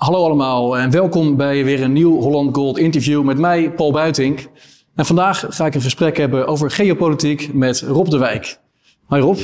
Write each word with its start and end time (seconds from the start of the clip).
Hallo 0.00 0.24
allemaal 0.24 0.78
en 0.78 0.90
welkom 0.90 1.36
bij 1.36 1.64
weer 1.64 1.82
een 1.82 1.92
nieuw 1.92 2.20
Holland 2.20 2.56
Gold 2.56 2.78
interview 2.78 3.22
met 3.22 3.38
mij, 3.38 3.70
Paul 3.70 3.92
Buitink. 3.92 4.46
En 4.94 5.06
vandaag 5.06 5.46
ga 5.48 5.66
ik 5.66 5.74
een 5.74 5.80
gesprek 5.80 6.16
hebben 6.16 6.46
over 6.46 6.70
geopolitiek 6.70 7.52
met 7.52 7.80
Rob 7.80 8.08
de 8.08 8.18
Wijk. 8.18 8.58
Hoi 9.06 9.22
Rob. 9.22 9.38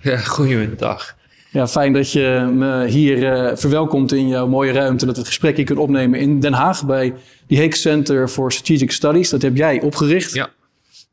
Ja, 0.00 0.16
goedemiddag. 0.16 1.16
Ja, 1.50 1.68
fijn 1.68 1.92
dat 1.92 2.12
je 2.12 2.50
me 2.54 2.86
hier 2.86 3.16
uh, 3.18 3.56
verwelkomt 3.56 4.12
in 4.12 4.28
jouw 4.28 4.46
mooie 4.46 4.72
ruimte. 4.72 5.06
Dat 5.06 5.14
we 5.14 5.20
het 5.20 5.28
gesprek 5.28 5.56
hier 5.56 5.64
kunnen 5.64 5.84
opnemen 5.84 6.20
in 6.20 6.40
Den 6.40 6.52
Haag 6.52 6.86
bij 6.86 7.14
die 7.46 7.58
Hague 7.58 7.76
Center 7.76 8.28
for 8.28 8.52
Strategic 8.52 8.90
Studies. 8.90 9.30
Dat 9.30 9.42
heb 9.42 9.56
jij 9.56 9.80
opgericht. 9.80 10.34
Ja. 10.34 10.48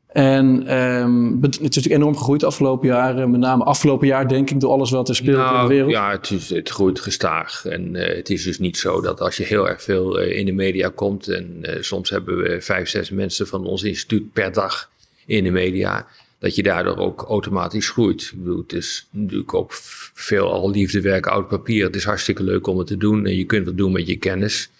En 0.08 0.74
um, 0.76 1.38
het 1.42 1.54
is 1.54 1.60
natuurlijk 1.60 1.94
enorm 1.94 2.16
gegroeid 2.16 2.40
de 2.40 2.46
afgelopen 2.46 2.88
jaren. 2.88 3.30
Met 3.30 3.40
name 3.40 3.64
afgelopen 3.64 4.06
jaar, 4.06 4.28
denk 4.28 4.50
ik, 4.50 4.60
door 4.60 4.70
alles 4.70 4.90
wat 4.90 5.08
er 5.08 5.14
speelt 5.14 5.36
nou, 5.36 5.54
in 5.54 5.62
de 5.62 5.68
wereld. 5.68 5.90
Ja, 5.90 6.10
het, 6.10 6.30
is, 6.30 6.50
het 6.50 6.68
groeit 6.68 7.00
gestaag. 7.00 7.64
En 7.64 7.94
uh, 7.94 8.16
het 8.16 8.30
is 8.30 8.42
dus 8.42 8.58
niet 8.58 8.76
zo 8.76 9.00
dat 9.00 9.20
als 9.20 9.36
je 9.36 9.44
heel 9.44 9.68
erg 9.68 9.82
veel 9.82 10.20
uh, 10.20 10.38
in 10.38 10.46
de 10.46 10.52
media 10.52 10.90
komt. 10.94 11.28
En 11.28 11.58
uh, 11.60 11.76
soms 11.80 12.10
hebben 12.10 12.36
we 12.36 12.60
vijf, 12.60 12.88
zes 12.88 13.10
mensen 13.10 13.46
van 13.46 13.66
ons 13.66 13.82
instituut 13.82 14.32
per 14.32 14.52
dag 14.52 14.90
in 15.26 15.44
de 15.44 15.50
media. 15.50 16.06
Dat 16.38 16.54
je 16.54 16.62
daardoor 16.62 16.96
ook 16.96 17.22
automatisch 17.22 17.90
groeit. 17.90 18.22
Ik 18.22 18.38
bedoel, 18.38 18.62
het 18.62 18.72
is 18.72 19.08
natuurlijk 19.10 19.54
ook 19.54 19.70
veel 20.14 20.52
al 20.52 20.70
liefdewerk, 20.70 21.26
oud 21.26 21.48
papier. 21.48 21.84
Het 21.84 21.96
is 21.96 22.04
hartstikke 22.04 22.42
leuk 22.42 22.66
om 22.66 22.78
het 22.78 22.86
te 22.86 22.96
doen. 22.96 23.26
En 23.26 23.36
je 23.36 23.44
kunt 23.44 23.64
wat 23.64 23.76
doen 23.76 23.92
met 23.92 24.06
je 24.06 24.16
kennis. 24.16 24.70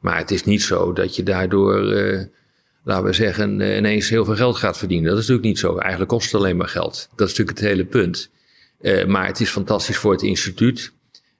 Maar 0.00 0.18
het 0.18 0.30
is 0.30 0.44
niet 0.44 0.62
zo 0.62 0.92
dat 0.92 1.16
je 1.16 1.22
daardoor 1.22 1.94
laten 2.86 3.04
we 3.04 3.12
zeggen, 3.12 3.60
eh, 3.60 3.76
ineens 3.76 4.08
heel 4.08 4.24
veel 4.24 4.36
geld 4.36 4.56
gaat 4.56 4.78
verdienen. 4.78 5.10
Dat 5.10 5.18
is 5.18 5.28
natuurlijk 5.28 5.48
niet 5.48 5.58
zo. 5.58 5.76
Eigenlijk 5.76 6.10
kost 6.10 6.32
het 6.32 6.40
alleen 6.40 6.56
maar 6.56 6.68
geld. 6.68 7.08
Dat 7.14 7.28
is 7.28 7.36
natuurlijk 7.36 7.58
het 7.58 7.68
hele 7.68 7.84
punt. 7.84 8.30
Uh, 8.80 9.04
maar 9.04 9.26
het 9.26 9.40
is 9.40 9.50
fantastisch 9.50 9.96
voor 9.96 10.12
het 10.12 10.22
instituut. 10.22 10.92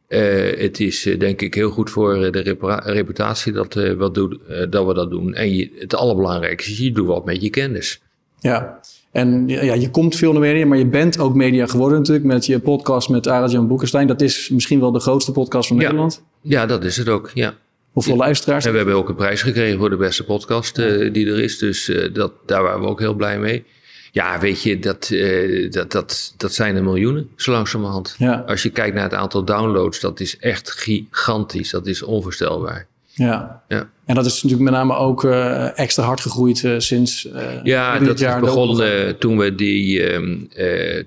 Uh, 0.08 0.58
het 0.58 0.80
is 0.80 1.02
denk 1.18 1.42
ik 1.42 1.54
heel 1.54 1.70
goed 1.70 1.90
voor 1.90 2.32
de 2.32 2.80
reputatie 2.84 3.52
dat, 3.52 3.74
wat 3.96 4.14
doet, 4.14 4.38
dat 4.70 4.86
we 4.86 4.94
dat 4.94 5.10
doen. 5.10 5.34
En 5.34 5.54
je, 5.54 5.70
het 5.78 5.94
allerbelangrijkste 5.94 6.70
is, 6.70 6.78
je 6.78 6.92
doet 6.92 7.06
wat 7.06 7.24
met 7.24 7.42
je 7.42 7.50
kennis. 7.50 8.00
Ja, 8.38 8.80
en 9.12 9.48
ja, 9.48 9.74
je 9.74 9.90
komt 9.90 10.16
veel 10.16 10.32
naar 10.32 10.40
media, 10.40 10.66
maar 10.66 10.78
je 10.78 10.86
bent 10.86 11.18
ook 11.18 11.34
media 11.34 11.66
geworden 11.66 11.98
natuurlijk 11.98 12.26
met 12.26 12.46
je 12.46 12.58
podcast 12.58 13.08
met 13.08 13.26
Arjan 13.26 13.68
Boekenstein. 13.68 14.06
Dat 14.06 14.20
is 14.20 14.48
misschien 14.48 14.80
wel 14.80 14.92
de 14.92 15.00
grootste 15.00 15.32
podcast 15.32 15.68
van 15.68 15.76
ja. 15.76 15.82
Nederland. 15.82 16.22
Ja, 16.40 16.66
dat 16.66 16.84
is 16.84 16.96
het 16.96 17.08
ook, 17.08 17.30
ja. 17.34 17.54
Hoeveel 17.96 18.14
ja. 18.14 18.18
luisteraars? 18.18 18.64
En 18.64 18.70
we 18.70 18.76
hebben 18.76 18.94
ook 18.94 19.08
een 19.08 19.14
prijs 19.14 19.42
gekregen 19.42 19.78
voor 19.78 19.90
de 19.90 19.96
beste 19.96 20.24
podcast 20.24 20.78
uh, 20.78 21.12
die 21.12 21.26
er 21.26 21.38
is. 21.38 21.58
Dus 21.58 21.88
uh, 21.88 22.14
dat, 22.14 22.32
daar 22.46 22.62
waren 22.62 22.80
we 22.80 22.86
ook 22.86 23.00
heel 23.00 23.14
blij 23.14 23.38
mee. 23.38 23.64
Ja, 24.12 24.38
weet 24.38 24.62
je, 24.62 24.78
dat, 24.78 25.10
uh, 25.12 25.70
dat, 25.70 25.92
dat, 25.92 26.34
dat 26.36 26.54
zijn 26.54 26.76
er 26.76 26.82
miljoenen, 26.82 27.30
zo 27.36 27.50
langzamerhand. 27.50 28.14
Ja. 28.18 28.44
Als 28.46 28.62
je 28.62 28.70
kijkt 28.70 28.94
naar 28.94 29.04
het 29.04 29.14
aantal 29.14 29.44
downloads, 29.44 30.00
dat 30.00 30.20
is 30.20 30.38
echt 30.38 30.70
gigantisch. 30.70 31.70
Dat 31.70 31.86
is 31.86 32.02
onvoorstelbaar. 32.02 32.86
Ja. 33.16 33.62
ja. 33.68 33.90
En 34.04 34.14
dat 34.14 34.26
is 34.26 34.34
natuurlijk 34.42 34.70
met 34.70 34.72
name 34.72 34.94
ook 34.94 35.24
uh, 35.24 35.78
extra 35.78 36.04
hard 36.04 36.20
gegroeid 36.20 36.62
uh, 36.62 36.78
sinds. 36.78 37.24
Uh, 37.24 37.62
ja, 37.62 37.98
dat 37.98 38.18
jaar 38.18 38.34
is 38.34 38.40
begonnen 38.40 39.18
toen 39.18 39.38
we, 39.38 39.54
die, 39.54 40.12
um, 40.12 40.48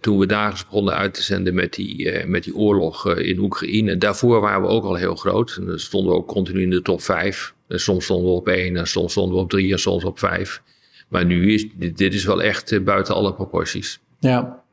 toen 0.01 0.19
we 0.19 0.25
dagelijks 0.25 0.65
begonnen 0.65 0.93
uit 0.93 1.13
te 1.13 1.23
zenden 1.23 1.53
met 1.53 1.73
die, 1.73 2.25
met 2.25 2.43
die 2.43 2.55
oorlog 2.55 3.15
in 3.15 3.39
Oekraïne. 3.39 3.97
Daarvoor 3.97 4.41
waren 4.41 4.61
we 4.61 4.67
ook 4.67 4.83
al 4.83 4.95
heel 4.95 5.15
groot. 5.15 5.55
En 5.59 5.65
dan 5.65 5.79
stonden 5.79 6.11
we 6.11 6.17
ook 6.17 6.27
continu 6.27 6.61
in 6.61 6.69
de 6.69 6.81
top 6.81 7.01
5. 7.01 7.53
En 7.67 7.79
soms 7.79 8.03
stonden 8.03 8.31
we 8.31 8.37
op 8.37 8.47
1, 8.47 8.77
en 8.77 8.87
soms 8.87 9.11
stonden 9.11 9.35
we 9.35 9.41
op 9.41 9.49
3 9.49 9.71
en 9.71 9.79
soms 9.79 10.03
op 10.03 10.19
5. 10.19 10.61
Maar 11.07 11.25
nu 11.25 11.53
is 11.53 11.65
dit, 11.75 11.97
dit 11.97 12.13
is 12.13 12.25
wel 12.25 12.41
echt 12.41 12.83
buiten 12.83 13.15
alle 13.15 13.33
proporties. 13.33 13.99
Ja. 14.19 14.63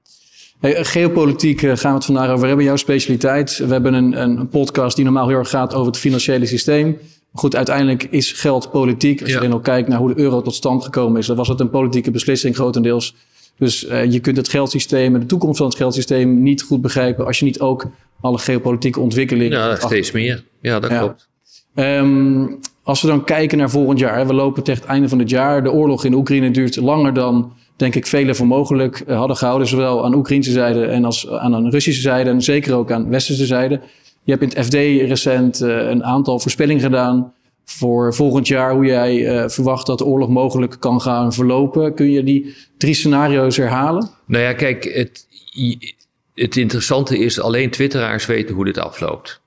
Hey, 0.61 0.85
geopolitiek 0.85 1.61
gaan 1.61 1.91
we 1.91 1.97
het 1.97 2.05
vandaag 2.05 2.31
over 2.31 2.47
hebben, 2.47 2.65
jouw 2.65 2.77
specialiteit. 2.77 3.57
We 3.57 3.73
hebben 3.73 3.95
een, 3.95 4.21
een 4.21 4.49
podcast 4.49 4.97
die 4.97 5.05
normaal 5.05 5.29
heel 5.29 5.39
erg 5.39 5.49
gaat 5.49 5.75
over 5.75 5.87
het 5.87 5.99
financiële 5.99 6.47
systeem. 6.47 6.99
Goed, 7.37 7.57
uiteindelijk 7.57 8.03
is 8.11 8.33
geld 8.33 8.71
politiek. 8.71 9.21
Als 9.23 9.31
je 9.31 9.39
alleen 9.39 9.53
al 9.53 9.61
kijkt 9.61 9.89
naar 9.89 9.99
hoe 9.99 10.15
de 10.15 10.21
euro 10.21 10.43
tot 10.43 10.55
stand 10.55 10.85
gekomen 10.85 11.21
is, 11.21 11.27
dan 11.27 11.37
was 11.37 11.49
het 11.49 11.61
een 11.61 11.71
politieke 11.71 12.11
beslissing 12.11 12.55
grotendeels. 12.55 13.15
Dus 13.59 13.85
uh, 13.85 14.05
je 14.13 14.21
kunt 14.21 14.37
het 14.37 14.49
geldsysteem 14.49 15.15
en 15.15 15.21
de 15.21 15.27
toekomst 15.27 15.57
van 15.57 15.67
het 15.67 15.77
geldsysteem 15.77 16.43
niet 16.43 16.63
goed 16.63 16.81
begrijpen 16.81 17.27
als 17.27 17.39
je 17.39 17.45
niet 17.45 17.61
ook 17.61 17.87
alle 18.21 18.39
geopolitieke 18.39 19.01
ontwikkelingen. 19.01 19.59
Ja, 19.59 19.77
steeds 19.77 20.13
meer. 20.13 20.45
Ja, 20.61 20.81
dat 20.81 20.91
ja. 20.91 20.99
klopt. 20.99 21.29
Um, 21.75 22.59
als 22.83 23.03
we 23.03 23.09
dan 23.09 23.25
kijken 23.25 23.59
naar 23.59 23.71
volgend 23.71 23.99
jaar, 23.99 24.27
we 24.27 24.35
lopen 24.35 24.63
tegen 24.63 24.81
het 24.81 24.91
einde 24.91 25.09
van 25.09 25.19
het 25.19 25.31
jaar. 25.31 25.63
De 25.63 25.73
oorlog 25.73 26.05
in 26.05 26.15
Oekraïne 26.15 26.51
duurt 26.51 26.77
langer 26.77 27.15
dan, 27.15 27.53
denk 27.77 27.95
ik, 27.95 28.07
velen 28.07 28.37
voor 28.37 28.47
mogelijk 28.47 29.05
hadden 29.09 29.37
gehouden. 29.37 29.69
Zowel 29.69 30.05
aan 30.05 30.15
Oekraïnse 30.15 30.51
zijde 30.51 30.85
en 30.85 31.05
als 31.05 31.29
aan 31.29 31.65
de 31.65 31.71
Russische 31.71 32.01
zijde. 32.01 32.31
En 32.31 32.43
zeker 32.43 32.75
ook 32.75 32.91
aan 32.91 33.09
westerse 33.09 33.47
zijde. 33.47 33.81
Je 34.27 34.33
hebt 34.33 34.43
in 34.43 34.49
het 34.49 34.67
FD 34.67 34.75
recent 35.09 35.61
uh, 35.61 35.89
een 35.89 36.05
aantal 36.05 36.39
voorspellingen 36.39 36.83
gedaan 36.83 37.35
voor 37.65 38.15
volgend 38.15 38.49
jaar, 38.49 38.73
hoe 38.73 38.85
jij 38.85 39.17
uh, 39.17 39.49
verwacht 39.49 39.87
dat 39.87 39.99
de 39.99 40.05
oorlog 40.05 40.29
mogelijk 40.29 40.77
kan 40.79 41.01
gaan 41.01 41.33
verlopen. 41.33 41.95
Kun 41.95 42.11
je 42.11 42.25
die 42.25 42.57
drie 42.79 42.95
scenario's 42.95 43.57
herhalen? 43.57 44.11
Nou 44.25 44.43
ja, 44.43 44.53
kijk, 44.53 44.85
het, 44.85 45.27
het 46.35 46.57
interessante 46.57 47.19
is, 47.19 47.41
alleen 47.41 47.71
twitteraars 47.71 48.27
weten 48.27 48.55
hoe 48.55 48.65
dit 48.65 48.79
afloopt. 48.79 49.41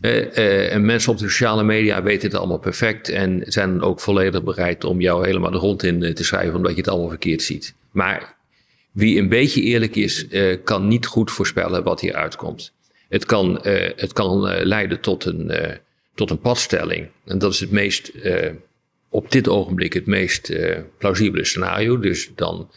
Uh, 0.00 0.72
en 0.72 0.84
mensen 0.84 1.12
op 1.12 1.18
de 1.18 1.28
sociale 1.28 1.62
media 1.62 2.02
weten 2.02 2.28
het 2.28 2.38
allemaal 2.38 2.58
perfect 2.58 3.08
en 3.08 3.42
zijn 3.46 3.82
ook 3.82 4.00
volledig 4.00 4.42
bereid 4.42 4.84
om 4.84 5.00
jou 5.00 5.26
helemaal 5.26 5.50
de 5.50 5.58
grond 5.58 5.82
in 5.82 6.14
te 6.14 6.24
schrijven 6.24 6.56
omdat 6.56 6.70
je 6.72 6.78
het 6.78 6.88
allemaal 6.88 7.08
verkeerd 7.08 7.42
ziet. 7.42 7.74
Maar 7.90 8.36
wie 8.92 9.18
een 9.18 9.28
beetje 9.28 9.62
eerlijk 9.62 9.96
is, 9.96 10.26
kan 10.64 10.88
niet 10.88 11.06
goed 11.06 11.30
voorspellen 11.30 11.82
wat 11.82 12.00
hier 12.00 12.14
uitkomt. 12.14 12.74
Het 13.08 13.24
kan, 13.24 13.60
uh, 13.66 13.88
het 13.96 14.12
kan 14.12 14.50
uh, 14.50 14.64
leiden 14.64 15.00
tot 15.00 15.24
een, 15.24 15.50
uh, 15.50 15.70
tot 16.14 16.30
een 16.30 16.38
padstelling. 16.38 17.08
En 17.24 17.38
dat 17.38 17.52
is 17.52 17.60
het 17.60 17.70
meest, 17.70 18.12
op 19.08 19.30
dit 19.30 19.48
ogenblik 19.48 19.92
het 19.92 20.06
meest 20.06 20.52
plausibele 20.98 21.44
scenario. 21.44 21.98
Dus 21.98 22.30
dan 22.34 22.70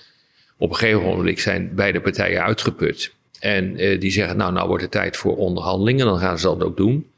op 0.58 0.70
een 0.70 0.76
gegeven 0.76 1.02
moment 1.02 1.40
zijn 1.40 1.76
beide 1.76 2.02
partijen 2.02 2.44
uitgeput. 2.44 3.14
En 3.40 3.74
die 4.00 4.12
zeggen, 4.12 4.38
nou, 4.38 4.54
nou 4.54 4.68
wordt 4.68 4.84
het 4.84 4.92
tijd 4.92 5.18
voor 5.18 5.38
onderhandelingen. 5.38 6.06
Dan 6.06 6.20
gaan 6.20 6.40
ze 6.40 6.46
dat 6.48 6.64
ook 6.64 6.78
doen. 6.78 7.12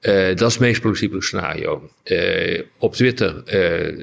dat 0.00 0.40
is 0.40 0.52
het 0.52 0.58
meest 0.58 0.80
plausibele 0.80 1.22
scenario. 1.22 1.90
op 2.78 2.94
Twitter 2.94 3.42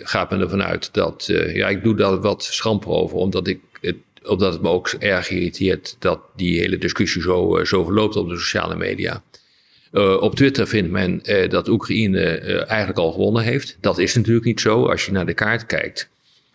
gaat 0.03 0.29
men 0.29 0.39
ervan 0.39 0.63
uit 0.63 0.93
dat, 0.93 1.25
ja, 1.53 1.67
ik 1.69 1.83
doe 1.83 1.95
daar 1.95 2.21
wat 2.21 2.43
schamper 2.43 2.89
over, 2.89 3.17
omdat 3.17 3.47
ik 3.47 3.59
omdat 4.23 4.53
het 4.53 4.61
me 4.61 4.69
ook 4.69 4.89
erg 4.89 5.29
irriteert 5.29 5.95
dat 5.99 6.19
die 6.35 6.59
hele 6.59 6.77
discussie 6.77 7.21
zo, 7.21 7.57
uh, 7.57 7.65
zo 7.65 7.83
verloopt 7.83 8.15
op 8.15 8.29
de 8.29 8.37
sociale 8.37 8.75
media. 8.75 9.23
Uh, 9.91 10.21
op 10.21 10.35
Twitter 10.35 10.67
vindt 10.67 10.91
men 10.91 11.21
uh, 11.23 11.49
dat 11.49 11.67
Oekraïne 11.67 12.19
eigenlijk 12.65 12.99
al 12.99 13.11
gewonnen 13.11 13.43
heeft. 13.43 13.77
Dat 13.81 13.97
is 13.97 14.15
natuurlijk 14.15 14.45
niet 14.45 14.61
zo. 14.61 14.85
Als 14.85 15.05
je 15.05 15.11
naar 15.11 15.25
de 15.25 15.33
kaart 15.33 15.65
kijkt, 15.65 16.09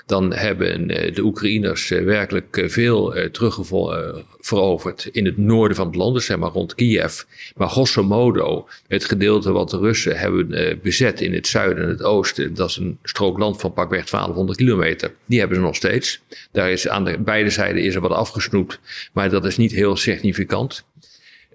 dan 0.07 0.33
hebben 0.33 0.87
de 0.87 1.23
Oekraïners 1.23 1.89
werkelijk 1.89 2.65
veel 2.67 3.15
terugveroverd 3.33 5.09
in 5.13 5.25
het 5.25 5.37
noorden 5.37 5.77
van 5.77 5.87
het 5.87 5.97
land, 5.97 6.15
dus 6.15 6.27
zeg 6.27 6.37
maar 6.37 6.51
rond 6.51 6.75
Kiev. 6.75 7.23
Maar 7.57 7.69
grosso 7.69 8.03
modo, 8.03 8.69
het 8.89 9.05
gedeelte 9.05 9.53
wat 9.53 9.71
de 9.71 9.79
Russen 9.79 10.19
hebben 10.19 10.79
bezet 10.83 11.21
in 11.21 11.35
het 11.35 11.47
zuiden 11.47 11.85
en 11.85 11.91
het 11.91 12.03
oosten, 12.03 12.55
dat 12.55 12.69
is 12.69 12.77
een 12.77 12.99
strook 13.03 13.39
land 13.39 13.61
van 13.61 13.73
pakweg 13.73 14.05
1200 14.05 14.59
kilometer, 14.59 15.15
die 15.25 15.39
hebben 15.39 15.57
ze 15.57 15.63
nog 15.63 15.77
steeds. 15.77 16.23
Daar 16.53 16.71
is 16.71 16.89
aan 16.89 17.05
de 17.05 17.19
beide 17.19 17.51
zijden 17.51 17.83
is 17.83 17.95
er 17.95 18.01
wat 18.01 18.11
afgesnoept, 18.11 18.81
maar 19.13 19.31
dat 19.31 19.45
is 19.45 19.57
niet 19.57 19.73
heel 19.73 19.97
significant. 19.97 20.85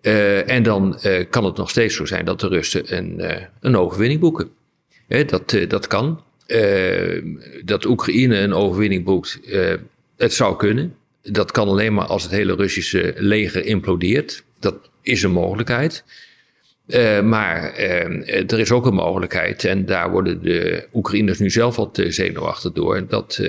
En 0.01 0.63
dan 0.63 0.99
kan 1.29 1.45
het 1.45 1.57
nog 1.57 1.69
steeds 1.69 1.95
zo 1.95 2.05
zijn 2.05 2.25
dat 2.25 2.39
de 2.39 2.47
Russen 2.47 2.97
een, 2.97 3.19
uh, 3.19 3.35
een 3.59 3.77
overwinning 3.77 4.19
boeken. 4.19 4.49
dat, 5.07 5.57
dat 5.67 5.87
kan. 5.87 6.21
Dat 7.65 7.85
Oekraïne 7.85 8.37
een 8.37 8.53
overwinning 8.53 9.03
boekt, 9.03 9.39
het 10.17 10.33
zou 10.33 10.57
kunnen. 10.57 10.95
Dat 11.21 11.51
kan 11.51 11.67
alleen 11.67 11.93
maar 11.93 12.05
als 12.05 12.23
het 12.23 12.31
hele 12.31 12.55
Russische 12.55 13.13
leger 13.17 13.65
implodeert. 13.65 14.43
Dat 14.59 14.89
is 15.01 15.23
een 15.23 15.31
mogelijkheid. 15.31 16.03
maar 17.23 17.73
er 17.73 18.59
is 18.59 18.71
ook 18.71 18.85
een 18.85 18.93
mogelijkheid, 18.93 19.63
en 19.63 19.85
daar 19.85 20.11
worden 20.11 20.43
de 20.43 20.87
Oekraïners 20.93 21.39
nu 21.39 21.49
zelf 21.49 21.75
wat 21.75 22.01
zenuwachtig 22.07 22.71
door, 22.71 23.07
dat, 23.07 23.41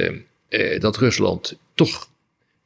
dat 0.78 0.96
Rusland 0.96 1.58
toch 1.75 2.08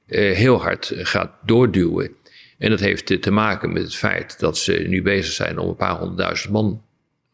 heel 0.07 0.63
hard 0.63 0.93
gaat 0.97 1.31
doorduwen 1.45 2.11
en 2.59 2.71
dat 2.71 2.81
heeft 2.81 3.23
te 3.23 3.31
maken 3.31 3.73
met 3.73 3.83
het 3.83 3.95
feit 3.95 4.39
dat 4.39 4.59
ze 4.59 4.73
nu 4.73 5.03
bezig 5.03 5.33
zijn 5.33 5.59
om 5.59 5.69
een 5.69 5.77
paar 5.77 5.99
honderdduizend 5.99 6.53
man 6.53 6.83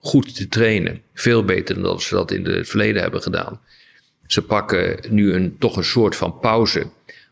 goed 0.02 0.34
te 0.34 0.48
trainen. 0.48 1.02
Veel 1.14 1.44
beter 1.44 1.82
dan 1.82 2.00
ze 2.00 2.14
dat 2.14 2.30
in 2.30 2.44
het 2.44 2.68
verleden 2.68 3.02
hebben 3.02 3.22
gedaan. 3.22 3.60
Ze 4.26 4.42
pakken 4.42 4.98
nu 5.08 5.32
een, 5.32 5.56
toch 5.58 5.76
een 5.76 5.84
soort 5.84 6.16
van 6.16 6.38
pauze 6.38 6.86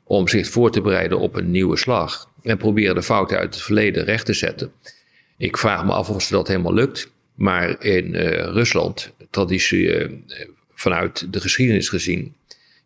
om 0.05 0.29
zich 0.29 0.49
voor 0.49 0.71
te 0.71 0.81
bereiden 0.81 1.19
op 1.19 1.37
een 1.37 1.51
nieuwe 1.51 1.77
slag. 1.77 2.31
En 2.43 2.57
proberen 2.57 2.95
de 2.95 3.03
fouten 3.03 3.39
uit 3.39 3.55
het 3.55 3.63
verleden 3.63 4.05
recht 4.05 4.27
te 4.27 4.33
zetten. 4.33 4.73
Ik 5.37 5.57
vraag 5.57 5.85
me 5.85 5.93
af 5.93 6.11
of 6.11 6.23
ze 6.23 6.33
dat 6.33 6.49
helemaal 6.49 6.75
lukt. 6.75 7.13
Maar 7.35 7.85
in 7.85 8.15
uh, 8.15 8.31
Rusland, 8.31 9.13
traditie 9.31 10.09
uh, 10.09 10.11
vanuit 10.75 11.33
de 11.33 11.41
geschiedenis 11.41 11.89
gezien, 11.89 12.35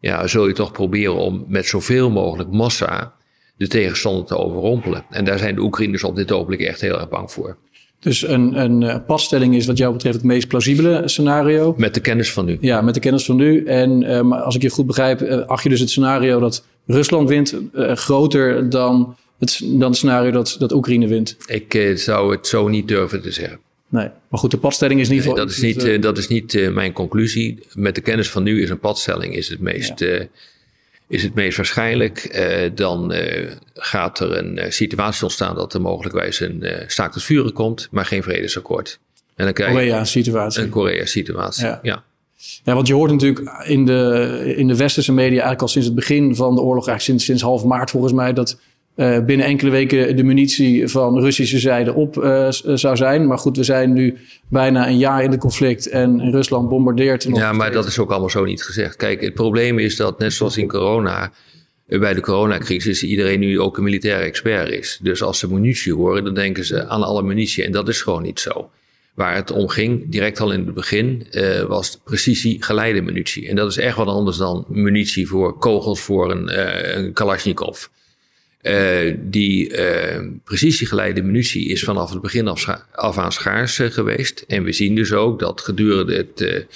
ja, 0.01 0.27
zul 0.27 0.47
je 0.47 0.53
toch 0.53 0.73
proberen 0.73 1.15
om 1.15 1.45
met 1.49 1.67
zoveel 1.67 2.11
mogelijk 2.11 2.51
massa 2.51 3.15
de 3.57 3.69
tegenstander 3.69 4.25
te 4.25 4.37
overrompelen. 4.37 5.05
En 5.11 5.25
daar 5.25 5.39
zijn 5.39 5.55
de 5.55 5.61
Oekraïners 5.61 6.05
op 6.05 6.17
dit 6.17 6.33
ogenblik 6.33 6.61
echt 6.61 6.81
heel 6.81 6.99
erg 6.99 7.09
bang 7.09 7.33
voor. 7.33 7.57
Dus 8.05 8.29
een, 8.29 8.61
een 8.61 9.05
padstelling 9.05 9.55
is 9.55 9.67
wat 9.67 9.79
jou 9.79 9.93
betreft 9.93 10.17
het 10.17 10.25
meest 10.25 10.49
plausibele 10.49 11.03
scenario. 11.05 11.75
Met 11.77 11.95
de 11.95 12.01
kennis 12.01 12.33
van 12.33 12.45
nu. 12.45 12.59
Ja, 12.61 12.81
met 12.81 12.95
de 12.95 13.01
kennis 13.01 13.25
van 13.25 13.37
nu. 13.37 13.65
En 13.65 14.15
um, 14.17 14.33
als 14.33 14.55
ik 14.55 14.63
je 14.63 14.69
goed 14.69 14.87
begrijp, 14.87 15.23
acht 15.47 15.63
je 15.63 15.69
dus 15.69 15.81
het 15.81 15.91
scenario 15.91 16.41
dat 16.41 16.65
Rusland 16.87 17.29
wint 17.29 17.55
uh, 17.75 17.93
groter 17.93 18.71
dan 18.71 19.17
het, 19.39 19.61
dan 19.65 19.89
het 19.89 19.97
scenario 19.97 20.31
dat, 20.31 20.57
dat 20.59 20.73
Oekraïne 20.73 21.07
wint? 21.07 21.37
Ik 21.47 21.75
uh, 21.75 21.97
zou 21.97 22.33
het 22.33 22.47
zo 22.47 22.69
niet 22.69 22.89
durven 22.89 23.23
te 23.23 23.31
zeggen. 23.31 23.59
Nee, 23.89 24.09
maar 24.29 24.41
goed, 24.41 24.51
de 24.51 24.59
padstelling 24.59 25.01
is 25.01 25.09
niet... 25.09 25.25
Nee, 25.25 25.35
dat 25.35 25.51
is 25.51 25.61
niet, 25.61 25.85
uh, 25.85 26.01
dat 26.01 26.19
is 26.19 26.29
niet 26.29 26.71
mijn 26.73 26.93
conclusie. 26.93 27.59
Met 27.75 27.95
de 27.95 28.01
kennis 28.01 28.31
van 28.31 28.43
nu 28.43 28.63
is 28.63 28.71
een 28.71 28.79
padstelling 28.79 29.35
is 29.35 29.49
het 29.49 29.61
meest... 29.61 29.99
Ja 29.99 30.27
is 31.09 31.23
het 31.23 31.35
meest 31.35 31.57
waarschijnlijk. 31.57 32.35
Uh, 32.35 32.71
dan 32.75 33.15
uh, 33.15 33.51
gaat 33.75 34.21
er 34.21 34.39
een 34.39 34.57
uh, 34.57 34.65
situatie 34.71 35.23
ontstaan 35.23 35.55
dat 35.55 35.75
er 35.75 35.81
mogelijkwijs 35.81 36.41
een 36.41 36.65
staakt 36.87 37.15
het 37.15 37.23
vuren 37.23 37.53
komt, 37.53 37.89
maar 37.91 38.05
geen 38.05 38.23
vredesakkoord. 38.23 38.99
En 39.35 39.45
dan 39.45 39.55
krijg 39.55 39.71
je 39.71 39.77
Korea-situatie. 39.77 40.63
Een 40.63 40.69
Korea-situatie, 40.69 41.65
ja. 41.65 41.81
ja. 41.83 42.03
ja. 42.65 42.75
want 42.75 42.87
je 42.87 42.95
hoort 42.95 43.11
natuurlijk 43.11 43.65
in 43.67 43.87
de, 43.87 44.55
in 44.57 44.69
de 44.69 44.77
westerse 44.77 45.13
media 45.13 45.31
eigenlijk 45.31 45.63
al 45.63 45.69
sinds 45.69 45.87
het 45.87 45.97
begin 45.97 46.37
van 46.37 46.55
de 46.55 46.61
oorlog, 46.61 46.89
eigenlijk 46.89 47.01
sinds, 47.01 47.25
sinds 47.25 47.43
half 47.43 47.65
maart 47.65 47.91
volgens 47.91 48.13
mij, 48.13 48.33
dat 48.33 48.59
uh, 48.97 49.25
binnen 49.25 49.47
enkele 49.47 49.71
weken 49.71 50.17
de 50.17 50.25
munitie 50.25 50.89
van 50.89 51.21
Russische 51.21 51.59
zijde 51.59 51.95
op 51.95 52.17
uh, 52.17 52.47
zou 52.51 52.97
zijn. 52.97 53.27
Maar 53.27 53.39
goed, 53.39 53.57
we 53.57 53.65
zijn 53.65 53.93
nu 53.93 54.17
bijna 54.49 54.89
een 54.89 54.99
jaar 54.99 55.23
in 55.23 55.31
het 55.31 55.41
conflict 55.41 55.89
en 55.89 56.31
Rusland 56.31 56.69
bombardeert. 56.69 57.27
Ja, 57.33 57.53
maar 57.53 57.73
dat 57.73 57.87
is 57.87 57.99
ook 57.99 58.11
allemaal 58.11 58.31
zo 58.31 58.45
niet 58.45 58.63
gezegd. 58.63 58.97
Kijk, 58.97 59.21
het 59.21 59.35
probleem 59.35 59.79
is 59.79 59.97
dat 59.97 60.19
net 60.19 60.33
zoals 60.33 60.57
in 60.57 60.69
corona, 60.69 61.33
bij 61.87 62.15
de 62.15 62.21
coronacrisis, 62.21 63.03
iedereen 63.03 63.41
nu 63.41 63.61
ook 63.61 63.77
een 63.77 63.85
militaire 63.85 64.25
expert 64.25 64.71
is. 64.71 64.99
Dus 65.03 65.23
als 65.23 65.39
ze 65.39 65.53
munitie 65.53 65.95
horen, 65.95 66.25
dan 66.25 66.35
denken 66.35 66.65
ze 66.65 66.87
aan 66.87 67.03
alle 67.03 67.23
munitie. 67.23 67.65
En 67.65 67.73
dat 67.73 67.89
is 67.89 68.03
gewoon 68.03 68.23
niet 68.23 68.41
zo. 68.41 68.71
Waar 69.15 69.35
het 69.35 69.51
om 69.51 69.69
ging, 69.69 70.11
direct 70.11 70.41
al 70.41 70.53
in 70.53 70.65
het 70.65 70.75
begin, 70.75 71.27
uh, 71.31 71.63
was 71.63 72.01
precisie 72.05 72.63
geleide 72.63 73.01
munitie. 73.01 73.49
En 73.49 73.57
dat 73.57 73.71
is 73.71 73.77
echt 73.77 73.97
wat 73.97 74.07
anders 74.07 74.37
dan 74.37 74.65
munitie 74.69 75.29
voor 75.29 75.59
kogels 75.59 76.01
voor 76.01 76.31
een, 76.31 76.61
een 76.99 77.13
Kalashnikov. 77.13 77.89
Uh, 78.65 79.15
die 79.21 79.71
uh, 79.71 80.21
precisiegeleide 80.45 81.23
munitie 81.23 81.69
is 81.69 81.85
vanaf 81.85 82.11
het 82.11 82.21
begin 82.21 82.49
af, 82.93 83.19
aan 83.19 83.33
schaars 83.33 83.79
uh, 83.79 83.91
geweest. 83.91 84.45
En 84.49 84.63
we 84.65 84.73
zien 84.73 84.95
dus 84.95 85.13
ook 85.13 85.39
dat 85.39 85.61
gedurende 85.61 86.17
het, 86.17 86.67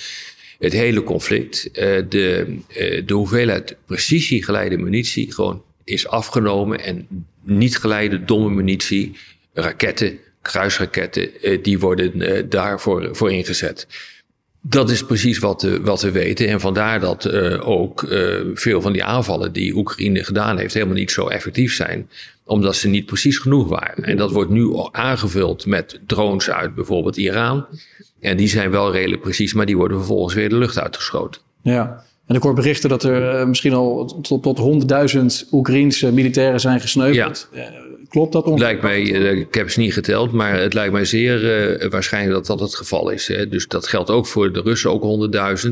het 0.59 0.73
hele 0.73 1.03
conflict 1.03 1.71
de, 1.75 2.57
de 3.05 3.15
hoeveelheid 3.15 3.77
precisiegeleide 3.87 4.77
munitie 4.77 5.33
gewoon 5.33 5.63
is 5.85 6.07
afgenomen. 6.07 6.85
En 6.85 7.07
niet 7.43 7.79
geleide 7.79 8.25
domme 8.25 8.51
munitie, 8.51 9.13
raketten, 9.53 10.19
kruisraketten, 10.43 11.31
die 11.63 11.79
worden 11.79 12.49
daarvoor 12.49 13.17
voor 13.17 13.33
ingezet. 13.33 13.87
Dat 14.61 14.91
is 14.91 15.05
precies 15.05 15.39
wat, 15.39 15.63
uh, 15.63 15.77
wat 15.77 16.03
we 16.03 16.11
weten. 16.11 16.49
En 16.49 16.61
vandaar 16.61 17.01
dat 17.01 17.25
uh, 17.25 17.69
ook 17.69 18.03
uh, 18.03 18.35
veel 18.55 18.81
van 18.81 18.93
die 18.93 19.05
aanvallen 19.05 19.53
die 19.53 19.77
Oekraïne 19.77 20.25
gedaan 20.25 20.59
heeft, 20.59 20.75
helemaal 20.75 20.95
niet 20.95 21.11
zo 21.11 21.27
effectief 21.27 21.75
zijn. 21.75 22.11
Omdat 22.45 22.77
ze 22.77 22.89
niet 22.89 23.07
precies 23.07 23.39
genoeg 23.39 23.69
waren. 23.69 24.05
En 24.05 24.17
dat 24.17 24.31
wordt 24.31 24.51
nu 24.51 24.71
aangevuld 24.91 25.67
met 25.67 26.01
drones 26.07 26.51
uit 26.51 26.75
bijvoorbeeld 26.75 27.17
Iran. 27.17 27.67
En 28.21 28.37
die 28.37 28.49
zijn 28.49 28.71
wel 28.71 28.93
redelijk 28.93 29.23
precies, 29.23 29.53
maar 29.53 29.67
die 29.67 29.77
worden 29.77 29.97
vervolgens 29.97 30.35
weer 30.35 30.49
de 30.49 30.59
lucht 30.59 30.79
uitgeschoten. 30.79 31.41
Ja. 31.63 32.05
En 32.27 32.35
ik 32.35 32.43
hoor 32.43 32.55
berichten 32.55 32.89
dat 32.89 33.03
er 33.03 33.49
misschien 33.49 33.73
al 33.73 34.21
tot, 34.23 34.43
tot 34.43 34.85
100.000 35.45 35.49
Oekraïense 35.51 36.13
militairen 36.13 36.61
zijn 36.61 36.81
gesneuveld. 36.81 37.49
Ja. 37.53 37.71
Klopt 38.09 38.33
dat 38.33 38.45
ongeveer? 38.45 39.15
Eh, 39.15 39.33
ik 39.33 39.55
heb 39.55 39.71
ze 39.71 39.81
niet 39.81 39.93
geteld, 39.93 40.33
maar 40.33 40.61
het 40.61 40.75
lijkt 40.75 40.93
mij 40.93 41.05
zeer 41.05 41.45
uh, 41.83 41.91
waarschijnlijk 41.91 42.35
dat 42.35 42.47
dat 42.47 42.61
het 42.61 42.75
geval 42.75 43.11
is. 43.11 43.29
Hè. 43.29 43.49
Dus 43.49 43.67
dat 43.69 43.87
geldt 43.87 44.11
ook 44.11 44.27
voor 44.27 44.53
de 44.53 44.61
Russen, 44.61 44.91
ook 44.91 45.31
100.000. 45.65 45.71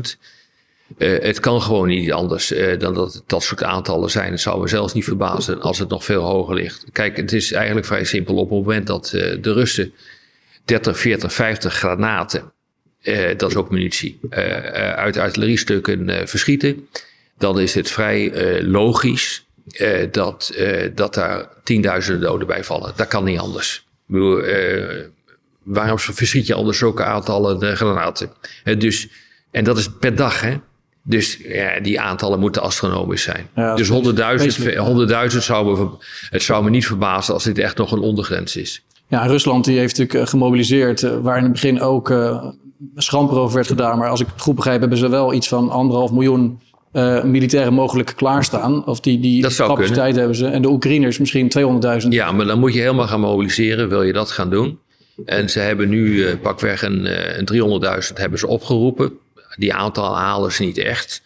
Uh, 0.97 1.19
het 1.19 1.39
kan 1.39 1.61
gewoon 1.61 1.87
niet 1.87 2.11
anders 2.11 2.53
dan 2.79 2.93
dat 2.93 3.23
dat 3.25 3.43
soort 3.43 3.63
aantallen 3.63 4.09
zijn. 4.09 4.31
Het 4.31 4.41
zou 4.41 4.61
me 4.61 4.67
zelfs 4.67 4.93
niet 4.93 5.03
verbazen 5.03 5.61
als 5.61 5.79
het 5.79 5.89
nog 5.89 6.03
veel 6.03 6.21
hoger 6.21 6.55
ligt. 6.55 6.85
Kijk, 6.91 7.17
het 7.17 7.33
is 7.33 7.51
eigenlijk 7.51 7.85
vrij 7.85 8.03
simpel. 8.03 8.35
Op 8.35 8.49
het 8.49 8.59
moment 8.59 8.87
dat 8.87 9.09
de 9.41 9.53
Russen 9.53 9.93
30, 10.65 10.99
40, 10.99 11.33
50 11.33 11.73
granaten, 11.73 12.51
dat 13.37 13.49
is 13.49 13.55
ook 13.55 13.71
munitie, 13.71 14.19
uit 14.95 15.17
artilleriestukken 15.17 16.27
verschieten, 16.27 16.87
dan 17.37 17.59
is 17.59 17.73
het 17.73 17.91
vrij 17.91 18.31
logisch 18.63 19.46
uh, 19.67 20.07
dat, 20.11 20.51
uh, 20.57 20.89
dat 20.95 21.13
daar 21.13 21.47
tienduizenden 21.63 22.21
doden 22.21 22.47
bij 22.47 22.63
vallen. 22.63 22.93
Dat 22.95 23.07
kan 23.07 23.23
niet 23.23 23.39
anders. 23.39 23.85
Bedoel, 24.05 24.43
uh, 24.43 24.85
waarom 25.63 25.99
verschiet 25.99 26.47
je 26.47 26.53
anders 26.53 26.77
zulke 26.77 27.03
aantallen 27.03 27.77
granaten? 27.77 28.29
dus, 28.77 29.07
en 29.51 29.63
dat 29.63 29.77
is 29.77 29.89
per 29.99 30.15
dag, 30.15 30.41
hè? 30.41 30.55
Dus 31.03 31.39
ja, 31.43 31.79
die 31.79 31.99
aantallen 31.99 32.39
moeten 32.39 32.61
astronomisch 32.61 33.21
zijn. 33.21 33.49
Ja, 33.55 33.75
dus 33.75 33.89
100.000 33.89 34.77
100 34.77 35.43
zou 35.43 35.77
me, 35.77 35.89
het 36.29 36.43
zou 36.43 36.63
me 36.63 36.69
niet 36.69 36.85
verbazen 36.85 37.33
als 37.33 37.43
dit 37.43 37.57
echt 37.57 37.77
nog 37.77 37.91
een 37.91 37.99
ondergrens 37.99 38.55
is. 38.55 38.83
Ja, 39.07 39.25
Rusland 39.25 39.65
die 39.65 39.77
heeft 39.77 39.97
natuurlijk 39.97 40.29
gemobiliseerd, 40.29 41.01
waar 41.01 41.37
in 41.37 41.43
het 41.43 41.51
begin 41.51 41.81
ook 41.81 42.09
schamper 42.95 43.37
over 43.37 43.55
werd 43.55 43.67
gedaan. 43.67 43.97
Maar 43.97 44.09
als 44.09 44.19
ik 44.19 44.27
het 44.27 44.41
goed 44.41 44.55
begrijp, 44.55 44.79
hebben 44.79 44.97
ze 44.97 45.09
wel 45.09 45.33
iets 45.33 45.47
van 45.47 45.69
anderhalf 45.69 46.11
miljoen 46.11 46.59
uh, 46.97 47.23
militairen 47.23 47.73
mogelijk 47.73 48.13
klaarstaan. 48.15 48.85
Of 48.85 48.99
die, 48.99 49.19
die 49.19 49.41
capaciteit 49.41 49.95
kunnen. 49.95 50.15
hebben 50.15 50.35
ze. 50.35 50.47
En 50.47 50.61
de 50.61 50.69
Oekraïners 50.69 51.17
misschien 51.17 51.51
200.000. 52.03 52.07
Ja, 52.09 52.31
maar 52.31 52.45
dan 52.45 52.59
moet 52.59 52.73
je 52.73 52.79
helemaal 52.79 53.07
gaan 53.07 53.19
mobiliseren. 53.19 53.89
Wil 53.89 54.03
je 54.03 54.13
dat 54.13 54.31
gaan 54.31 54.49
doen? 54.49 54.79
En 55.25 55.49
ze 55.49 55.59
hebben 55.59 55.89
nu 55.89 56.05
uh, 56.05 56.33
pakweg 56.41 56.81
een, 56.81 57.05
uh, 57.05 57.37
een 57.37 58.09
300.000 58.09 58.13
hebben 58.13 58.39
ze 58.39 58.47
opgeroepen. 58.47 59.11
Die 59.55 59.73
aantal 59.73 60.17
halen 60.17 60.51
ze 60.51 60.63
niet 60.63 60.77
echt. 60.77 61.21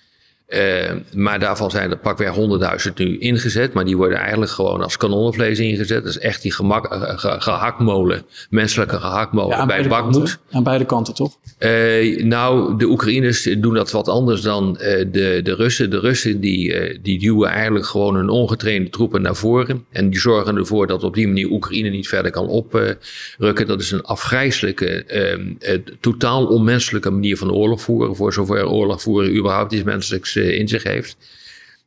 Uh, 0.52 0.92
maar 1.14 1.40
daarvan 1.40 1.72
zijn 1.72 1.92
er 1.92 1.98
pakweg 1.98 2.36
100.000 2.88 2.94
nu 2.96 3.18
ingezet. 3.18 3.74
Maar 3.74 3.86
die 3.86 3.98
worden 3.98 4.18
eigenlijk 4.18 4.52
gewoon 4.52 4.82
als 4.82 4.98
kanonnenvlees 4.98 5.60
ingezet. 5.60 6.04
Dat 6.04 6.14
is 6.14 6.20
echt 6.20 6.42
die 6.42 6.54
gemak, 6.54 6.94
uh, 6.94 7.14
gehaktmolen, 7.38 8.24
menselijke 8.50 9.00
gehaktmolen 9.00 9.58
ja, 9.58 9.66
bij 9.66 9.88
Bakmoed. 9.88 10.40
Aan 10.52 10.64
beide 10.64 10.86
kanten 10.86 11.14
toch? 11.14 11.38
Uh, 11.60 12.24
nou, 12.24 12.78
de 12.78 12.86
Oekraïners 12.86 13.44
doen 13.58 13.74
dat 13.74 13.92
wat 13.92 14.08
anders 14.08 14.42
dan 14.42 14.74
de, 14.74 15.40
de 15.44 15.56
Russen. 15.56 15.90
De 15.90 16.00
Russen 16.00 16.40
die, 16.40 17.00
die 17.02 17.20
duwen 17.20 17.50
eigenlijk 17.50 17.86
gewoon 17.86 18.16
hun 18.16 18.30
ongetrainde 18.30 18.90
troepen 18.90 19.22
naar 19.22 19.36
voren. 19.36 19.86
En 19.92 20.10
die 20.10 20.20
zorgen 20.20 20.58
ervoor 20.58 20.88
dat 20.88 21.04
op 21.04 21.14
die 21.14 21.28
manier 21.28 21.50
Oekraïne 21.50 21.90
niet 21.90 22.08
verder 22.08 22.32
kan 22.32 22.48
oprukken. 22.48 23.68
Dat 23.68 23.82
is 23.82 23.92
een 23.92 24.04
afgrijzelijke, 24.04 25.04
ehm, 25.04 25.80
totaal 26.00 26.46
onmenselijke 26.46 27.10
manier 27.10 27.38
van 27.38 27.52
oorlog 27.52 27.82
voeren. 27.82 28.16
Voor 28.16 28.34
zover 28.34 28.68
oorlog 28.68 29.02
voeren 29.02 29.36
überhaupt 29.36 29.74
is 29.74 29.84
menselijk 29.84 30.26
eh, 30.41 30.41
in 30.42 30.68
zich 30.68 30.84
heeft. 30.84 31.18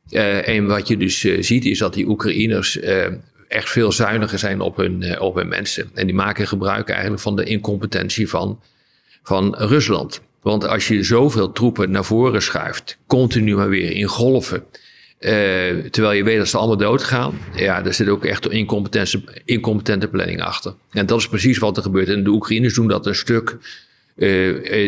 Uh, 0.09 0.47
en 0.47 0.65
wat 0.65 0.87
je 0.87 0.97
dus 0.97 1.23
uh, 1.23 1.41
ziet 1.43 1.65
is 1.65 1.77
dat 1.77 1.93
die 1.93 2.07
Oekraïners 2.07 2.79
echt 3.47 3.69
veel 3.69 3.91
zuiniger 3.91 4.39
zijn 4.39 4.61
op 4.61 4.77
hun, 4.77 5.19
op 5.19 5.35
hun 5.35 5.47
mensen. 5.47 5.89
En 5.93 6.05
die 6.05 6.15
maken 6.15 6.47
gebruik 6.47 6.89
eigenlijk 6.89 7.21
van 7.21 7.35
de 7.35 7.43
incompetentie 7.43 8.29
van, 8.29 8.59
van 9.23 9.55
Rusland. 9.55 10.21
Want 10.41 10.67
als 10.67 10.87
je 10.87 11.03
zoveel 11.03 11.51
troepen 11.51 11.91
naar 11.91 12.05
voren 12.05 12.41
schuift, 12.41 12.97
continu 13.07 13.55
maar 13.55 13.69
weer 13.69 13.91
in 13.91 14.07
golven. 14.07 14.63
terwijl 15.19 16.11
je 16.11 16.23
weet 16.23 16.37
dat 16.37 16.47
ze 16.47 16.57
allemaal 16.57 16.77
doodgaan. 16.77 17.39
Ja, 17.55 17.81
daar 17.81 17.93
zit 17.93 18.07
ook 18.07 18.25
echt 18.25 18.49
incompetente, 18.49 19.23
incompetente 19.45 20.07
planning 20.07 20.41
achter. 20.41 20.73
En 20.91 21.05
dat 21.05 21.19
is 21.19 21.27
precies 21.27 21.57
wat 21.57 21.77
er 21.77 21.83
gebeurt. 21.83 22.09
En 22.09 22.23
de 22.23 22.29
Oekraïners 22.29 22.73
doen 22.73 22.87
dat 22.87 23.05
een 23.05 23.15
stuk, 23.15 23.57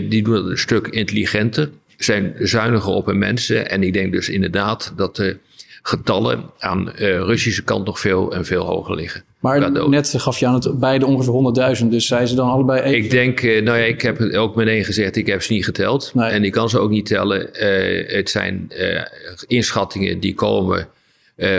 die 0.09 0.23
doen 0.23 0.33
dat 0.33 0.45
een 0.45 0.57
stuk 0.57 0.87
intelligenter 0.87 1.69
zijn 1.97 2.35
zuiniger 2.39 2.91
op 2.91 3.05
hun 3.05 3.17
mensen. 3.17 3.69
En 3.69 3.83
ik 3.83 3.93
denk 3.93 4.11
dus 4.11 4.29
inderdaad 4.29 4.93
dat 4.95 5.15
de 5.15 5.37
getallen 5.81 6.43
aan 6.59 6.85
de 6.85 6.91
uh, 6.99 7.17
Russische 7.17 7.63
kant 7.63 7.85
nog 7.85 7.99
veel 7.99 8.33
en 8.33 8.45
veel 8.45 8.65
hoger 8.65 8.95
liggen. 8.95 9.23
Maar 9.39 9.89
net 9.89 10.13
gaf 10.17 10.37
je 10.37 10.47
aan 10.47 10.53
het 10.53 10.79
beide 10.79 11.05
ongeveer 11.05 11.77
100.000, 11.81 11.85
dus 11.85 12.07
zijn 12.07 12.27
ze 12.27 12.35
dan 12.35 12.49
allebei 12.49 12.81
even? 12.81 12.97
Ik 12.97 13.09
denk, 13.09 13.41
uh, 13.41 13.63
nou 13.63 13.77
ja, 13.77 13.83
ik 13.83 14.01
heb 14.01 14.17
het 14.17 14.35
ook 14.35 14.55
meteen 14.55 14.85
gezegd, 14.85 15.15
ik 15.15 15.27
heb 15.27 15.43
ze 15.43 15.53
niet 15.53 15.65
geteld. 15.65 16.11
Nee. 16.13 16.29
En 16.29 16.43
ik 16.43 16.51
kan 16.51 16.69
ze 16.69 16.79
ook 16.79 16.89
niet 16.89 17.05
tellen. 17.05 17.49
Uh, 17.53 18.15
het 18.15 18.29
zijn 18.29 18.71
uh, 18.77 19.01
inschattingen 19.47 20.19
die 20.19 20.33
komen 20.33 20.87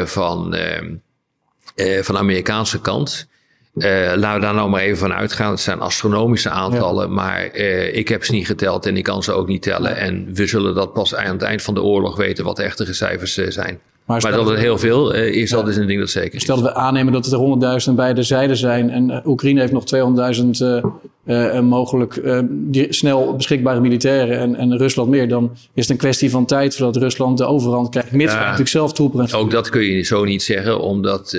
van, 0.04 0.56
van 2.00 2.14
de 2.14 2.20
Amerikaanse 2.20 2.80
kant. 2.80 3.28
Uh, 3.74 4.12
laten 4.16 4.40
we 4.40 4.46
daar 4.46 4.54
nou 4.54 4.70
maar 4.70 4.80
even 4.80 4.98
van 4.98 5.12
uitgaan. 5.12 5.50
Het 5.50 5.60
zijn 5.60 5.80
astronomische 5.80 6.50
aantallen, 6.50 7.08
ja. 7.08 7.14
maar 7.14 7.50
uh, 7.54 7.96
ik 7.96 8.08
heb 8.08 8.24
ze 8.24 8.32
niet 8.32 8.46
geteld 8.46 8.86
en 8.86 8.96
ik 8.96 9.04
kan 9.04 9.22
ze 9.22 9.32
ook 9.32 9.48
niet 9.48 9.62
tellen. 9.62 9.96
En 9.96 10.28
we 10.34 10.46
zullen 10.46 10.74
dat 10.74 10.92
pas 10.92 11.14
aan 11.14 11.32
het 11.32 11.42
eind 11.42 11.62
van 11.62 11.74
de 11.74 11.82
oorlog 11.82 12.16
weten 12.16 12.44
wat 12.44 12.56
de 12.56 12.62
echte 12.62 12.94
cijfers 12.94 13.38
uh, 13.38 13.50
zijn. 13.50 13.80
Maar, 14.04 14.22
maar 14.22 14.32
dat 14.32 14.48
het 14.48 14.58
heel 14.58 14.78
veel 14.78 15.14
is, 15.14 15.50
ja. 15.50 15.56
dat 15.56 15.68
is 15.68 15.76
een 15.76 15.86
ding 15.86 16.00
dat 16.00 16.10
zeker 16.10 16.34
is. 16.34 16.42
Stel 16.42 16.60
dat 16.60 16.64
we 16.64 16.74
aannemen 16.74 17.12
dat 17.12 17.24
het 17.24 17.34
er 17.34 17.80
100.000 17.88 17.94
beide 17.94 18.22
zijden 18.22 18.56
zijn 18.56 18.90
en 18.90 19.22
Oekraïne 19.24 19.60
heeft 19.60 19.72
nog 19.72 19.84
200.000 21.24 21.62
mogelijk 21.62 22.20
snel 22.88 23.36
beschikbare 23.36 23.80
militairen 23.80 24.38
en, 24.38 24.54
en, 24.54 24.76
Rusland 24.76 25.08
meer, 25.08 25.28
dan 25.28 25.50
is 25.52 25.82
het 25.82 25.90
een 25.90 25.96
kwestie 25.96 26.30
van 26.30 26.46
tijd 26.46 26.76
voordat 26.76 26.96
Rusland 26.96 27.38
de 27.38 27.44
overhand 27.44 27.88
krijgt. 27.88 28.12
Mits 28.12 28.34
natuurlijk 28.34 28.68
zelf 28.68 28.92
troepen. 28.92 29.32
Ook 29.32 29.50
dat 29.50 29.68
kun 29.68 29.82
je 29.82 30.02
zo 30.02 30.24
niet 30.24 30.42
zeggen, 30.42 30.80
omdat 30.80 31.36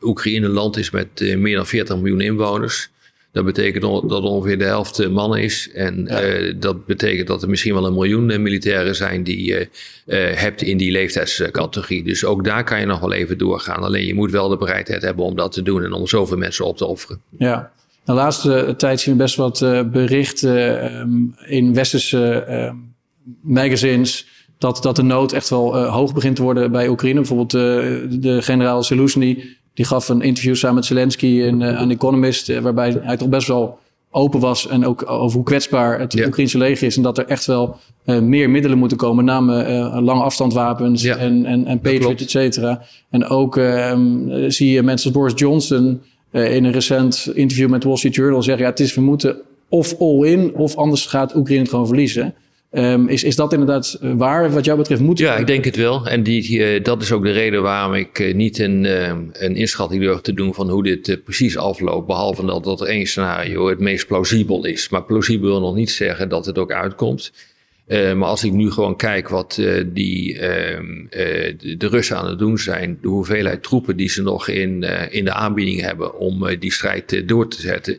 Oekraïne 0.00 0.46
een 0.46 0.52
land 0.52 0.76
is 0.76 0.90
met 0.90 1.20
uh, 1.20 1.36
meer 1.36 1.56
dan 1.56 1.66
40 1.66 1.96
miljoen 1.96 2.20
inwoners. 2.20 2.90
Dat 3.32 3.44
betekent 3.44 3.82
dat 3.82 4.22
ongeveer 4.22 4.58
de 4.58 4.64
helft 4.64 5.08
mannen 5.08 5.42
is. 5.42 5.70
En 5.72 6.08
dat 6.58 6.86
betekent 6.86 7.26
dat 7.26 7.42
er 7.42 7.48
misschien 7.48 7.74
wel 7.74 7.86
een 7.86 7.94
miljoen 7.94 8.26
militairen 8.42 8.94
zijn 8.94 9.22
die 9.22 9.44
je 9.44 9.68
hebt 10.34 10.62
in 10.62 10.76
die 10.76 10.90
leeftijdscategorie. 10.90 12.04
Dus 12.04 12.24
ook 12.24 12.44
daar 12.44 12.64
kan 12.64 12.80
je 12.80 12.86
nog 12.86 13.00
wel 13.00 13.12
even 13.12 13.38
doorgaan. 13.38 13.82
Alleen 13.82 14.06
je 14.06 14.14
moet 14.14 14.30
wel 14.30 14.48
de 14.48 14.56
bereidheid 14.56 15.02
hebben 15.02 15.24
om 15.24 15.36
dat 15.36 15.52
te 15.52 15.62
doen 15.62 15.84
en 15.84 15.92
om 15.92 16.06
zoveel 16.06 16.36
mensen 16.36 16.64
op 16.64 16.76
te 16.76 16.86
offeren. 16.86 17.20
Ja, 17.38 17.72
de 18.04 18.12
laatste 18.12 18.74
tijd 18.76 19.00
zien 19.00 19.16
we 19.16 19.22
best 19.22 19.36
wat 19.36 19.58
berichten 19.92 20.80
ehm, 20.80 21.10
in 21.46 21.74
westerse 21.74 22.32
ehm, 22.32 22.76
magazines 23.42 24.26
dat, 24.58 24.82
dat 24.82 24.96
de 24.96 25.02
nood 25.02 25.32
echt 25.32 25.48
wel 25.48 25.86
hoog 25.86 26.14
begint 26.14 26.36
te 26.36 26.42
worden 26.42 26.72
bij 26.72 26.88
Oekraïne. 26.88 27.20
Bijvoorbeeld 27.20 27.50
de 28.22 28.38
generaal 28.42 28.82
Zelensky, 28.82 29.42
die 29.76 29.84
gaf 29.84 30.08
een 30.08 30.22
interview 30.22 30.54
samen 30.54 30.74
met 30.74 30.84
Zelensky 30.84 31.26
in, 31.26 31.60
uh, 31.60 31.78
aan 31.78 31.90
Economist, 31.90 32.60
waarbij 32.60 32.96
hij 33.00 33.16
toch 33.16 33.28
best 33.28 33.48
wel 33.48 33.78
open 34.10 34.40
was 34.40 34.68
en 34.68 34.86
ook 34.86 35.10
over 35.10 35.36
hoe 35.36 35.44
kwetsbaar 35.44 35.98
het 35.98 36.12
ja. 36.12 36.26
Oekraïnse 36.26 36.58
leger 36.58 36.86
is 36.86 36.96
en 36.96 37.02
dat 37.02 37.18
er 37.18 37.26
echt 37.26 37.46
wel 37.46 37.76
meer 38.04 38.50
middelen 38.50 38.78
moeten 38.78 38.96
komen, 38.96 39.24
met 39.24 39.34
name 39.34 39.64
lange 40.00 40.22
afstandwapens 40.22 41.02
ja. 41.02 41.16
en, 41.16 41.44
en, 41.44 41.66
en 41.66 41.80
Patriot, 41.80 42.20
et 42.20 42.30
cetera. 42.30 42.82
En 43.10 43.26
ook 43.26 43.56
ehm, 43.56 44.50
zie 44.50 44.70
je 44.70 44.82
mensen 44.82 45.06
als 45.06 45.18
Boris 45.18 45.32
Johnson 45.36 46.00
in 46.30 46.64
een 46.64 46.72
recent 46.72 47.30
interview 47.34 47.68
met 47.68 47.84
Wall 47.84 47.96
Street 47.96 48.14
Journal 48.14 48.42
zeggen, 48.42 48.64
ja, 48.64 48.70
het 48.70 48.80
is, 48.80 48.94
we 48.94 49.00
moeten 49.00 49.36
of 49.68 50.00
all 50.00 50.24
in, 50.24 50.54
of 50.54 50.76
anders 50.76 51.06
gaat 51.06 51.34
Oekraïne 51.34 51.60
het 51.60 51.70
gewoon 51.70 51.86
verliezen. 51.86 52.34
Um, 52.76 53.08
is, 53.08 53.24
is 53.24 53.36
dat 53.36 53.52
inderdaad 53.52 53.98
eh, 54.00 54.12
waar 54.16 54.50
wat 54.50 54.64
jou 54.64 54.78
betreft? 54.78 55.00
Moet 55.00 55.18
ja, 55.18 55.36
ik 55.36 55.46
denk 55.46 55.64
het 55.64 55.76
wel. 55.76 56.06
En 56.06 56.22
die, 56.22 56.58
uh, 56.58 56.82
dat 56.82 57.02
is 57.02 57.12
ook 57.12 57.24
de 57.24 57.30
reden 57.30 57.62
waarom 57.62 57.94
ik 57.94 58.18
uh, 58.18 58.34
niet 58.34 58.58
een, 58.58 58.84
uh, 58.84 59.12
een 59.32 59.56
inschatting 59.56 60.02
durf 60.02 60.20
te 60.20 60.32
doen 60.32 60.54
van 60.54 60.70
hoe 60.70 60.82
dit 60.82 61.20
precies 61.24 61.56
afloopt. 61.56 62.06
Behalve 62.06 62.46
dat 62.46 62.64
dat 62.64 62.84
één 62.84 63.06
scenario 63.06 63.68
het 63.68 63.78
meest 63.78 64.06
plausibel 64.06 64.64
is. 64.64 64.88
Maar 64.88 65.02
plausibel 65.02 65.48
wil 65.48 65.60
nog 65.60 65.74
niet 65.74 65.90
zeggen 65.90 66.28
dat 66.28 66.46
het 66.46 66.58
ook 66.58 66.72
uitkomt. 66.72 67.32
maar 67.88 68.28
als 68.28 68.44
ik 68.44 68.52
nu 68.52 68.70
gewoon 68.70 68.96
kijk 68.96 69.28
wat 69.28 69.62
die, 69.86 70.38
ehm, 70.38 71.06
de, 71.10 71.74
de, 71.78 71.88
Russen 71.88 72.16
aan 72.16 72.28
het 72.28 72.38
doen 72.38 72.58
zijn, 72.58 72.98
de 73.02 73.08
hoeveelheid 73.08 73.62
troepen 73.62 73.96
die 73.96 74.08
ze 74.08 74.22
nog 74.22 74.48
in, 74.48 74.82
in 75.10 75.24
de 75.24 75.32
aanbieding 75.32 75.80
hebben 75.80 76.18
om 76.18 76.56
die 76.58 76.72
strijd 76.72 77.28
door 77.28 77.48
te 77.48 77.60
zetten 77.60 77.98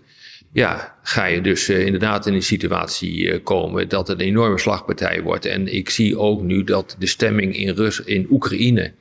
ja, 0.58 0.98
ga 1.04 1.26
je 1.26 1.42
dus 1.42 1.70
uh, 1.70 1.86
inderdaad 1.86 2.26
in 2.26 2.34
een 2.34 2.44
situatie 2.44 3.24
uh, 3.24 3.40
komen 3.44 3.90
dat 3.90 4.08
het 4.08 4.20
een 4.20 4.26
enorme 4.26 4.60
slagpartij 4.60 5.22
wordt. 5.22 5.46
En 5.46 5.74
ik 5.74 5.90
zie 5.90 6.18
ook 6.18 6.42
nu 6.42 6.64
dat 6.64 6.96
de 7.00 7.06
stemming 7.06 7.58
in, 7.58 7.70
Rus 7.70 8.00
in 8.00 8.28
Oekraïne 8.30 8.92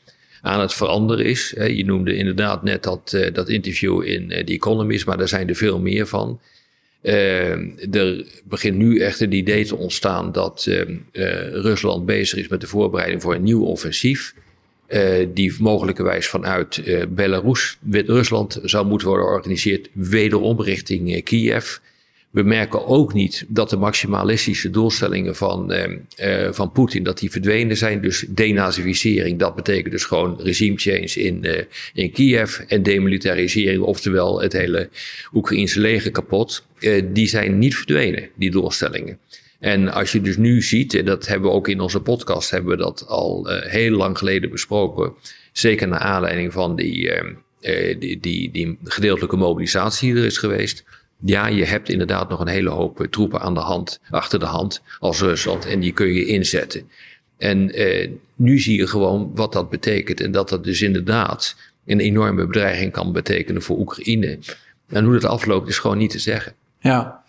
aan 0.43 0.61
het 0.61 0.75
veranderen 0.75 1.25
is. 1.25 1.55
je 1.57 1.85
noemde 1.85 2.17
inderdaad 2.17 2.63
net 2.63 2.83
dat, 2.83 3.13
uh, 3.15 3.33
dat 3.33 3.49
interview 3.49 4.03
in 4.03 4.29
The 4.29 4.53
Economist, 4.53 5.07
maar 5.07 5.19
daar 5.19 5.29
zijn 5.29 5.49
er 5.49 5.55
veel 5.55 5.81
meer 5.81 6.07
van. 6.07 6.41
er 7.03 8.27
begint 8.45 8.77
nu 8.77 9.01
echt 9.01 9.19
het 9.19 9.35
idee 9.35 9.65
te 9.65 9.77
ontstaan 9.77 10.33
dat 10.33 10.69
Rusland 11.53 12.07
bezig 12.07 12.39
is 12.39 12.49
met 12.49 12.61
de 12.61 12.67
voorbereiding 12.67 13.23
voor 13.23 13.35
een 13.35 13.43
nieuw 13.43 13.65
offensief. 13.65 14.35
Uh, 14.89 15.27
die 15.35 15.55
mogelijkerwijs 15.59 16.27
vanuit 16.27 16.77
uh, 16.77 17.03
Belarus, 17.09 17.79
Wit-Rusland, 17.81 18.61
zou 18.63 18.87
moeten 18.87 19.09
worden 19.09 19.27
georganiseerd, 19.27 19.89
wederom 19.93 20.63
richting 20.63 21.15
uh, 21.15 21.23
Kiev. 21.23 21.77
We 22.31 22.43
merken 22.43 22.87
ook 22.87 23.15
niet 23.15 23.45
dat 23.49 23.71
de 23.71 23.77
maximalistische 23.77 24.71
doelstellingen 24.71 25.37
van, 25.37 25.75
van 26.51 26.73
Poetin 26.73 27.03
dat 27.03 27.19
die 27.19 27.31
verdwenen 27.31 27.77
zijn. 27.77 28.01
Dus 28.01 28.25
denazificering, 28.29 29.39
dat 29.39 29.55
betekent 29.55 29.93
dus 29.93 30.05
gewoon 30.05 30.41
regime 30.43 30.77
change 30.77 31.13
in, 31.15 31.67
in 31.95 32.13
Kiev 32.13 32.59
en 32.59 32.83
demilitarisering, 32.83 33.83
oftewel 33.83 34.41
het 34.41 34.53
hele 34.53 34.89
Oekraïnse 35.35 35.81
leger 35.81 36.11
kapot. 36.11 36.67
die 37.05 37.27
zijn 37.27 37.59
niet 37.59 37.77
verdwenen, 37.77 38.29
die 38.35 38.51
doelstellingen. 38.51 39.19
En 39.67 39.93
als 39.93 40.13
je 40.13 40.21
dus 40.21 40.37
nu 40.37 40.63
ziet, 40.63 40.95
en 40.95 41.05
dat 41.05 41.27
hebben 41.27 41.51
we 41.51 41.57
ook 41.57 41.69
in 41.69 41.81
onze 41.81 42.01
podcast, 42.01 42.51
hebben 42.51 42.77
we 42.77 42.83
dat 42.83 43.07
al 43.07 43.51
uh, 43.51 43.63
heel 43.63 43.91
lang 43.91 44.19
geleden 44.19 44.51
besproken. 44.51 45.13
Zeker 45.53 45.89
naar 45.89 45.99
aanleiding 45.99 46.53
van 46.53 46.77
die, 46.77 47.23
uh, 47.61 47.99
die, 47.99 48.21
die, 48.21 48.51
die, 48.51 48.79
gedeeltelijke 48.85 49.37
mobilisatie 49.37 50.13
die 50.13 50.21
er 50.21 50.27
is 50.27 50.39
geweest. 50.39 50.85
Ja, 51.25 51.47
je 51.47 51.65
hebt 51.65 51.89
inderdaad 51.89 52.29
nog 52.29 52.41
een 52.41 52.49
hele 52.49 52.71
hoop 52.71 53.07
troepen 53.11 53.41
aan 53.41 53.55
de 53.55 53.61
hand, 53.61 54.01
achter 54.11 54.39
de 54.39 54.45
hand 54.45 54.83
als 54.99 55.21
Rusland. 55.21 55.67
En 55.67 55.81
die 55.81 55.93
kun 55.93 56.13
je 56.13 56.27
inzetten. 56.27 56.91
En 57.39 57.73
nu 58.35 58.59
zie 58.59 58.79
je 58.79 58.87
gewoon 58.87 59.31
wat 59.35 59.53
dat 59.53 59.71
betekent. 59.71 60.21
En 60.21 60.33
dat 60.33 60.49
dat 60.49 60.65
dus 60.65 60.83
inderdaad 60.83 61.57
een 61.87 62.01
enorme 62.01 62.47
bedreiging 62.47 62.93
kan 62.93 63.13
betekenen 63.13 63.63
voor 63.63 63.79
Oekraïne. 63.79 64.39
En 64.89 65.05
hoe 65.05 65.13
dat 65.13 65.25
afloopt 65.25 65.69
is 65.69 65.79
gewoon 65.79 65.99
niet 65.99 66.11
te 66.11 66.19
zeggen. 66.19 66.55
Ja, 66.81 67.25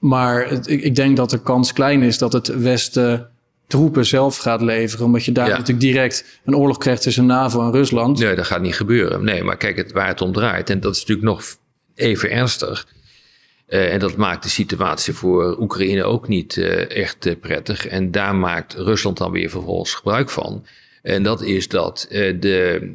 maar 0.00 0.50
ik, 0.50 0.82
ik, 0.82 0.94
denk 0.94 1.16
dat 1.16 1.30
de 1.30 1.42
kans 1.42 1.72
klein 1.72 2.02
is 2.02 2.18
dat 2.18 2.32
het 2.32 2.46
Westen 2.46 3.30
troepen 3.66 4.06
zelf 4.06 4.36
gaat 4.36 4.60
leveren. 4.60 5.06
Omdat 5.06 5.24
je 5.24 5.32
daar 5.32 5.48
natuurlijk 5.48 5.80
direct 5.80 6.40
een 6.44 6.56
oorlog 6.56 6.78
krijgt 6.78 7.02
tussen 7.02 7.26
NAVO 7.26 7.62
en 7.62 7.72
Rusland. 7.72 8.18
Nee, 8.18 8.34
dat 8.34 8.46
gaat 8.46 8.60
niet 8.60 8.74
gebeuren. 8.74 9.24
Nee, 9.24 9.42
maar 9.42 9.56
kijk, 9.56 9.76
het, 9.76 9.92
waar 9.92 10.06
het 10.06 10.20
om 10.20 10.32
draait. 10.32 10.70
En 10.70 10.80
dat 10.80 10.94
is 10.94 11.00
natuurlijk 11.00 11.26
nog 11.26 11.42
even 11.94 12.30
ernstig. 12.30 12.86
Uh, 13.68 13.92
en 13.92 13.98
dat 13.98 14.16
maakt 14.16 14.42
de 14.42 14.48
situatie 14.48 15.14
voor 15.14 15.60
Oekraïne 15.60 16.04
ook 16.04 16.28
niet 16.28 16.56
uh, 16.56 16.90
echt 16.90 17.26
uh, 17.26 17.34
prettig. 17.40 17.86
En 17.86 18.10
daar 18.10 18.34
maakt 18.34 18.74
Rusland 18.74 19.18
dan 19.18 19.30
weer 19.30 19.50
vervolgens 19.50 19.94
gebruik 19.94 20.30
van. 20.30 20.66
En 21.02 21.22
dat 21.22 21.42
is 21.42 21.68
dat 21.68 22.06
de, 22.10 22.92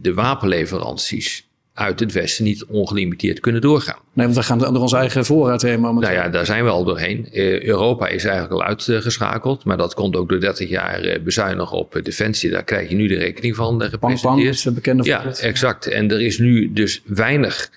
de 0.00 0.12
wapenleveranties 0.14 1.47
uit 1.78 2.00
het 2.00 2.12
Westen 2.12 2.44
niet 2.44 2.64
ongelimiteerd 2.64 3.40
kunnen 3.40 3.60
doorgaan. 3.60 3.98
Nee, 4.12 4.26
want 4.26 4.38
we 4.38 4.44
gaan 4.44 4.58
door 4.58 4.80
onze 4.80 4.96
eigen 4.96 5.24
voorraad 5.24 5.62
heen 5.62 5.80
momenteel. 5.80 6.12
Nou 6.12 6.22
ja, 6.24 6.28
daar 6.28 6.46
zijn 6.46 6.64
we 6.64 6.70
al 6.70 6.84
doorheen. 6.84 7.28
Uh, 7.32 7.62
Europa 7.62 8.08
is 8.08 8.24
eigenlijk 8.24 8.54
al 8.54 8.68
uitgeschakeld, 8.68 9.64
maar 9.64 9.76
dat 9.76 9.94
komt 9.94 10.16
ook 10.16 10.28
door 10.28 10.40
30 10.40 10.68
jaar 10.68 11.04
uh, 11.04 11.18
bezuinigen 11.22 11.76
op 11.76 11.96
uh, 11.96 12.02
defensie. 12.02 12.50
Daar 12.50 12.64
krijg 12.64 12.88
je 12.88 12.94
nu 12.94 13.06
de 13.06 13.16
rekening 13.16 13.56
van 13.56 13.78
Bang, 14.00 14.20
bang 14.20 14.42
is 14.42 14.64
een 14.64 14.74
bekende 14.74 15.04
Ja, 15.04 15.34
exact. 15.34 15.86
En 15.86 16.10
er 16.10 16.20
is 16.20 16.38
nu 16.38 16.72
dus 16.72 17.02
weinig 17.06 17.70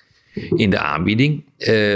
in 0.54 0.70
de 0.70 0.78
aanbieding 0.78 1.44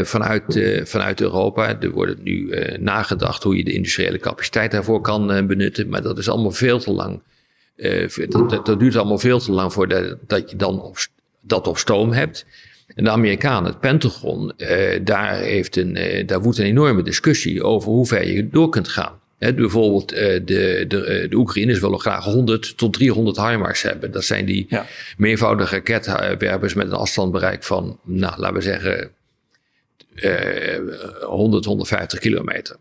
vanuit, 0.02 0.60
vanuit 0.84 1.20
Europa. 1.20 1.80
Er 1.80 1.90
wordt 1.90 2.22
nu 2.22 2.50
nagedacht 2.80 3.42
hoe 3.42 3.56
je 3.56 3.64
de 3.64 3.72
industriële 3.72 4.18
capaciteit 4.18 4.70
daarvoor 4.70 5.00
kan 5.00 5.46
benutten, 5.46 5.88
maar 5.88 6.02
dat 6.02 6.18
is 6.18 6.28
allemaal 6.28 6.50
veel 6.50 6.78
te 6.78 6.92
lang. 6.92 7.20
Dat, 8.28 8.66
dat, 8.66 8.80
duurt 8.80 8.96
allemaal 8.96 9.18
veel 9.18 9.38
te 9.38 9.52
lang 9.52 9.72
voordat 9.72 10.16
dat 10.26 10.50
je 10.50 10.56
dan 10.56 10.82
op 10.82 10.98
dat 11.46 11.66
op 11.66 11.78
stoom 11.78 12.12
hebt. 12.12 12.46
En 12.94 13.04
de 13.04 13.10
Amerikanen, 13.10 13.70
het 13.70 13.80
Pentagon, 13.80 14.52
eh, 14.56 15.00
daar, 15.04 15.36
heeft 15.36 15.76
een, 15.76 15.96
eh, 15.96 16.26
daar 16.26 16.40
woedt 16.40 16.58
een 16.58 16.64
enorme 16.64 17.02
discussie 17.02 17.62
over 17.62 17.90
hoe 17.90 18.06
ver 18.06 18.28
je 18.28 18.48
door 18.48 18.68
kunt 18.68 18.88
gaan. 18.88 19.20
He, 19.38 19.54
bijvoorbeeld 19.54 20.12
uh, 20.12 20.18
de, 20.20 20.84
de, 20.88 21.04
eh, 21.04 21.30
de 21.30 21.36
Oekraïners 21.36 21.80
willen 21.80 22.00
graag 22.00 22.24
100 22.24 22.76
tot 22.76 22.92
300 22.92 23.36
HIMARS 23.36 23.82
hebben. 23.82 24.12
Dat 24.12 24.24
zijn 24.24 24.44
die 24.44 24.66
ja. 24.68 24.86
meervoudige 25.16 25.74
raketwerpers 25.74 26.74
met 26.74 26.86
een 26.86 26.92
afstandbereik 26.92 27.64
van, 27.64 27.98
nou, 28.02 28.40
laten 28.40 28.56
we 28.56 28.62
zeggen, 28.62 29.10
uh, 30.14 31.22
100, 31.22 31.64
150 31.64 32.18
kilometer. 32.18 32.76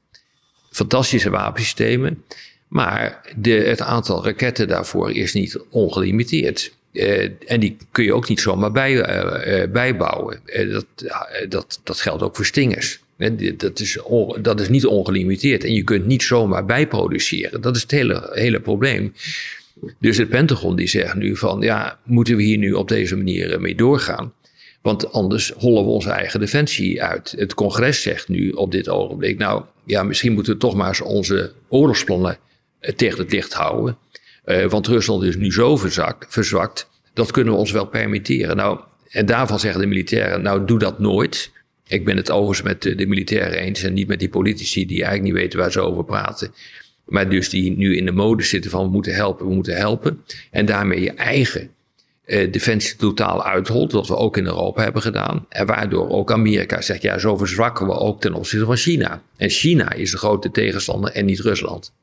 Fantastische 0.72 1.30
wapensystemen, 1.30 2.24
maar 2.68 3.22
de, 3.38 3.52
het 3.52 3.82
aantal 3.82 4.26
raketten 4.26 4.68
daarvoor 4.68 5.12
is 5.12 5.34
niet 5.34 5.60
ongelimiteerd. 5.70 6.74
Uh, 6.96 7.30
en 7.46 7.60
die 7.60 7.78
kun 7.92 8.04
je 8.04 8.14
ook 8.14 8.30
niet 8.30 8.40
zomaar 8.40 8.72
bij, 8.72 8.92
uh, 8.92 9.62
uh, 9.62 9.72
bijbouwen. 9.72 10.40
dat, 10.70 10.86
dat, 11.50 11.80
dat 11.84 12.00
geldt 12.00 12.24
ook 12.24 12.36
voor 12.36 12.46
stingers. 12.46 13.00
dat, 13.58 13.80
is 13.80 14.00
dat 14.42 14.60
is 14.60 14.70
niet 14.70 14.86
ongelimiteerd. 14.86 15.64
En 15.64 15.74
je 15.74 15.84
kunt 15.84 16.06
niet 16.06 16.24
zomaar 16.24 16.66
bijproduceren. 16.66 17.62
Dat 17.62 17.76
is 17.76 17.82
het 17.82 17.92
hele, 17.92 18.30
hele 18.34 18.60
probleem. 18.60 19.14
Dus 20.00 20.18
het 20.18 20.30
Pentagon 20.30 20.76
die 20.76 20.88
zegt 20.88 21.16
nu 21.16 21.36
van... 21.36 21.62
ja, 21.62 22.00
moeten 22.04 22.36
we 22.36 22.44
hier 22.44 22.58
nu 22.58 22.74
op 22.74 22.88
deze 22.88 23.16
manier 23.16 23.62
mee 23.62 23.76
doorgaan? 23.76 24.34
Want 24.82 25.12
anders 25.12 25.52
hollen 25.58 25.84
we 25.84 25.90
onze 25.90 26.10
eigen 26.10 26.40
defensie 26.40 27.04
uit. 27.04 27.34
Het 27.38 27.54
congres 27.54 28.02
zegt 28.02 28.28
nu 28.28 28.50
op 28.50 28.72
dit 28.72 28.90
ogenblik... 28.90 29.38
nou 29.38 29.64
ja, 29.86 30.04
misschien 30.04 30.34
moeten 30.34 30.54
we 30.54 30.60
toch 30.60 30.76
maar 30.76 30.88
eens 30.88 31.02
onze 31.02 31.52
oorlogsplannen 31.70 32.38
tegen 32.96 33.20
het 33.20 33.32
licht 33.32 33.54
houden... 33.54 33.98
Uh, 34.46 34.66
want 34.66 34.88
Rusland 34.88 35.24
is 35.24 35.36
nu 35.36 35.52
zo 35.52 35.78
verzwakt, 36.28 36.90
dat 37.14 37.32
kunnen 37.32 37.54
we 37.54 37.60
ons 37.60 37.72
wel 37.72 37.86
permitteren. 37.86 38.56
Nou, 38.56 38.80
en 39.10 39.26
daarvan 39.26 39.60
zeggen 39.60 39.82
de 39.82 39.88
militairen, 39.88 40.42
nou 40.42 40.66
doe 40.66 40.80
dat 40.80 41.00
nooit. 41.00 41.52
Ik 41.88 42.06
ben 42.06 42.18
het 42.18 42.32
overigens 42.32 42.68
met 42.68 42.82
de, 42.82 42.96
de 42.96 43.06
militairen 43.06 43.60
eens 43.60 43.84
en 43.84 43.94
niet 43.94 44.08
met 44.08 44.20
die 44.20 44.30
politici 44.30 44.86
die 44.86 45.04
eigenlijk 45.04 45.34
niet 45.34 45.42
weten 45.42 45.60
waar 45.60 45.72
ze 45.72 45.80
over 45.80 46.04
praten. 46.04 46.54
Maar 47.06 47.30
dus 47.30 47.50
die 47.50 47.78
nu 47.78 47.98
in 47.98 48.06
de 48.06 48.12
mode 48.12 48.44
zitten 48.44 48.72
van 48.72 48.86
we 48.86 48.92
moeten 48.92 49.16
helpen, 49.16 49.48
we 49.48 49.54
moeten 49.54 49.76
helpen. 49.76 50.24
En 50.52 50.66
daarmee 50.66 51.02
je 51.02 51.12
eigen 51.12 51.70
uh, 52.26 52.52
defensie 52.52 52.96
totaal 52.96 53.44
uitholt, 53.44 53.92
wat 53.92 54.08
we 54.08 54.16
ook 54.16 54.38
in 54.38 54.46
Europa 54.46 54.84
hebben 54.84 55.02
gedaan. 55.02 55.46
En 55.50 55.66
waardoor 55.66 56.10
ook 56.10 56.32
Amerika 56.32 56.82
zegt, 56.82 57.02
ja, 57.02 57.18
zo 57.18 57.38
verzwakken 57.38 57.88
we 57.88 57.94
ook 57.94 58.22
ten 58.22 58.34
opzichte 58.34 58.66
van 58.66 58.76
China. 58.76 59.22
En 59.38 59.50
China 59.50 59.94
is 59.94 60.12
de 60.12 60.18
grote 60.18 60.52
tegenstander 60.52 61.12
en 61.12 61.26
niet 61.26 61.40
Rusland. 61.40 61.94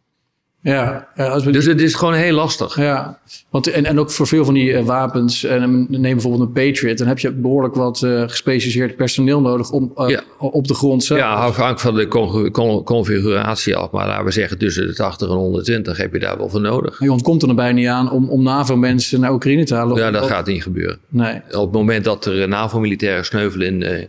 Ja, 0.62 1.09
dus 1.45 1.66
het 1.66 1.81
is 1.81 1.95
gewoon 1.95 2.14
heel 2.14 2.35
lastig. 2.35 2.76
Ja, 2.76 3.19
want, 3.50 3.66
en, 3.66 3.85
en 3.85 3.99
ook 3.99 4.11
voor 4.11 4.26
veel 4.26 4.45
van 4.45 4.54
die 4.54 4.71
uh, 4.71 4.85
wapens, 4.85 5.45
en 5.45 5.87
neem 5.88 6.12
bijvoorbeeld 6.12 6.42
een 6.42 6.52
Patriot, 6.52 6.99
dan 6.99 7.07
heb 7.07 7.19
je 7.19 7.33
behoorlijk 7.33 7.75
wat 7.75 8.02
uh, 8.02 8.23
gespecialiseerd 8.23 8.97
personeel 8.97 9.40
nodig 9.40 9.71
om, 9.71 9.92
uh, 9.97 10.09
ja. 10.09 10.23
op 10.38 10.66
de 10.66 10.75
grond 10.75 11.04
zelf. 11.04 11.21
Ja, 11.21 11.35
afhankelijk 11.35 11.81
van 11.81 11.95
de 11.95 12.09
con 12.09 12.50
con 12.50 12.85
configuratie 12.85 13.76
af. 13.76 13.90
Maar 13.90 14.07
laten 14.07 14.25
we 14.25 14.31
zeggen, 14.31 14.59
tussen 14.59 14.87
de 14.87 14.95
80 14.95 15.28
en 15.28 15.35
120 15.35 15.97
heb 15.97 16.12
je 16.12 16.19
daar 16.19 16.38
wel 16.38 16.49
voor 16.49 16.61
nodig. 16.61 16.99
Je 16.99 17.12
ontkomt 17.12 17.42
er 17.42 17.54
bijna 17.54 17.78
niet 17.78 17.88
aan 17.88 18.11
om, 18.11 18.28
om 18.28 18.42
NAVO-mensen 18.42 19.21
naar 19.21 19.33
Oekraïne 19.33 19.64
te 19.64 19.75
halen. 19.75 19.97
Ja, 19.97 20.11
dat 20.11 20.26
gaat 20.26 20.47
niet 20.47 20.62
gebeuren. 20.62 20.99
Nee. 21.09 21.40
Op 21.50 21.62
het 21.62 21.73
moment 21.73 22.04
dat 22.04 22.25
er 22.25 22.49
NAVO-militairen 22.49 23.25
sneuvelen 23.25 23.83
in 23.83 24.09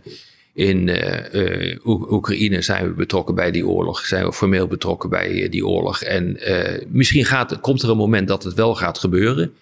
in 0.54 0.88
uh, 0.88 1.32
uh, 1.32 1.86
Oekraïne 1.86 2.62
zijn 2.62 2.86
we 2.86 2.92
betrokken 2.92 3.34
bij 3.34 3.50
die 3.50 3.66
oorlog. 3.66 4.06
Zijn 4.06 4.24
we 4.24 4.32
formeel 4.32 4.66
betrokken 4.66 5.10
bij 5.10 5.30
uh, 5.30 5.50
die 5.50 5.66
oorlog. 5.66 6.02
En 6.02 6.38
misschien 6.88 7.24
gaat, 7.24 7.60
komt 7.60 7.82
er 7.82 7.90
een 7.90 7.96
moment 7.96 8.28
dat 8.28 8.42
het 8.42 8.54
wel 8.54 8.74
gaat 8.74 8.98
gebeuren. 8.98 9.54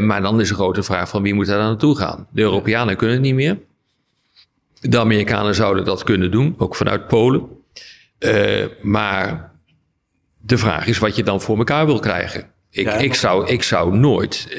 maar 0.00 0.22
dan 0.22 0.40
is 0.40 0.48
de 0.48 0.54
grote 0.54 0.82
vraag 0.82 1.08
van 1.08 1.22
wie 1.22 1.34
moet 1.34 1.46
daar 1.46 1.58
naartoe 1.58 1.96
gaan. 1.96 2.26
De 2.30 2.42
Europeanen 2.42 2.96
kunnen 2.96 3.16
het 3.16 3.24
niet 3.24 3.34
meer. 3.34 3.58
De 4.80 4.98
Amerikanen 4.98 5.54
zouden 5.54 5.84
dat 5.84 6.02
kunnen 6.02 6.30
doen, 6.30 6.54
ook 6.58 6.76
vanuit 6.76 7.08
Polen. 7.08 7.48
maar 8.82 9.52
de 10.40 10.58
vraag 10.58 10.86
is 10.86 10.98
wat 10.98 11.16
je 11.16 11.22
dan 11.22 11.40
voor 11.40 11.58
elkaar 11.58 11.86
wil 11.86 11.98
krijgen. 11.98 12.50
Ik, 12.70 12.92
ik, 12.92 13.14
zou, 13.14 13.46
ik 13.46 13.62
zou 13.62 13.96
nooit, 13.96 14.58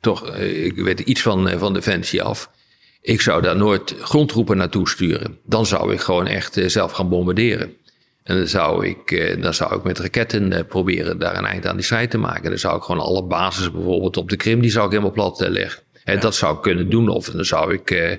toch, 0.00 0.36
ik 0.36 0.76
weet 0.76 1.00
iets 1.00 1.22
van, 1.22 1.58
van 1.58 1.72
Defensie 1.72 2.22
af 2.22 2.50
ik 3.02 3.20
zou 3.20 3.42
daar 3.42 3.56
nooit 3.56 3.94
grondtroepen 4.00 4.56
naartoe 4.56 4.88
sturen. 4.88 5.38
Dan 5.44 5.66
zou 5.66 5.92
ik 5.92 6.00
gewoon 6.00 6.26
echt 6.26 6.56
eh, 6.56 6.68
zelf 6.68 6.92
gaan 6.92 7.08
bombarderen. 7.08 7.76
En 8.22 8.36
dan 8.36 8.46
zou 8.46 8.86
ik, 8.86 9.10
eh, 9.10 9.42
dan 9.42 9.54
zou 9.54 9.76
ik 9.76 9.82
met 9.82 9.98
raketten 9.98 10.52
eh, 10.52 10.64
proberen 10.68 11.18
daar 11.18 11.38
een 11.38 11.44
eind 11.44 11.66
aan 11.66 11.76
die 11.76 11.84
strijd 11.84 12.10
te 12.10 12.18
maken. 12.18 12.50
Dan 12.50 12.58
zou 12.58 12.76
ik 12.76 12.82
gewoon 12.82 13.04
alle 13.04 13.22
bases 13.22 13.70
bijvoorbeeld 13.70 14.16
op 14.16 14.30
de 14.30 14.36
Krim, 14.36 14.60
die 14.60 14.70
zou 14.70 14.84
ik 14.84 14.90
helemaal 14.90 15.12
plat 15.12 15.40
leggen. 15.48 15.82
En 16.04 16.20
dat 16.20 16.34
zou 16.34 16.56
ik 16.56 16.62
kunnen 16.62 16.90
doen. 16.90 17.08
Of 17.08 17.30
dan 17.30 17.44
zou 17.44 17.72
ik 17.72 18.18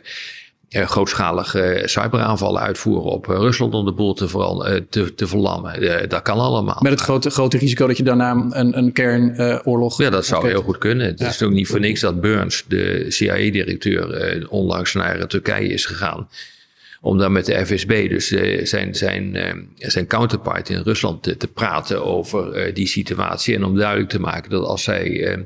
grootschalige 0.74 1.82
cyberaanvallen 1.86 2.62
uitvoeren 2.62 3.12
op 3.12 3.27
uh, 3.27 3.38
Rusland 3.38 3.74
om 3.74 3.86
de 3.86 3.92
boel 3.92 4.13
te, 4.13 4.27
vooral, 4.27 4.70
uh, 4.70 4.80
te, 4.89 5.15
te 5.15 5.27
verlammen. 5.27 6.10
dat 6.10 6.22
kan 6.22 6.38
allemaal. 6.38 6.77
Met 6.80 6.92
het 6.92 7.01
grote, 7.01 7.30
grote 7.30 7.58
risico 7.58 7.88
dat 7.88 7.98
je 7.98 8.03
daarna 8.03 8.32
een, 8.50 8.77
een 8.77 8.92
kernoorlog... 8.92 9.98
ja, 9.98 10.10
dat 10.10 10.25
zou 10.25 10.48
heel 10.48 10.62
goed 10.62 10.77
kunnen. 10.77 11.08
Het 11.08 11.22
is 11.22 11.42
ook 11.42 11.51
niet 11.51 11.68
voor 11.68 11.80
niks 11.80 12.00
dat 12.00 12.22
Burns, 12.22 12.65
de 12.68 13.06
CIA-directeur, 13.10 14.48
onlangs 14.50 14.94
naar 14.94 15.27
Turkije 15.27 15.68
is 15.68 15.86
gegaan. 15.86 16.27
Om 17.01 17.18
daar 17.18 17.32
met 17.32 17.46
de 17.46 17.65
FSB, 17.65 18.10
dus 18.10 18.27
zijn, 18.70 18.96
zijn, 18.96 19.38
zijn 19.77 20.08
counterpart 20.08 20.70
in 20.70 20.82
Rusland, 20.82 21.24
te, 21.24 21.38
te 21.38 21.48
praten 21.48 22.06
over 22.06 22.74
die 22.74 22.88
situatie. 22.88 23.56
En 23.56 23.63
om 23.63 23.77
duidelijk 23.77 24.10
te 24.10 24.20
maken 24.20 24.50
dat 24.50 24.65
als 24.65 24.84
zij 24.84 25.38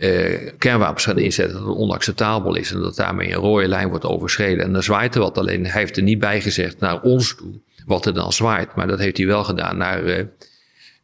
uh, 0.00 0.50
kernwapens 0.58 1.04
gaan 1.04 1.18
inzetten, 1.18 1.58
dat 1.58 1.66
het 1.66 1.76
onacceptabel 1.76 2.54
is 2.54 2.72
en 2.72 2.80
dat 2.80 2.96
daarmee 2.96 3.28
een 3.28 3.40
rode 3.40 3.68
lijn 3.68 3.88
wordt 3.88 4.04
overschreden. 4.04 4.64
En 4.64 4.72
dan 4.72 4.82
zwaait 4.82 5.14
er 5.14 5.20
wat, 5.20 5.38
alleen 5.38 5.66
hij 5.66 5.80
heeft 5.80 5.96
er 5.96 6.02
niet 6.02 6.18
bij 6.18 6.40
gezegd 6.40 6.78
naar 6.78 7.00
ons 7.00 7.34
toe 7.34 7.52
wat 7.86 8.06
er 8.06 8.14
dan 8.14 8.32
zwaait. 8.32 8.74
Maar 8.74 8.86
dat 8.86 8.98
heeft 8.98 9.16
hij 9.16 9.26
wel 9.26 9.44
gedaan 9.44 9.76
naar, 9.76 10.26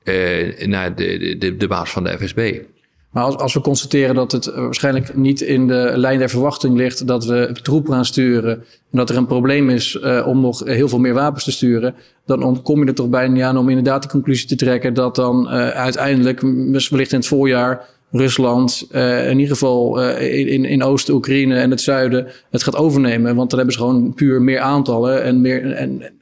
uh, 0.05 0.67
naar 0.67 0.95
de, 0.95 1.37
de, 1.38 1.57
de 1.57 1.69
baas 1.69 1.91
van 1.91 2.05
de 2.05 2.19
FSB. 2.19 2.61
Maar 3.11 3.25
als, 3.25 3.37
als 3.37 3.55
we 3.55 3.61
constateren 3.61 4.15
dat 4.15 4.33
het 4.33 4.45
waarschijnlijk 4.55 5.17
niet 5.17 5.41
in 5.41 5.67
de 5.67 5.93
lijn 5.95 6.19
der 6.19 6.29
verwachting 6.29 6.76
ligt 6.76 7.07
dat 7.07 7.25
we 7.25 7.59
troepen 7.62 7.93
gaan 7.93 8.05
sturen 8.05 8.53
en 8.91 8.99
dat 8.99 9.11
er 9.11 9.17
een 9.17 9.26
probleem 9.26 9.71
is 9.71 9.95
uh, 9.95 10.26
om 10.26 10.41
nog 10.41 10.65
heel 10.65 10.88
veel 10.88 10.99
meer 10.99 11.15
wapens 11.15 11.45
te 11.45 11.53
sturen, 11.53 11.95
dan 12.26 12.43
ontkom 12.43 12.81
je 12.81 12.87
er 12.87 12.95
toch 12.95 13.09
bijna 13.09 13.33
niet 13.33 13.43
aan 13.43 13.57
om 13.57 13.69
inderdaad 13.69 14.03
de 14.03 14.09
conclusie 14.09 14.49
te 14.49 14.57
trekken 14.57 14.95
dat 14.95 15.15
dan 15.15 15.47
uh, 15.47 15.69
uiteindelijk, 15.69 16.41
wellicht 16.91 17.12
in 17.12 17.19
het 17.19 17.26
voorjaar, 17.26 17.85
Rusland, 18.11 18.87
uh, 18.93 19.29
in 19.31 19.39
ieder 19.39 19.53
geval 19.53 20.03
uh, 20.03 20.49
in, 20.53 20.65
in 20.65 20.83
Oost-Oekraïne 20.83 21.59
en 21.59 21.71
het 21.71 21.81
zuiden, 21.81 22.29
het 22.51 22.63
gaat 22.63 22.77
overnemen. 22.77 23.37
Want 23.37 23.51
dan 23.51 23.59
hebben 23.59 23.77
ze 23.77 23.83
gewoon 23.83 24.15
puur 24.15 24.43
meer 24.43 24.61
aantallen 24.61 25.23
en 25.23 25.41
meer. 25.41 25.73
En, 25.73 26.15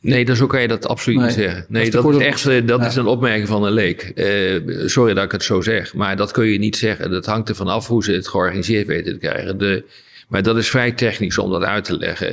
Nee, 0.00 0.24
dan 0.24 0.36
zo 0.36 0.46
kan 0.46 0.60
je 0.60 0.68
dat 0.68 0.88
absoluut 0.88 1.20
niet 1.20 1.32
zeggen. 1.32 1.66
Nee, 1.68 1.90
dat, 1.90 2.14
is 2.14 2.18
echt 2.18 2.48
uh, 2.48 2.66
dat 2.66 2.84
is 2.84 2.96
een 2.96 3.06
opmerking 3.06 3.48
van 3.48 3.64
een 3.64 3.72
leek. 3.72 4.12
Uh, 4.14 4.88
sorry 4.88 5.14
dat 5.14 5.24
ik 5.24 5.32
het 5.32 5.42
zo 5.42 5.60
zeg, 5.60 5.94
maar 5.94 6.16
dat 6.16 6.30
kun 6.32 6.46
je 6.46 6.58
niet 6.58 6.76
zeggen. 6.76 7.10
Dat 7.10 7.26
hangt 7.26 7.48
ervan 7.48 7.66
af 7.66 7.86
hoe 7.86 8.04
ze 8.04 8.12
het 8.12 8.28
georganiseerd 8.28 8.86
weten 8.86 9.12
te 9.12 9.18
krijgen. 9.18 9.58
De, 9.58 9.84
maar 10.28 10.42
dat 10.42 10.56
is 10.56 10.68
vrij 10.68 10.92
technisch 10.92 11.38
om 11.38 11.50
dat 11.50 11.62
uit 11.62 11.84
te 11.84 11.98
leggen. 11.98 12.30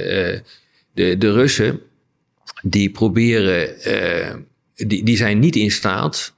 De, 0.94 1.18
de 1.18 1.32
Russen, 1.32 1.80
die 2.62 2.89
proberen, 2.89 3.70
die, 4.76 5.04
die 5.04 5.18
zijn 5.18 5.39
niet 5.39 5.56
in 5.56 5.72
staat 5.72 6.35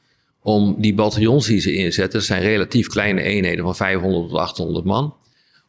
om 0.48 0.76
die 0.78 0.94
bataljons 0.94 1.46
die 1.48 1.60
ze 1.60 1.74
inzetten, 1.74 2.20
dat 2.20 2.28
zijn 2.28 2.42
relatief 2.42 2.88
kleine 2.88 3.22
eenheden 3.22 3.64
van 3.64 3.76
500 3.76 4.30
tot 4.30 4.40
800 4.40 4.86
man, 4.86 5.16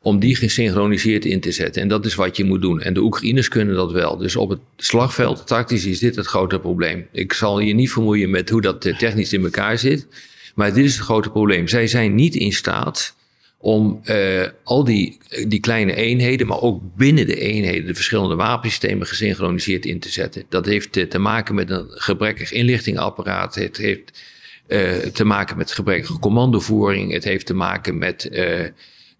om 0.02 0.18
die 0.18 0.36
gesynchroniseerd 0.36 1.24
in 1.24 1.40
te 1.40 1.52
zetten. 1.52 1.82
En 1.82 1.88
dat 1.88 2.06
is 2.06 2.14
wat 2.14 2.36
je 2.36 2.44
moet 2.44 2.60
doen. 2.60 2.80
En 2.80 2.94
de 2.94 3.00
Oekraïners 3.00 3.48
kunnen 3.48 3.74
dat 3.74 3.92
wel. 3.92 4.16
Dus 4.16 4.36
op 4.36 4.50
het 4.50 4.60
slagveld, 4.76 5.46
tactisch, 5.46 5.84
is 5.84 5.98
dit 5.98 6.16
het 6.16 6.26
grote 6.26 6.58
probleem. 6.58 7.06
Ik 7.12 7.32
zal 7.32 7.60
je 7.60 7.74
niet 7.74 7.90
vermoeien 7.90 8.30
met 8.30 8.48
hoe 8.48 8.60
dat 8.60 8.84
eh, 8.84 8.96
technisch 8.96 9.32
in 9.32 9.44
elkaar 9.44 9.78
zit, 9.78 10.06
maar 10.54 10.74
dit 10.74 10.84
is 10.84 10.94
het 10.94 11.04
grote 11.04 11.30
probleem. 11.30 11.68
Zij 11.68 11.86
zijn 11.86 12.14
niet 12.14 12.34
in 12.34 12.52
staat 12.52 13.16
om 13.60 14.00
uh, 14.04 14.46
al 14.64 14.84
die, 14.84 15.18
die 15.48 15.60
kleine 15.60 15.94
eenheden, 15.94 16.46
maar 16.46 16.60
ook 16.60 16.82
binnen 16.96 17.26
de 17.26 17.40
eenheden, 17.40 17.86
de 17.86 17.94
verschillende 17.94 18.34
wapensystemen 18.34 19.06
gesynchroniseerd 19.06 19.86
in 19.86 20.00
te 20.00 20.08
zetten. 20.08 20.44
Dat 20.48 20.66
heeft 20.66 21.10
te 21.10 21.18
maken 21.18 21.54
met 21.54 21.70
een 21.70 21.86
gebrekkig 21.88 22.52
inlichtingapparaat. 22.52 23.54
Het 23.54 23.76
heeft 23.76 24.12
te 25.12 25.24
maken 25.24 25.56
met 25.56 25.72
gebrekkige 25.72 26.18
commandovoering. 26.18 27.12
Het 27.12 27.24
heeft 27.24 27.46
te 27.46 27.54
maken 27.54 27.98
met 27.98 28.28
uh, 28.32 28.60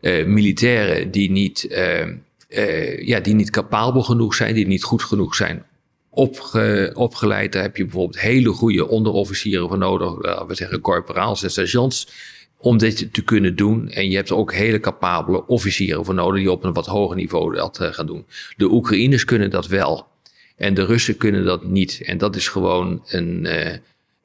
uh, 0.01 0.27
militairen 0.27 1.11
die 1.11 1.31
niet, 1.31 1.67
ja, 2.99 3.21
die 3.21 3.35
niet 3.35 3.51
capabel 3.51 4.03
genoeg 4.03 4.35
zijn, 4.35 4.55
die 4.55 4.67
niet 4.67 4.85
goed 4.85 5.03
genoeg 5.03 5.35
zijn 5.35 5.65
opge, 6.11 6.91
opgeleid. 6.95 7.53
Daar 7.53 7.63
heb 7.63 7.77
je 7.77 7.85
bijvoorbeeld 7.85 8.21
hele 8.21 8.51
goede 8.51 8.89
onderofficieren 8.89 9.69
voor 9.69 9.79
nodig, 9.79 10.15
we 10.47 10.55
zeggen 10.55 10.81
corporaals 10.81 11.43
en 11.43 11.51
sergeants, 11.51 12.09
om 12.59 12.79
dit 12.79 13.13
te 13.13 13.23
kunnen 13.23 13.57
doen. 13.57 13.89
En 13.89 14.11
je 14.11 14.17
hebt 14.17 14.33
ook 14.33 14.53
hele 14.53 14.81
capabele 14.81 15.47
officieren 15.47 16.05
voor 16.05 16.15
nodig 16.15 16.41
die 16.41 16.51
op 16.51 16.65
een 16.65 16.73
wat 16.73 16.87
hoger 16.87 17.17
niveau 17.17 17.55
dat 17.55 17.79
gaan 17.81 18.07
doen. 18.07 18.27
De 18.57 18.71
Oekraïners 18.71 19.25
kunnen 19.25 19.51
dat 19.51 19.67
wel. 19.67 20.07
En 20.57 20.75
de 20.75 20.85
Russen 20.85 21.17
kunnen 21.17 21.45
dat 21.45 21.65
niet. 21.65 22.01
En 22.05 22.19
dat 22.19 22.37
is 22.37 22.49
gewoon 22.49 23.03
een, 23.07 23.47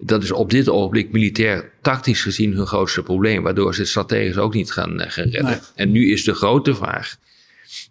dat 0.06 0.24
is 0.24 0.32
op 0.32 0.50
dit 0.50 0.70
ogenblik 0.70 1.12
militair 1.12 1.72
tactisch 1.82 2.22
gezien 2.22 2.54
hun 2.54 2.68
grootste 2.68 3.04
probleem, 3.04 3.44
waardoor 3.44 3.74
ze 3.74 3.80
het 3.80 3.90
strategisch 3.90 4.38
ook 4.38 4.54
niet 4.54 4.72
gaan, 4.72 5.02
uh, 5.02 5.08
redden. 5.08 5.60
En 5.76 5.92
nu 5.92 6.12
is 6.12 6.24
de 6.24 6.34
grote 6.34 6.76
vraag 6.76 7.18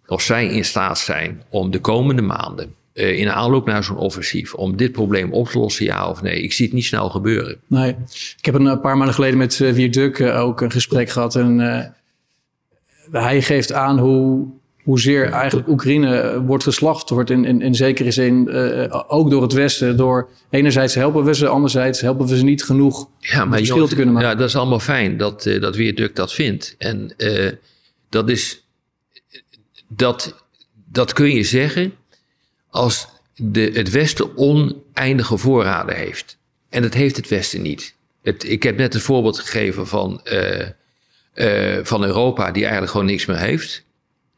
of 0.07 0.21
zij 0.21 0.47
in 0.47 0.65
staat 0.65 0.99
zijn 0.99 1.43
om 1.49 1.71
de 1.71 1.79
komende 1.79 2.21
maanden 2.21 2.75
uh, 2.93 3.19
in 3.19 3.31
aanloop 3.31 3.65
naar 3.65 3.83
zo'n 3.83 3.97
offensief, 3.97 4.53
om 4.53 4.77
dit 4.77 4.91
probleem 4.91 5.31
op 5.31 5.47
te 5.47 5.59
lossen, 5.59 5.85
ja 5.85 6.09
of 6.09 6.21
nee. 6.21 6.41
Ik 6.41 6.53
zie 6.53 6.65
het 6.65 6.75
niet 6.75 6.85
snel 6.85 7.09
gebeuren. 7.09 7.57
Nee, 7.67 7.95
ik 8.37 8.45
heb 8.45 8.55
een 8.55 8.79
paar 8.79 8.97
maanden 8.97 9.15
geleden 9.15 9.37
met 9.37 9.59
uh, 9.59 9.71
Wierduk 9.71 10.21
ook 10.21 10.61
een 10.61 10.71
gesprek 10.71 11.09
gehad 11.09 11.35
en 11.35 11.59
hij 13.11 13.41
geeft 13.41 13.73
aan 13.73 13.99
hoe 13.99 14.47
hoezeer 14.83 15.31
eigenlijk 15.31 15.67
Oekraïne 15.67 16.41
wordt 16.45 16.63
geslachtord. 16.63 17.29
In, 17.29 17.45
in, 17.45 17.61
in 17.61 17.75
zekere 17.75 18.11
zin 18.11 18.47
uh, 18.49 19.03
ook 19.07 19.29
door 19.29 19.41
het 19.41 19.53
Westen. 19.53 19.97
Door 19.97 20.29
enerzijds 20.49 20.95
helpen 20.95 21.23
we 21.23 21.35
ze, 21.35 21.47
anderzijds 21.47 22.01
helpen 22.01 22.27
we 22.27 22.37
ze 22.37 22.43
niet 22.43 22.63
genoeg 22.63 23.07
ja, 23.19 23.45
maar 23.45 23.57
verschil 23.57 23.87
te 23.87 23.95
kunnen 23.95 24.13
maken. 24.13 24.29
Ja, 24.29 24.35
dat 24.35 24.47
is 24.47 24.55
allemaal 24.55 24.79
fijn 24.79 25.17
dat, 25.17 25.45
uh, 25.45 25.61
dat 25.61 25.75
Weerduk 25.75 26.15
dat 26.15 26.33
vindt. 26.33 26.75
En 26.77 27.13
uh, 27.17 27.51
dat 28.09 28.29
is. 28.29 28.65
Dat, 29.87 30.45
dat 30.91 31.13
kun 31.13 31.33
je 31.35 31.43
zeggen 31.43 31.93
als 32.69 33.07
de, 33.35 33.71
het 33.73 33.91
Westen 33.91 34.37
oneindige 34.37 35.37
voorraden 35.37 35.95
heeft. 35.95 36.37
En 36.69 36.81
dat 36.81 36.93
heeft 36.93 37.15
het 37.15 37.27
Westen 37.27 37.61
niet. 37.61 37.95
Het, 38.21 38.49
ik 38.49 38.63
heb 38.63 38.77
net 38.77 38.93
het 38.93 39.01
voorbeeld 39.01 39.39
gegeven 39.39 39.87
van, 39.87 40.21
van 41.83 42.03
Europa, 42.03 42.51
die 42.51 42.61
eigenlijk 42.61 42.91
gewoon 42.91 43.05
niks 43.07 43.25
meer 43.25 43.37
heeft 43.37 43.83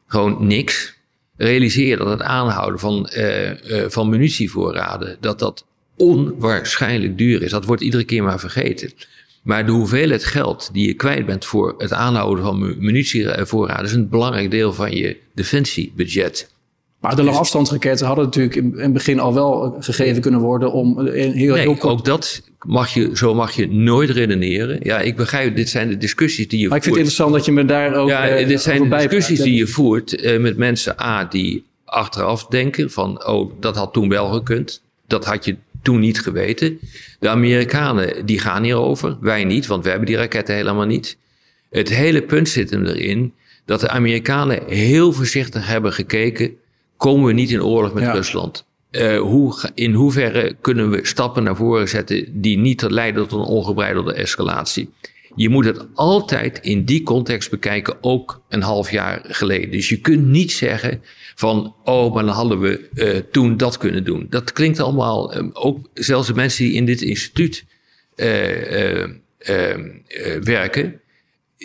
gewoon 0.06 0.46
niks. 0.46 0.94
Realiseer 1.36 1.96
dat 1.96 2.08
het 2.08 2.22
aanhouden 2.22 2.80
van, 2.80 3.10
uh, 3.16 3.50
van 3.88 4.08
munitievoorraden, 4.08 5.16
dat 5.20 5.38
dat 5.38 5.64
onwaarschijnlijk 5.96 7.18
duur 7.18 7.42
is. 7.42 7.50
Dat 7.50 7.64
wordt 7.64 7.82
iedere 7.82 8.04
keer 8.04 8.22
maar 8.22 8.40
vergeten. 8.40 8.92
Maar 9.42 9.66
de 9.66 9.72
hoeveelheid 9.72 10.24
geld 10.24 10.70
die 10.72 10.86
je 10.86 10.94
kwijt 10.94 11.26
bent 11.26 11.44
voor 11.44 11.74
het 11.78 11.92
aanhouden 11.92 12.44
van 12.44 12.58
munitievoorraden 12.78 13.84
is 13.84 13.92
een 13.92 14.08
belangrijk 14.08 14.50
deel 14.50 14.72
van 14.72 14.92
je 14.92 15.16
defensiebudget. 15.34 16.54
Maar 17.06 17.16
de 17.16 17.22
langafstandsraketten 17.22 18.06
hadden 18.06 18.24
natuurlijk 18.24 18.56
in 18.56 18.74
het 18.76 18.92
begin 18.92 19.20
al 19.20 19.34
wel 19.34 19.76
gegeven 19.80 20.22
kunnen 20.22 20.40
worden 20.40 20.72
om 20.72 21.06
heel, 21.06 21.32
heel 21.32 21.54
nee, 21.54 21.68
ook 21.68 22.04
dat 22.04 22.42
mag 22.66 22.94
je, 22.94 23.10
zo 23.14 23.34
mag 23.34 23.52
je 23.52 23.68
nooit 23.68 24.10
redeneren. 24.10 24.78
Ja, 24.82 25.00
ik 25.00 25.16
begrijp, 25.16 25.56
dit 25.56 25.68
zijn 25.68 25.88
de 25.88 25.96
discussies 25.96 26.48
die 26.48 26.60
je 26.60 26.68
maar 26.68 26.82
voert. 26.82 26.90
Maar 26.90 26.98
ik 27.00 27.06
vind 27.06 27.16
het 27.16 27.26
interessant 27.26 27.32
dat 27.32 27.44
je 27.44 27.52
me 27.52 27.64
daar 27.64 28.02
ook 28.02 28.08
Ja, 28.08 28.40
uh, 28.40 28.48
dit 28.48 28.62
zijn 28.62 28.88
de 28.88 28.96
discussies 28.96 29.40
die 29.40 29.54
je 29.54 29.66
voert 29.66 30.22
uh, 30.22 30.40
met 30.40 30.56
mensen 30.56 31.00
A 31.00 31.24
die 31.24 31.64
achteraf 31.84 32.46
denken 32.46 32.90
van, 32.90 33.26
oh, 33.26 33.52
dat 33.60 33.76
had 33.76 33.92
toen 33.92 34.08
wel 34.08 34.28
gekund. 34.28 34.82
Dat 35.06 35.24
had 35.24 35.44
je 35.44 35.56
toen 35.82 36.00
niet 36.00 36.20
geweten. 36.20 36.78
De 37.20 37.28
Amerikanen 37.28 38.26
die 38.26 38.38
gaan 38.38 38.62
hierover, 38.62 39.16
wij 39.20 39.44
niet, 39.44 39.66
want 39.66 39.82
we 39.82 39.88
hebben 39.88 40.08
die 40.08 40.16
raketten 40.16 40.54
helemaal 40.54 40.86
niet. 40.86 41.16
Het 41.70 41.88
hele 41.88 42.22
punt 42.22 42.48
zit 42.48 42.70
hem 42.70 42.86
erin 42.86 43.32
dat 43.64 43.80
de 43.80 43.88
Amerikanen 43.88 44.62
heel 44.66 45.12
voorzichtig 45.12 45.66
hebben 45.66 45.92
gekeken, 45.92 46.56
komen 46.96 47.26
we 47.26 47.32
niet 47.32 47.50
in 47.50 47.62
oorlog 47.62 47.92
met 47.92 48.14
Rusland? 48.14 48.64
Uh, 48.90 49.20
hoe, 49.20 49.70
in 49.74 49.92
hoeverre 49.92 50.56
kunnen 50.60 50.90
we 50.90 51.06
stappen 51.06 51.42
naar 51.42 51.56
voren 51.56 51.88
zetten 51.88 52.40
die 52.40 52.58
niet 52.58 52.82
leiden 52.82 53.28
tot 53.28 53.38
een 53.40 53.46
ongebreidelde 53.46 54.12
escalatie? 54.12 54.90
Je 55.34 55.48
moet 55.48 55.64
het 55.64 55.86
altijd 55.94 56.58
in 56.62 56.84
die 56.84 57.02
context 57.02 57.50
bekijken, 57.50 57.96
ook 58.00 58.42
een 58.48 58.62
half 58.62 58.90
jaar 58.90 59.20
geleden. 59.24 59.70
Dus 59.70 59.88
je 59.88 60.00
kunt 60.00 60.26
niet 60.26 60.52
zeggen 60.52 61.02
van, 61.34 61.74
oh, 61.84 62.14
maar 62.14 62.24
dan 62.24 62.34
hadden 62.34 62.60
we 62.60 62.88
uh, 62.94 63.16
toen 63.16 63.56
dat 63.56 63.78
kunnen 63.78 64.04
doen. 64.04 64.26
Dat 64.30 64.52
klinkt 64.52 64.80
allemaal, 64.80 65.36
uh, 65.36 65.48
ook 65.52 65.88
zelfs 65.94 66.26
de 66.26 66.34
mensen 66.34 66.64
die 66.64 66.74
in 66.74 66.84
dit 66.84 67.00
instituut 67.00 67.64
uh, 68.16 69.04
werken, 70.42 71.00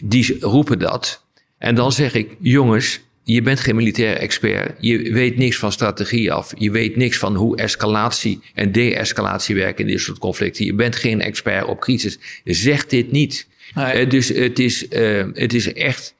die 0.03 0.37
roepen 0.39 0.79
dat. 0.79 1.25
En 1.57 1.75
dan 1.75 1.91
zeg 1.91 2.13
ik, 2.13 2.35
jongens, 2.39 3.01
je 3.33 3.41
bent 3.41 3.59
geen 3.59 3.75
militair 3.75 4.17
expert. 4.17 4.75
Je 4.79 5.11
weet 5.11 5.37
niks 5.37 5.57
van 5.57 5.71
strategie 5.71 6.31
af. 6.31 6.53
Je 6.57 6.71
weet 6.71 6.95
niks 6.95 7.17
van 7.17 7.35
hoe 7.35 7.57
escalatie 7.57 8.39
en 8.53 8.71
de-escalatie 8.71 9.55
werken 9.55 9.85
in 9.85 9.91
dit 9.91 10.01
soort 10.01 10.17
conflicten. 10.17 10.65
Je 10.65 10.73
bent 10.73 10.95
geen 10.95 11.21
expert 11.21 11.65
op 11.65 11.79
crisis. 11.79 12.19
Zeg 12.43 12.85
dit 12.85 13.11
niet. 13.11 13.47
Nee. 13.75 14.07
dus 14.07 14.27
het 14.27 14.59
is, 14.59 14.87
uh, 14.89 15.23
het 15.33 15.53
is 15.53 15.73
echt. 15.73 16.15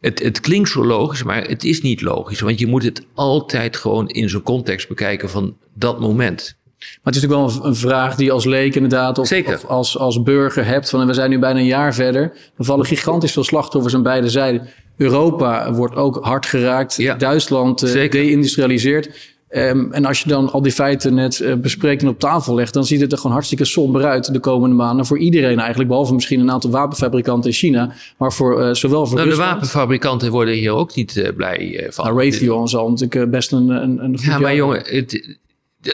Het, 0.00 0.22
het 0.22 0.40
klinkt 0.40 0.68
zo 0.68 0.84
logisch, 0.84 1.22
maar 1.22 1.48
het 1.48 1.64
is 1.64 1.82
niet 1.82 2.00
logisch. 2.00 2.40
Want 2.40 2.58
je 2.58 2.66
moet 2.66 2.82
het 2.82 3.06
altijd 3.14 3.76
gewoon 3.76 4.08
in 4.08 4.28
zo'n 4.28 4.42
context 4.42 4.88
bekijken 4.88 5.30
van 5.30 5.56
dat 5.74 6.00
moment. 6.00 6.56
Maar 6.78 7.12
het 7.12 7.16
is 7.16 7.22
natuurlijk 7.22 7.54
wel 7.56 7.66
een, 7.66 7.76
vraag 7.76 8.14
die 8.14 8.26
je 8.26 8.32
als 8.32 8.44
leek 8.44 8.74
inderdaad, 8.74 9.18
of, 9.18 9.32
of, 9.32 9.64
als, 9.64 9.98
als 9.98 10.22
burger 10.22 10.64
hebt. 10.64 10.90
Van, 10.90 11.00
en 11.00 11.06
we 11.06 11.14
zijn 11.14 11.30
nu 11.30 11.38
bijna 11.38 11.58
een 11.58 11.66
jaar 11.66 11.94
verder. 11.94 12.22
Er 12.56 12.64
vallen 12.64 12.86
gigantisch 12.86 13.32
veel 13.32 13.44
slachtoffers 13.44 13.94
aan 13.94 14.02
beide 14.02 14.28
zijden. 14.28 14.68
Europa 14.96 15.72
wordt 15.72 15.94
ook 15.96 16.18
hard 16.24 16.46
geraakt. 16.46 16.96
Ja, 16.96 17.14
Duitsland 17.14 17.92
deindustrialiseert. 18.10 19.32
Um, 19.56 19.92
en 19.92 20.04
als 20.04 20.20
je 20.20 20.28
dan 20.28 20.52
al 20.52 20.62
die 20.62 20.72
feiten 20.72 21.14
net 21.14 21.40
uh, 21.40 21.54
bespreekt 21.54 22.02
en 22.02 22.08
op 22.08 22.18
tafel 22.18 22.54
legt, 22.54 22.74
dan 22.74 22.84
ziet 22.84 23.00
het 23.00 23.12
er 23.12 23.16
gewoon 23.16 23.32
hartstikke 23.32 23.64
somber 23.64 24.04
uit 24.04 24.32
de 24.32 24.40
komende 24.40 24.76
maanden. 24.76 25.06
Voor 25.06 25.18
iedereen 25.18 25.58
eigenlijk, 25.58 25.88
behalve 25.88 26.14
misschien 26.14 26.40
een 26.40 26.50
aantal 26.50 26.70
wapenfabrikanten 26.70 27.50
in 27.50 27.56
China. 27.56 27.94
Maar 28.18 28.32
voor 28.32 28.60
uh, 28.60 28.74
zowel 28.74 29.06
voor. 29.06 29.16
Nou, 29.16 29.28
de 29.28 29.36
wapenfabrikanten 29.36 30.30
worden 30.30 30.54
hier 30.54 30.72
ook 30.72 30.94
niet 30.94 31.16
uh, 31.16 31.28
blij 31.36 31.86
van. 31.90 32.04
Nou, 32.04 32.18
Raytheon 32.18 32.68
zal 32.68 32.90
natuurlijk 32.90 33.30
best 33.30 33.52
een. 33.52 33.68
een, 33.68 34.04
een 34.04 34.18
ja, 34.20 34.38
maar 34.38 34.54
jongen, 34.54 34.82
het, 34.84 35.36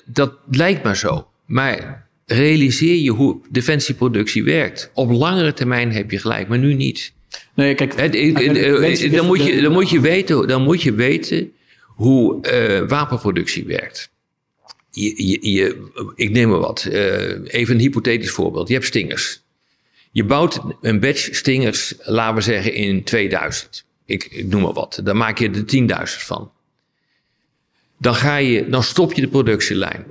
dat 0.05 0.33
lijkt 0.51 0.83
maar 0.83 0.97
zo. 0.97 1.27
Maar 1.47 2.09
realiseer 2.27 2.97
je 2.97 3.11
hoe 3.11 3.37
defensieproductie 3.51 4.45
werkt. 4.45 4.91
Op 4.95 5.11
langere 5.11 5.53
termijn 5.53 5.93
heb 5.93 6.11
je 6.11 6.19
gelijk, 6.19 6.49
maar 6.49 6.59
nu 6.59 6.75
niet. 6.75 7.13
Nee, 7.55 7.75
kijk, 7.75 8.01
het, 8.01 8.13
dan, 9.13 9.27
moet 9.27 9.45
je, 9.45 9.61
dan, 9.61 9.73
moet 9.73 9.91
je 9.91 10.01
weten, 10.01 10.49
dan 10.49 10.63
moet 10.63 10.83
je 10.83 10.93
weten 10.93 11.53
hoe 11.87 12.39
uh, 12.53 12.89
wapenproductie 12.89 13.65
werkt. 13.65 14.11
Je, 14.91 15.27
je, 15.27 15.53
je, 15.53 15.91
ik 16.15 16.31
neem 16.31 16.49
maar 16.49 16.59
wat. 16.59 16.87
Uh, 16.89 16.95
even 17.45 17.75
een 17.75 17.81
hypothetisch 17.81 18.31
voorbeeld. 18.31 18.69
Je 18.69 18.75
hebt 18.75 18.87
stingers. 18.87 19.43
Je 20.13 20.25
bouwt 20.25 20.61
een 20.81 21.01
batch 21.01 21.35
stingers, 21.35 21.95
laten 21.99 22.35
we 22.35 22.41
zeggen, 22.41 22.75
in 22.75 23.05
2000. 23.05 23.85
Ik, 24.05 24.25
ik 24.25 24.47
noem 24.47 24.63
maar 24.63 24.73
wat. 24.73 25.01
Dan 25.05 25.17
maak 25.17 25.39
je 25.39 25.51
er 25.51 26.09
10.000 26.09 26.25
van. 26.25 26.51
Dan, 27.99 28.15
ga 28.15 28.37
je, 28.37 28.69
dan 28.69 28.83
stop 28.83 29.13
je 29.13 29.21
de 29.21 29.29
productielijn. 29.29 30.07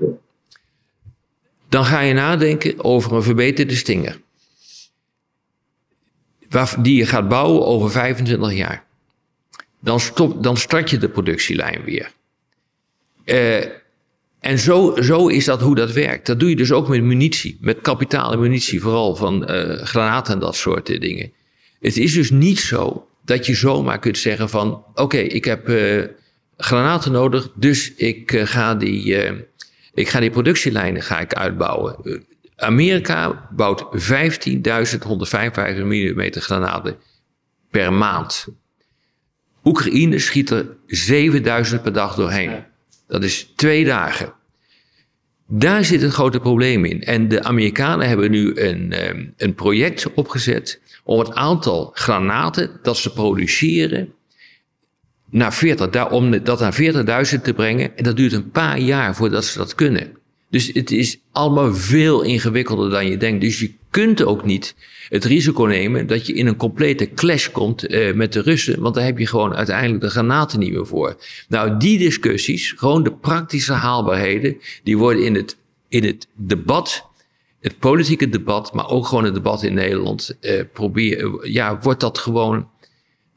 Dan 1.70 1.86
ga 1.86 2.00
je 2.00 2.14
nadenken 2.14 2.84
over 2.84 3.14
een 3.14 3.24
verbeterde 3.24 3.76
stinger. 3.76 4.20
Die 6.80 6.96
je 6.96 7.06
gaat 7.06 7.28
bouwen 7.28 7.66
over 7.66 7.92
25 7.92 8.54
jaar 8.54 8.88
dan, 9.80 10.00
stop, 10.00 10.44
dan 10.44 10.58
start 10.58 10.90
je 10.90 10.98
de 10.98 11.10
productielijn 11.10 11.84
weer. 11.84 12.12
Uh, 13.26 13.66
en 14.40 14.60
zo, 14.60 14.96
zo 15.02 15.28
is 15.28 15.46
dat 15.46 15.62
hoe 15.62 15.76
dat 15.76 15.92
werkt. 15.92 16.26
Dat 16.26 16.40
doe 16.40 16.50
je 16.50 16.56
dus 16.56 16.72
ook 16.72 16.88
met 16.88 17.04
munitie, 17.04 17.58
met 17.62 17.82
kapitale 17.82 18.38
munitie, 18.38 18.82
vooral 18.82 19.16
van 19.16 19.52
uh, 19.52 19.74
granaten 19.74 20.34
en 20.34 20.40
dat 20.40 20.56
soort 20.56 20.86
dingen. 21.02 21.32
Het 21.80 21.98
is 21.98 22.14
dus 22.14 22.30
niet 22.30 22.60
zo 22.60 23.08
dat 23.26 23.46
je 23.46 23.56
zomaar 23.56 24.00
kunt 24.00 24.18
zeggen 24.18 24.50
van, 24.50 24.84
oké, 24.94 25.18
ik 25.18 25.46
heb 25.46 25.72
granaten 26.58 27.12
nodig, 27.12 27.52
dus 27.56 27.94
ik, 27.96 28.42
ga 28.44 28.76
die, 28.76 29.16
ik 29.94 30.10
ga 30.10 30.20
die 30.20 30.30
productielijnen 30.30 31.02
ga 31.02 31.20
ik 31.20 31.34
uitbouwen. 31.34 32.24
Amerika 32.60 33.48
bouwt 33.52 33.82
15.155 33.82 33.86
mm 35.84 36.32
granaten 36.32 36.96
per 37.70 37.94
maand. 37.94 38.48
Oekraïne 39.64 40.20
schiet 40.20 40.50
er 40.50 40.66
7000 40.88 41.82
per 41.82 41.94
dag 41.94 42.16
doorheen. 42.16 42.64
Dat 43.08 43.24
is 43.24 43.54
twee 43.56 43.86
dagen. 43.86 44.34
Daar 45.48 45.86
zit 45.86 46.02
een 46.02 46.12
grote 46.12 46.40
probleem 46.40 46.86
in. 46.86 47.04
En 47.04 47.28
de 47.28 47.44
Amerikanen 47.44 48.08
hebben 48.08 48.32
nu 48.32 48.60
een, 48.60 48.92
ehm, 48.92 49.26
een 49.38 49.54
project 49.54 50.14
opgezet 50.14 50.82
om 51.04 51.20
het 51.20 51.34
aantal 51.34 51.92
granaten 51.94 52.80
dat 52.82 52.98
ze 52.98 53.14
produceren 53.14 54.14
naar 55.30 55.54
40, 55.54 56.10
om 56.10 56.44
dat 56.44 56.60
naar 56.60 56.74
40.000 56.74 57.44
te 57.44 57.54
brengen. 57.54 57.98
En 57.98 58.04
dat 58.04 58.16
duurt 58.16 58.34
een 58.34 58.52
paar 58.52 58.80
jaar 58.80 59.16
voordat 59.16 59.46
ze 59.46 59.58
dat 59.58 59.76
kunnen. 59.76 60.19
Dus 60.50 60.72
het 60.74 60.92
is 60.92 61.18
allemaal 61.32 61.74
veel 61.74 62.22
ingewikkelder 62.22 62.90
dan 62.90 63.08
je 63.08 63.18
denkt. 63.18 63.42
Dus 63.42 63.60
je 63.60 63.74
kunt 63.90 64.24
ook 64.24 64.46
niet 64.46 64.76
het 65.10 65.26
risico 65.26 65.64
nemen 65.64 66.08
dat 66.08 66.28
je 66.28 66.34
in 66.34 66.48
een 66.48 66.56
complete 66.56 67.10
clash 67.14 67.50
komt 67.50 67.90
uh, 67.90 68.14
met 68.14 68.34
de 68.34 68.42
Russen. 68.42 68.82
Want 68.82 68.96
daar 68.96 69.06
heb 69.06 69.18
je 69.18 69.28
gewoon 69.28 69.56
uiteindelijk 69.56 70.02
de 70.02 70.10
granaten 70.10 70.60
niet 70.60 70.72
meer 70.72 70.88
voor. 70.88 71.18
Nou, 71.48 71.78
die 71.78 71.98
discussies, 71.98 72.74
gewoon 72.78 73.04
de 73.04 73.14
praktische 73.14 73.74
haalbaarheden, 73.74 74.58
die 74.84 74.98
worden 74.98 75.26
in 75.26 75.36
het, 75.36 75.58
in 75.88 76.04
het 76.04 76.28
debat 76.36 77.08
het 77.60 77.80
politieke 77.80 78.30
debat, 78.30 78.74
maar 78.74 78.90
ook 78.90 79.06
gewoon 79.06 79.24
het 79.24 79.34
debat 79.34 79.64
in 79.64 79.74
Nederland, 79.74 80.38
uh, 80.42 80.62
probeer, 80.74 81.48
ja, 81.50 81.80
wordt 81.82 82.00
dat 82.00 82.18
gewoon 82.18 82.70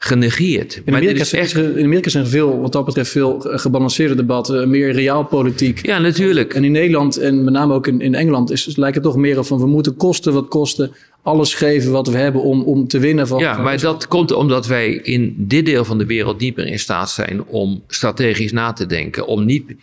genegeerd. 0.04 0.82
In 0.84 0.94
Amerika, 0.94 1.20
is 1.20 1.32
echt... 1.32 1.54
in 1.56 1.84
Amerika 1.84 2.10
zijn 2.10 2.26
veel, 2.26 2.60
wat 2.60 2.72
dat 2.72 2.84
betreft, 2.84 3.10
veel 3.10 3.40
gebalanceerde 3.40 4.14
debatten, 4.14 4.70
meer 4.70 4.92
realpolitiek. 4.92 5.86
Ja, 5.86 5.98
natuurlijk. 5.98 6.54
En 6.54 6.64
in 6.64 6.72
Nederland 6.72 7.16
en 7.16 7.44
met 7.44 7.52
name 7.52 7.74
ook 7.74 7.86
in, 7.86 8.00
in 8.00 8.14
Engeland 8.14 8.50
is, 8.50 8.76
lijkt 8.76 8.94
het 8.94 9.04
toch 9.04 9.16
meer 9.16 9.44
van 9.44 9.58
we 9.58 9.66
moeten 9.66 9.96
kosten 9.96 10.32
wat 10.32 10.48
kosten, 10.48 10.92
alles 11.22 11.54
geven 11.54 11.92
wat 11.92 12.06
we 12.06 12.16
hebben 12.16 12.42
om, 12.42 12.62
om 12.62 12.88
te 12.88 12.98
winnen. 12.98 13.28
Van, 13.28 13.38
ja, 13.38 13.58
maar 13.58 13.80
dat 13.80 14.08
komt 14.08 14.32
omdat 14.32 14.66
wij 14.66 14.92
in 14.92 15.34
dit 15.38 15.66
deel 15.66 15.84
van 15.84 15.98
de 15.98 16.06
wereld 16.06 16.40
niet 16.40 16.56
meer 16.56 16.66
in 16.66 16.78
staat 16.78 17.10
zijn 17.10 17.44
om 17.44 17.82
strategisch 17.86 18.52
na 18.52 18.72
te 18.72 18.86
denken. 18.86 19.26
Om 19.26 19.44
niet. 19.44 19.74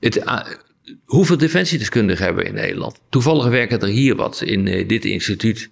Het, 0.00 0.16
uh, 0.16 0.40
hoeveel 1.04 1.36
defensiedeskundigen 1.36 2.24
hebben 2.24 2.42
we 2.42 2.48
in 2.48 2.54
Nederland? 2.54 3.00
Toevallig 3.08 3.48
werken 3.48 3.80
er 3.80 3.88
hier 3.88 4.16
wat 4.16 4.42
in 4.44 4.66
uh, 4.66 4.88
dit 4.88 5.04
instituut. 5.04 5.70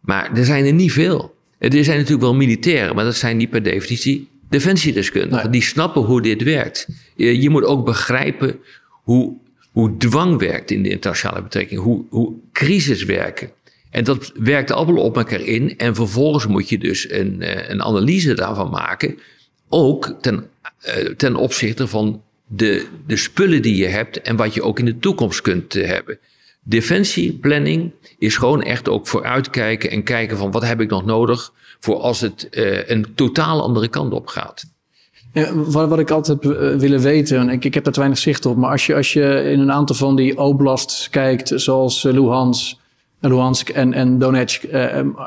Maar 0.00 0.30
er 0.36 0.44
zijn 0.44 0.64
er 0.66 0.72
niet 0.72 0.92
veel. 0.92 1.34
Er 1.72 1.84
zijn 1.84 1.96
natuurlijk 1.96 2.24
wel 2.24 2.34
militairen, 2.34 2.94
maar 2.94 3.04
dat 3.04 3.16
zijn 3.16 3.36
niet 3.36 3.50
per 3.50 3.62
definitie 3.62 4.28
defensiedeskundigen. 4.48 5.50
Die 5.50 5.62
snappen 5.62 6.02
hoe 6.02 6.22
dit 6.22 6.42
werkt. 6.42 6.88
Je, 7.16 7.40
je, 7.40 7.50
moet 7.50 7.64
ook 7.64 7.84
begrijpen 7.84 8.58
hoe, 9.02 9.32
hoe 9.72 9.96
dwang 9.96 10.38
werkt 10.38 10.70
in 10.70 10.82
de 10.82 10.88
internationale 10.88 11.42
betrekking, 11.42 11.80
hoe, 11.80 12.04
hoe 12.08 12.32
crisis 12.52 13.04
werken. 13.04 13.50
En 13.90 14.04
dat 14.04 14.32
werkt 14.34 14.70
allemaal 14.70 15.02
op 15.02 15.16
elkaar 15.16 15.40
in. 15.40 15.78
En 15.78 15.94
vervolgens 15.94 16.46
moet 16.46 16.68
je 16.68 16.78
dus 16.78 17.10
een, 17.10 17.42
eh, 17.42 17.68
een 17.68 17.82
analyse 17.82 18.34
daarvan 18.34 18.70
maken. 18.70 19.18
Ook 19.68 20.16
ten, 20.20 20.48
eh, 20.80 21.04
ten 21.04 21.36
opzichte 21.36 21.88
van 21.88 22.22
de, 22.46 22.86
de 23.06 23.16
spullen 23.16 23.62
die 23.62 23.76
je 23.76 23.86
hebt 23.86 24.20
en 24.20 24.36
wat 24.36 24.54
je 24.54 24.62
ook 24.62 24.78
in 24.78 24.84
de 24.84 24.98
toekomst 24.98 25.40
kunt 25.40 25.74
eh, 25.74 25.86
hebben. 25.86 26.18
Defensieplanning 26.66 27.92
is 28.18 28.36
gewoon 28.36 28.62
echt 28.62 28.88
ook 28.88 29.06
vooruitkijken 29.06 29.90
en 29.90 30.02
kijken 30.02 30.36
van 30.36 30.50
wat 30.50 30.66
heb 30.66 30.80
ik 30.80 30.90
nog 30.90 31.04
nodig 31.04 31.52
voor 31.80 31.96
als 31.96 32.20
het 32.20 32.48
uh, 32.50 32.88
een 32.88 33.06
totaal 33.14 33.62
andere 33.62 33.88
kant 33.88 34.12
op 34.12 34.26
gaat. 34.26 34.64
Ja, 35.32 35.54
wat, 35.54 35.88
wat, 35.88 35.98
ik 35.98 36.10
altijd 36.10 36.42
heb 36.42 36.52
uh, 36.52 36.76
willen 36.76 37.00
weten, 37.00 37.38
en 37.38 37.48
ik, 37.48 37.64
ik 37.64 37.74
heb 37.74 37.84
daar 37.84 37.94
weinig 37.94 38.18
zicht 38.18 38.46
op, 38.46 38.56
maar 38.56 38.70
als 38.70 38.86
je, 38.86 38.94
als 38.94 39.12
je 39.12 39.50
in 39.50 39.60
een 39.60 39.72
aantal 39.72 39.96
van 39.96 40.16
die 40.16 40.38
oblasts 40.38 41.10
kijkt, 41.10 41.52
zoals 41.54 42.04
uh, 42.04 42.12
Luhansk, 42.12 42.76
Luhansk 43.20 43.68
en, 43.68 43.92
en 43.92 44.18
Donetsk, 44.18 44.64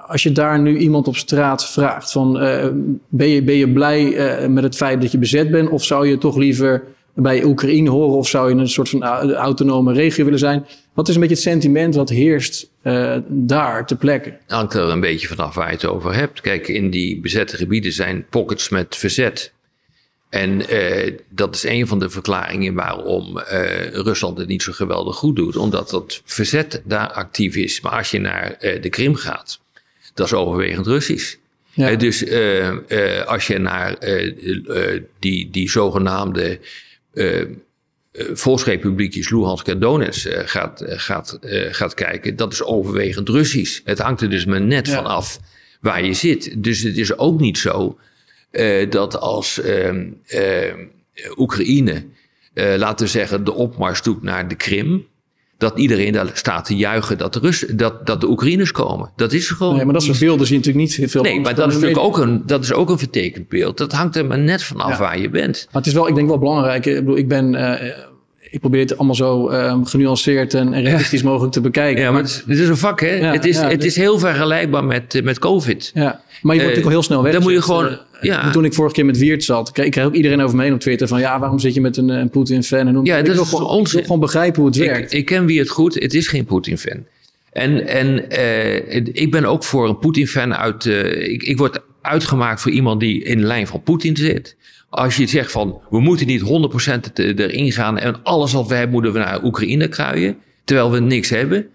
als 0.07 0.23
je 0.23 0.31
daar 0.31 0.59
nu 0.59 0.77
iemand 0.77 1.07
op 1.07 1.15
straat 1.15 1.65
vraagt 1.65 2.11
van 2.11 2.33
ben, 3.07 3.27
je, 3.27 3.43
ben 3.43 3.55
je 3.55 3.71
blij 3.71 4.15
met 4.49 4.63
het 4.63 4.75
feit 4.75 5.01
dat 5.01 5.11
je 5.11 5.17
bezet 5.17 5.51
bent 5.51 5.69
of 5.69 5.83
zou 5.83 6.07
je 6.07 6.17
toch 6.17 6.35
liever 6.35 6.83
bij 7.19 7.43
Oekraïne 7.43 7.89
horen 7.89 8.17
of 8.17 8.27
zou 8.27 8.49
je 8.49 8.55
een 8.55 8.69
soort 8.69 8.89
van 8.89 9.03
autonome 9.33 9.93
regio 9.93 10.23
willen 10.23 10.39
zijn? 10.39 10.65
Wat 10.93 11.07
is 11.07 11.15
een 11.15 11.21
beetje 11.21 11.35
het 11.35 11.43
sentiment 11.43 11.95
wat 11.95 12.09
heerst 12.09 12.69
uh, 12.83 13.17
daar 13.27 13.85
te 13.85 13.95
plekke? 13.95 14.37
Hangt 14.47 14.73
er 14.73 14.89
een 14.89 14.99
beetje 14.99 15.27
vanaf 15.27 15.55
waar 15.55 15.67
je 15.67 15.73
het 15.73 15.85
over 15.85 16.13
hebt. 16.13 16.41
Kijk, 16.41 16.67
in 16.67 16.89
die 16.89 17.19
bezette 17.19 17.57
gebieden 17.57 17.91
zijn 17.91 18.25
pockets 18.29 18.69
met 18.69 18.95
verzet. 18.95 19.53
En 20.29 20.73
uh, 20.73 21.13
dat 21.29 21.55
is 21.55 21.63
een 21.63 21.87
van 21.87 21.99
de 21.99 22.09
verklaringen 22.09 22.73
waarom 22.73 23.37
uh, 23.37 23.43
Rusland 23.91 24.37
het 24.37 24.47
niet 24.47 24.63
zo 24.63 24.71
geweldig 24.71 25.15
goed 25.15 25.35
doet. 25.35 25.57
Omdat 25.57 25.89
dat 25.89 26.21
verzet 26.25 26.81
daar 26.85 27.11
actief 27.11 27.55
is. 27.55 27.81
Maar 27.81 27.91
als 27.91 28.11
je 28.11 28.19
naar 28.19 28.57
de 28.81 28.89
Krim 28.89 29.15
gaat, 29.15 29.59
dat 30.13 30.25
is 30.25 30.33
overwegend 30.33 30.87
Russisch. 30.87 31.35
Ja. 31.73 31.95
dus 31.95 32.21
als 33.25 33.47
je 33.47 33.57
naar 33.57 33.97
die, 35.19 35.49
die 35.51 35.69
zogenaamde 35.69 36.59
volksrepubliekjes 38.33 39.29
Luhansk 39.29 39.67
en 39.67 39.79
Donetsk 39.79 40.29
gaat, 40.49 40.83
gaat, 40.85 41.39
gaat 41.71 41.93
kijken, 41.93 42.35
dat 42.35 42.53
is 42.53 42.63
overwegend 42.63 43.29
Russisch. 43.29 43.81
Het 43.83 43.99
hangt 43.99 44.21
er 44.21 44.29
dus 44.29 44.45
maar 44.45 44.61
net 44.61 44.87
ja. 44.87 44.93
van 44.93 45.05
af 45.05 45.39
waar 45.81 46.03
je 46.03 46.13
zit. 46.13 46.63
Dus 46.63 46.81
het 46.81 46.97
is 46.97 47.17
ook 47.17 47.39
niet 47.39 47.57
zo 47.57 47.97
uh, 48.51 48.89
dat 48.89 49.19
als 49.19 49.59
uh, 49.59 49.93
uh, 50.33 50.73
Oekraïne, 51.37 52.05
eh, 52.53 52.73
laten 52.77 53.05
we 53.05 53.11
zeggen, 53.11 53.43
de 53.43 53.53
opmars 53.53 54.01
doet 54.01 54.23
naar 54.23 54.47
de 54.47 54.55
Krim, 54.55 55.07
dat 55.57 55.77
iedereen 55.77 56.13
daar 56.13 56.29
staat 56.33 56.65
te 56.65 56.75
juichen 56.75 57.17
dat 57.17 57.33
de, 57.33 57.39
Rus, 57.39 57.65
dat, 57.73 58.05
dat 58.05 58.21
de 58.21 58.29
Oekraïners 58.29 58.71
komen. 58.71 59.11
Dat 59.15 59.33
is 59.33 59.49
gewoon. 59.49 59.75
Nee, 59.75 59.85
maar 59.85 59.93
dat 59.93 60.03
soort 60.03 60.19
beelden 60.19 60.47
zie 60.47 60.59
je 60.59 60.65
natuurlijk 60.65 60.99
niet 60.99 61.11
veel. 61.11 61.23
Nee, 61.23 61.39
maar 61.39 61.55
dat 61.55 61.67
is 61.67 61.73
natuurlijk 61.73 62.01
ook 62.01 62.17
een, 62.17 62.43
dat 62.45 62.63
is 62.63 62.73
ook 62.73 62.89
een 62.89 62.97
vertekend 62.97 63.49
beeld. 63.49 63.77
Dat 63.77 63.91
hangt 63.91 64.15
er 64.15 64.25
maar 64.25 64.39
net 64.39 64.63
vanaf 64.63 64.89
ja. 64.89 64.97
waar 64.97 65.19
je 65.19 65.29
bent. 65.29 65.67
Maar 65.71 65.81
het 65.81 65.85
is 65.85 65.93
wel, 65.93 66.07
ik 66.07 66.15
denk 66.15 66.27
wel 66.27 66.39
belangrijk. 66.39 66.85
Ik 66.85 66.95
bedoel, 66.95 67.17
ik 67.17 67.27
ben. 67.27 67.53
Uh, 67.53 67.73
ik 68.49 68.59
probeer 68.59 68.81
het 68.81 68.97
allemaal 68.97 69.15
zo 69.15 69.49
um, 69.49 69.85
genuanceerd 69.85 70.53
en 70.53 70.81
realistisch 70.81 71.23
mogelijk 71.23 71.53
te 71.53 71.61
bekijken. 71.61 72.01
Ja, 72.01 72.11
maar 72.11 72.21
het 72.21 72.29
is, 72.29 72.43
het 72.47 72.57
is 72.57 72.67
een 72.67 72.77
vak, 72.77 72.99
hè? 72.99 73.15
Ja, 73.15 73.31
het 73.31 73.45
is, 73.45 73.57
het 73.57 73.83
is 73.83 73.95
heel 73.95 74.19
vergelijkbaar 74.19 74.83
met, 74.83 75.23
met 75.23 75.39
COVID. 75.39 75.91
Ja, 75.93 76.01
maar 76.01 76.15
je 76.15 76.21
wordt 76.41 76.57
natuurlijk 76.57 76.85
al 76.85 76.91
heel 76.91 77.03
snel 77.03 77.23
weg. 77.23 77.33
Dan 77.33 77.41
moet 77.41 77.51
je 77.51 77.61
gewoon 77.61 77.97
ja. 78.21 78.51
Toen 78.51 78.65
ik 78.65 78.73
vorige 78.73 78.95
keer 78.95 79.05
met 79.05 79.17
Wiert 79.17 79.43
zat, 79.43 79.71
kreeg 79.71 79.85
ik 79.85 79.97
ook 79.97 80.13
iedereen 80.13 80.41
over 80.41 80.55
me 80.55 80.63
heen 80.63 80.73
op 80.73 80.79
Twitter 80.79 81.07
van 81.07 81.19
ja, 81.19 81.39
waarom 81.39 81.59
zit 81.59 81.73
je 81.73 81.81
met 81.81 81.97
een, 81.97 82.09
een 82.09 82.29
Poetin-fan? 82.29 82.87
En 82.87 82.99
ja, 83.03 83.21
dat 83.21 83.39
is 83.39 83.49
gewoon, 83.49 83.67
ons. 83.67 83.93
Ik 83.93 84.01
gewoon 84.01 84.19
begrijpen 84.19 84.61
hoe 84.61 84.69
het 84.69 84.79
ik, 84.79 84.89
werkt. 84.89 85.13
Ik 85.13 85.25
ken 85.25 85.45
Wiert 85.45 85.69
goed, 85.69 85.93
het 85.93 86.13
is 86.13 86.27
geen 86.27 86.45
Poetin-fan. 86.45 87.05
En, 87.51 87.87
en 87.87 88.25
uh, 88.31 88.95
ik 88.95 89.31
ben 89.31 89.45
ook 89.45 89.63
voor 89.63 89.89
een 89.89 89.99
Poetin-fan 89.99 90.55
uit. 90.55 90.85
Ik, 90.85 91.43
ik 91.43 91.57
word 91.57 91.79
uitgemaakt 92.01 92.61
voor 92.61 92.71
iemand 92.71 92.99
die 92.99 93.23
in 93.23 93.37
de 93.37 93.45
lijn 93.45 93.67
van 93.67 93.83
Poetin 93.83 94.17
zit. 94.17 94.55
Als 94.89 95.15
je 95.17 95.27
zegt 95.27 95.51
van 95.51 95.81
we 95.89 95.99
moeten 95.99 96.27
niet 96.27 96.41
100% 96.41 97.13
erin 97.13 97.71
gaan 97.71 97.97
en 97.97 98.23
alles 98.23 98.53
wat 98.53 98.67
we 98.67 98.73
hebben 98.75 98.93
moeten 98.93 99.13
we 99.13 99.19
naar 99.19 99.43
Oekraïne 99.43 99.87
kruien, 99.87 100.37
terwijl 100.63 100.91
we 100.91 100.99
niks 100.99 101.29
hebben. 101.29 101.67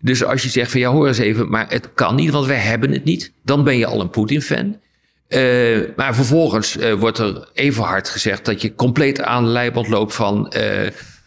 Dus 0.00 0.24
als 0.24 0.42
je 0.42 0.48
zegt 0.48 0.70
van 0.70 0.80
ja, 0.80 0.90
hoor 0.90 1.06
eens 1.06 1.18
even, 1.18 1.50
maar 1.50 1.66
het 1.68 1.94
kan 1.94 2.14
niet, 2.14 2.30
want 2.30 2.46
wij 2.46 2.56
hebben 2.56 2.92
het 2.92 3.04
niet, 3.04 3.32
dan 3.44 3.64
ben 3.64 3.78
je 3.78 3.86
al 3.86 4.00
een 4.00 4.10
Poetin-fan. 4.10 4.76
Uh, 5.28 5.78
maar 5.96 6.14
vervolgens 6.14 6.76
uh, 6.76 6.92
wordt 6.92 7.18
er 7.18 7.48
even 7.54 7.82
hard 7.82 8.08
gezegd 8.08 8.44
dat 8.44 8.62
je 8.62 8.74
compleet 8.74 9.22
aan 9.22 9.44
de 9.44 9.50
leiband 9.50 9.88
loopt 9.88 10.14
van, 10.14 10.52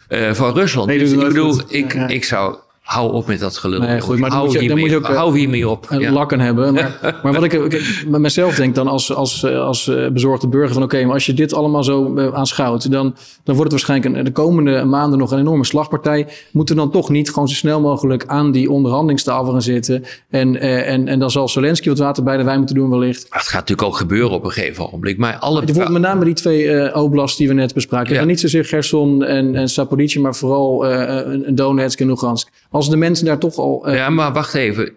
uh, 0.08 0.32
van 0.32 0.54
Rusland. 0.54 0.86
Nee, 0.86 0.98
dus 0.98 1.12
ik 1.12 1.18
bedoel, 1.18 1.60
ik, 1.68 1.92
Ja. 1.94 2.08
ik 2.08 2.24
zou. 2.24 2.56
Hou 2.84 3.12
op 3.12 3.26
met 3.26 3.40
dat 3.40 3.56
gelul. 3.56 3.80
Nee, 3.80 4.00
goed, 4.00 4.18
maar 4.18 4.28
dan 4.30 4.38
hou, 4.38 4.44
moet 4.44 4.52
je- 4.52 4.68
dan 4.68 4.76
hiermee, 4.76 4.94
moet 4.96 5.04
je 5.04 5.10
ook, 5.12 5.16
hou 5.16 5.38
hiermee 5.38 5.68
op. 5.68 5.86
Ja. 5.98 6.12
lakken 6.12 6.40
hebben. 6.40 6.74
Maar, 6.74 6.98
maar 7.22 7.32
wat 7.32 7.42
ik, 7.44 7.52
ik 7.52 8.04
met 8.08 8.20
mezelf 8.20 8.54
denk 8.54 8.74
dan 8.74 8.88
als, 8.88 9.14
als, 9.14 9.44
als 9.46 9.88
eh, 9.88 10.08
bezorgde 10.08 10.48
burger 10.48 10.74
van 10.74 10.82
oké, 10.82 11.04
maar 11.04 11.12
als 11.14 11.26
je 11.26 11.34
dit 11.34 11.54
allemaal 11.54 11.84
zo 11.84 12.16
eh, 12.16 12.34
aanschouwt, 12.34 12.90
dan, 12.90 13.14
dan 13.44 13.56
wordt 13.56 13.62
het 13.62 13.70
waarschijnlijk 13.70 14.16
een, 14.16 14.24
de 14.24 14.32
komende 14.32 14.84
maanden 14.84 15.18
nog 15.18 15.30
een 15.30 15.38
enorme 15.38 15.64
slagpartij. 15.64 16.26
Moeten 16.52 16.74
we 16.74 16.80
dan 16.80 16.90
toch 16.90 17.08
niet 17.10 17.30
gewoon 17.30 17.48
zo 17.48 17.54
snel 17.54 17.80
mogelijk 17.80 18.24
aan 18.26 18.52
die 18.52 18.70
onderhandelingstafel 18.70 19.52
gaan 19.52 19.62
zitten? 19.62 20.04
En, 20.30 20.60
eh, 20.60 20.92
en, 20.92 21.08
en 21.08 21.18
dan 21.18 21.30
zal 21.30 21.48
Zelensky 21.48 21.88
wat 21.88 21.98
water 21.98 22.22
bij 22.22 22.36
de 22.36 22.44
wijn 22.44 22.58
moeten 22.58 22.76
doen 22.76 22.90
wellicht. 22.90 23.26
Maar 23.30 23.38
het 23.38 23.48
gaat 23.48 23.60
natuurlijk 23.60 23.88
ook 23.88 23.96
gebeuren 23.96 24.30
op 24.30 24.44
een 24.44 24.50
gegeven 24.50 24.86
ogenblik. 24.86 25.18
Maar 25.18 25.36
alle. 25.36 25.64
Bijvoorbeeld 25.64 25.92
met 26.00 26.02
name 26.02 26.24
die 26.24 26.34
twee 26.34 26.70
eh 26.70 27.02
oblasts 27.02 27.36
die 27.38 27.48
we 27.48 27.54
net 27.54 27.74
bespraken. 27.74 28.14
Ja. 28.14 28.20
En 28.20 28.26
niet 28.26 28.40
zozeer 28.40 28.64
Gerson 28.64 29.24
en, 29.24 29.54
en 29.54 29.68
maar 30.20 30.34
vooral 30.34 30.86
eh 30.86 31.38
Donetsk 31.54 32.00
en 32.00 32.06
Lugansk. 32.06 32.48
Als 32.74 32.90
de 32.90 32.96
mensen 32.96 33.26
daar 33.26 33.38
toch 33.38 33.56
al... 33.56 33.86
eh, 33.86 33.94
Ja, 33.94 34.10
maar 34.10 34.32
wacht 34.32 34.54
even. 34.54 34.92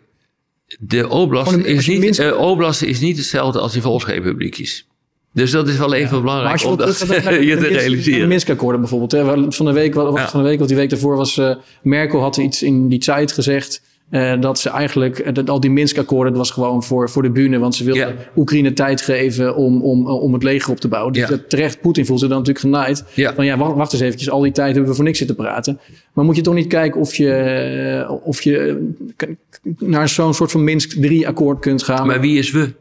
De 0.80 1.10
oblast, 1.10 1.52
een- 1.52 1.66
is 1.66 1.88
niet, 1.88 2.00
minst- 2.00 2.20
eh, 2.20 2.40
oblast 2.40 2.82
is 2.82 3.00
niet 3.00 3.18
hetzelfde 3.18 3.60
als 3.60 3.74
die 3.74 3.82
volksrepubliekjes. 3.82 4.88
Dus 5.34 5.52
dat 5.52 5.68
is 5.68 5.78
wel 5.78 5.94
even 5.94 6.22
belangrijk 6.22 6.52
als 6.52 6.62
je 6.62 6.68
om 6.68 6.78
dat 6.78 7.00
je 7.00 7.06
te 7.06 7.32
Minsk- 7.36 7.62
realiseren. 7.62 8.20
De 8.22 8.28
Minsk-akkoorden 8.28 8.80
bijvoorbeeld. 8.82 9.12
Hè. 9.12 9.52
Van 9.52 9.66
de 9.66 9.72
week, 9.72 9.94
wat, 9.94 10.18
Ja. 10.18 10.30
van 10.30 10.42
de 10.44 10.48
week, 10.50 10.60
wat 10.60 10.68
die 10.68 10.78
week 10.78 10.90
daarvoor 10.90 11.16
was, 11.16 11.38
eh, 11.38 11.56
Merkel 11.82 12.20
had 12.22 12.38
iets 12.38 12.64
in 12.64 12.88
die 12.88 13.00
tijd 13.00 13.32
gezegd. 13.32 13.82
Eh, 14.10 14.42
dat 14.42 14.60
ze 14.60 14.70
eigenlijk, 14.70 15.20
eh, 15.20 15.34
dat 15.34 15.50
al 15.50 15.60
die 15.60 15.70
Minsk-akkoorden, 15.70 16.34
dat 16.34 16.42
was 16.42 16.52
gewoon 16.52 16.84
voor, 16.84 17.10
voor 17.10 17.22
de 17.22 17.30
bühne. 17.30 17.60
Want 17.60 17.76
ze 17.76 17.84
wilden. 17.84 18.16
Oekraïne 18.36 18.74
tijd 18.74 19.02
geven 19.02 19.56
om, 19.56 19.82
om, 19.82 20.08
om 20.08 20.34
het 20.34 20.44
leger 20.44 20.72
op 20.72 20.80
te 20.80 20.88
bouwen. 20.88 21.14
Dus 21.14 21.30
terecht, 21.48 21.82
Poetin 21.82 22.06
voelt 22.06 22.20
zich 22.20 22.30
dan 22.30 22.38
natuurlijk 22.38 22.66
genaaid. 22.66 23.04
Van 23.36 23.46
ja, 23.46 23.58
wacht, 23.58 23.76
wacht 23.76 23.94
eens 23.94 24.02
eventjes, 24.02 24.30
al 24.30 24.42
die 24.42 24.52
tijd 24.52 24.72
hebben 24.72 24.90
we 24.90 24.96
voor 24.96 25.06
niks 25.06 25.18
zitten 25.18 25.36
praten. 25.36 25.80
Maar 26.14 26.26
moet 26.26 26.36
je 26.36 26.42
toch 26.42 26.54
niet 26.54 26.68
kijken 26.68 27.02
of 27.02 27.16
je, 27.16 27.32
eh, 27.32 28.12
of 28.24 28.42
je 28.42 28.82
eh, 29.18 29.28
naar 29.78 30.10
zo'n 30.10 30.34
soort 30.34 30.52
van 30.52 30.64
Minsk 30.64 30.96
3-akkoord 30.96 31.60
kunt 31.60 31.84
gaan. 31.84 32.08
Maar 32.08 32.22
wie 32.22 32.38
is 32.38 32.52
we? 32.52 32.74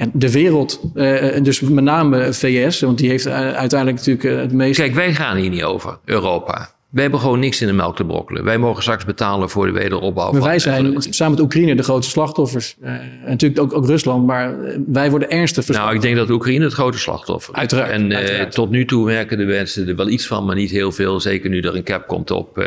En 0.00 0.10
de 0.14 0.32
wereld, 0.32 0.80
eh, 0.94 1.42
dus 1.42 1.60
met 1.60 1.84
name 1.84 2.32
VS, 2.32 2.80
want 2.80 2.98
die 2.98 3.08
heeft 3.08 3.26
eh, 3.26 3.34
uiteindelijk 3.34 3.98
natuurlijk 3.98 4.24
eh, 4.24 4.36
het 4.36 4.52
meest... 4.52 4.78
Kijk, 4.80 4.94
wij 4.94 5.14
gaan 5.14 5.36
hier 5.36 5.50
niet 5.50 5.62
over, 5.62 5.98
Europa. 6.04 6.70
Wij 6.90 7.02
hebben 7.02 7.20
gewoon 7.20 7.38
niks 7.38 7.60
in 7.60 7.66
de 7.66 7.72
melk 7.72 7.96
te 7.96 8.04
brokkelen. 8.04 8.44
Wij 8.44 8.58
mogen 8.58 8.82
straks 8.82 9.04
betalen 9.04 9.50
voor 9.50 9.66
de 9.66 9.72
wederopbouw. 9.72 10.30
Maar 10.32 10.40
van- 10.40 10.48
wij 10.48 10.58
zijn 10.58 10.94
samen 10.98 11.34
met 11.34 11.40
Oekraïne 11.44 11.74
de 11.74 11.82
grootste 11.82 12.10
slachtoffers. 12.12 12.76
Eh, 12.80 12.92
en 12.92 13.20
natuurlijk 13.26 13.60
ook, 13.60 13.72
ook 13.74 13.86
Rusland, 13.86 14.26
maar 14.26 14.60
eh, 14.64 14.78
wij 14.86 15.10
worden 15.10 15.30
ernstig 15.30 15.64
verslagen. 15.64 15.92
Nou, 15.94 15.96
ik 16.06 16.14
denk 16.14 16.26
dat 16.26 16.36
Oekraïne 16.36 16.64
het 16.64 16.72
grote 16.72 16.98
slachtoffer 16.98 17.54
is. 17.54 17.58
Uiteraard, 17.60 17.90
En 17.90 18.10
eh, 18.12 18.16
uiteraard. 18.18 18.52
tot 18.52 18.70
nu 18.70 18.84
toe 18.84 19.04
merken 19.04 19.38
de 19.38 19.44
mensen 19.44 19.88
er 19.88 19.96
wel 19.96 20.08
iets 20.08 20.26
van, 20.26 20.44
maar 20.44 20.56
niet 20.56 20.70
heel 20.70 20.92
veel. 20.92 21.20
Zeker 21.20 21.50
nu 21.50 21.60
er 21.60 21.76
een 21.76 21.82
cap 21.84 22.06
komt 22.06 22.30
op, 22.30 22.64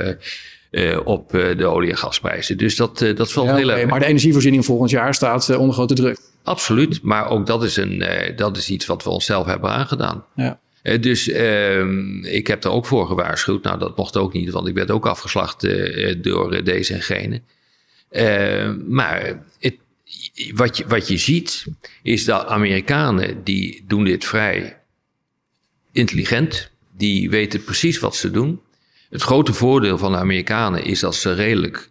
op 1.04 1.30
de 1.32 1.66
olie- 1.66 1.90
en 1.90 1.98
gasprijzen. 1.98 2.58
Dus 2.58 2.76
dat, 2.76 3.06
dat 3.16 3.32
valt 3.32 3.48
Ja, 3.48 3.56
heel 3.56 3.72
erg 3.72 3.90
maar 3.90 4.00
de 4.00 4.06
energievoorziening 4.06 4.66
volgend 4.66 4.90
jaar 4.90 5.14
staat 5.14 5.58
onder 5.58 5.74
grote 5.76 5.94
druk. 5.94 6.18
Absoluut, 6.44 7.00
maar 7.02 7.30
ook 7.30 7.46
dat 7.46 7.64
is, 7.64 7.78
een, 7.78 8.04
dat 8.36 8.58
is 8.58 8.70
iets 8.70 8.86
wat 8.86 9.04
we 9.04 9.10
onszelf 9.10 9.46
hebben 9.46 9.70
aangedaan. 9.70 10.24
Ja. 10.36 10.60
Eh, 10.84 11.02
dus 11.02 11.30
ehm, 11.30 12.24
ik 12.24 12.48
heb 12.48 12.64
er 12.64 12.72
ook 12.72 12.86
voor 12.86 13.08
gewaarschuwd. 13.08 13.64
Nou, 13.64 13.80
dat 13.80 13.98
mocht 13.98 14.18
ook 14.18 14.34
niet, 14.34 14.50
want 14.50 14.68
ik 14.68 14.76
werd 14.76 14.92
ook 14.92 15.06
afgeslacht 15.06 15.64
eh, 15.64 16.16
door 16.22 16.54
eh, 16.54 16.66
deze 16.66 16.94
en 16.94 17.02
gene. 17.02 17.42
Eh, 18.10 18.74
maar 18.88 19.44
het, 19.60 19.76
wat, 20.54 20.78
je, 20.78 20.88
wat 20.88 21.08
je 21.08 21.18
ziet, 21.18 21.66
is 22.04 22.26
dat 22.26 22.46
Amerikanen 22.46 23.44
die 23.44 23.84
doen 23.88 24.04
dit 24.04 24.26
vrij 24.26 24.78
intelligent. 25.92 26.72
Die 26.98 27.30
weten 27.30 27.64
precies 27.64 28.00
wat 28.00 28.16
ze 28.16 28.32
doen. 28.32 28.62
Het 29.10 29.22
grote 29.22 29.54
voordeel 29.54 29.98
van 29.98 30.12
de 30.12 30.18
Amerikanen 30.18 30.84
is 30.84 31.00
dat 31.00 31.16
ze 31.16 31.34
redelijk 31.34 31.90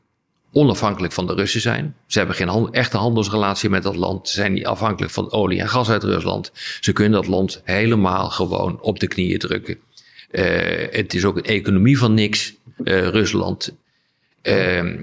onafhankelijk 0.53 1.13
van 1.13 1.27
de 1.27 1.35
Russen 1.35 1.61
zijn. 1.61 1.95
Ze 2.07 2.19
hebben 2.19 2.37
geen 2.37 2.69
echte 2.73 2.97
handelsrelatie 2.97 3.71
met 3.71 3.83
dat 3.83 3.97
land. 3.97 4.29
Ze 4.29 4.35
zijn 4.35 4.53
niet 4.53 4.67
afhankelijk 4.67 5.13
van 5.13 5.33
olie 5.33 5.61
en 5.61 5.69
gas 5.69 5.91
uit 5.91 6.03
Rusland. 6.03 6.53
Ze 6.81 6.93
kunnen 6.93 7.13
dat 7.13 7.27
land 7.27 7.61
helemaal 7.65 8.31
gewoon 8.31 8.81
op 8.81 9.01
de 9.01 9.07
knieën 9.07 9.39
drukken. 9.39 9.79
Eh, 10.33 10.91
het 10.91 11.15
is 11.15 11.25
ook 11.25 11.37
een 11.37 11.45
economie 11.45 11.99
van 11.99 12.15
niks, 12.15 12.55
eh, 12.85 13.09
Rusland. 13.09 13.77
Ehm, 14.43 15.03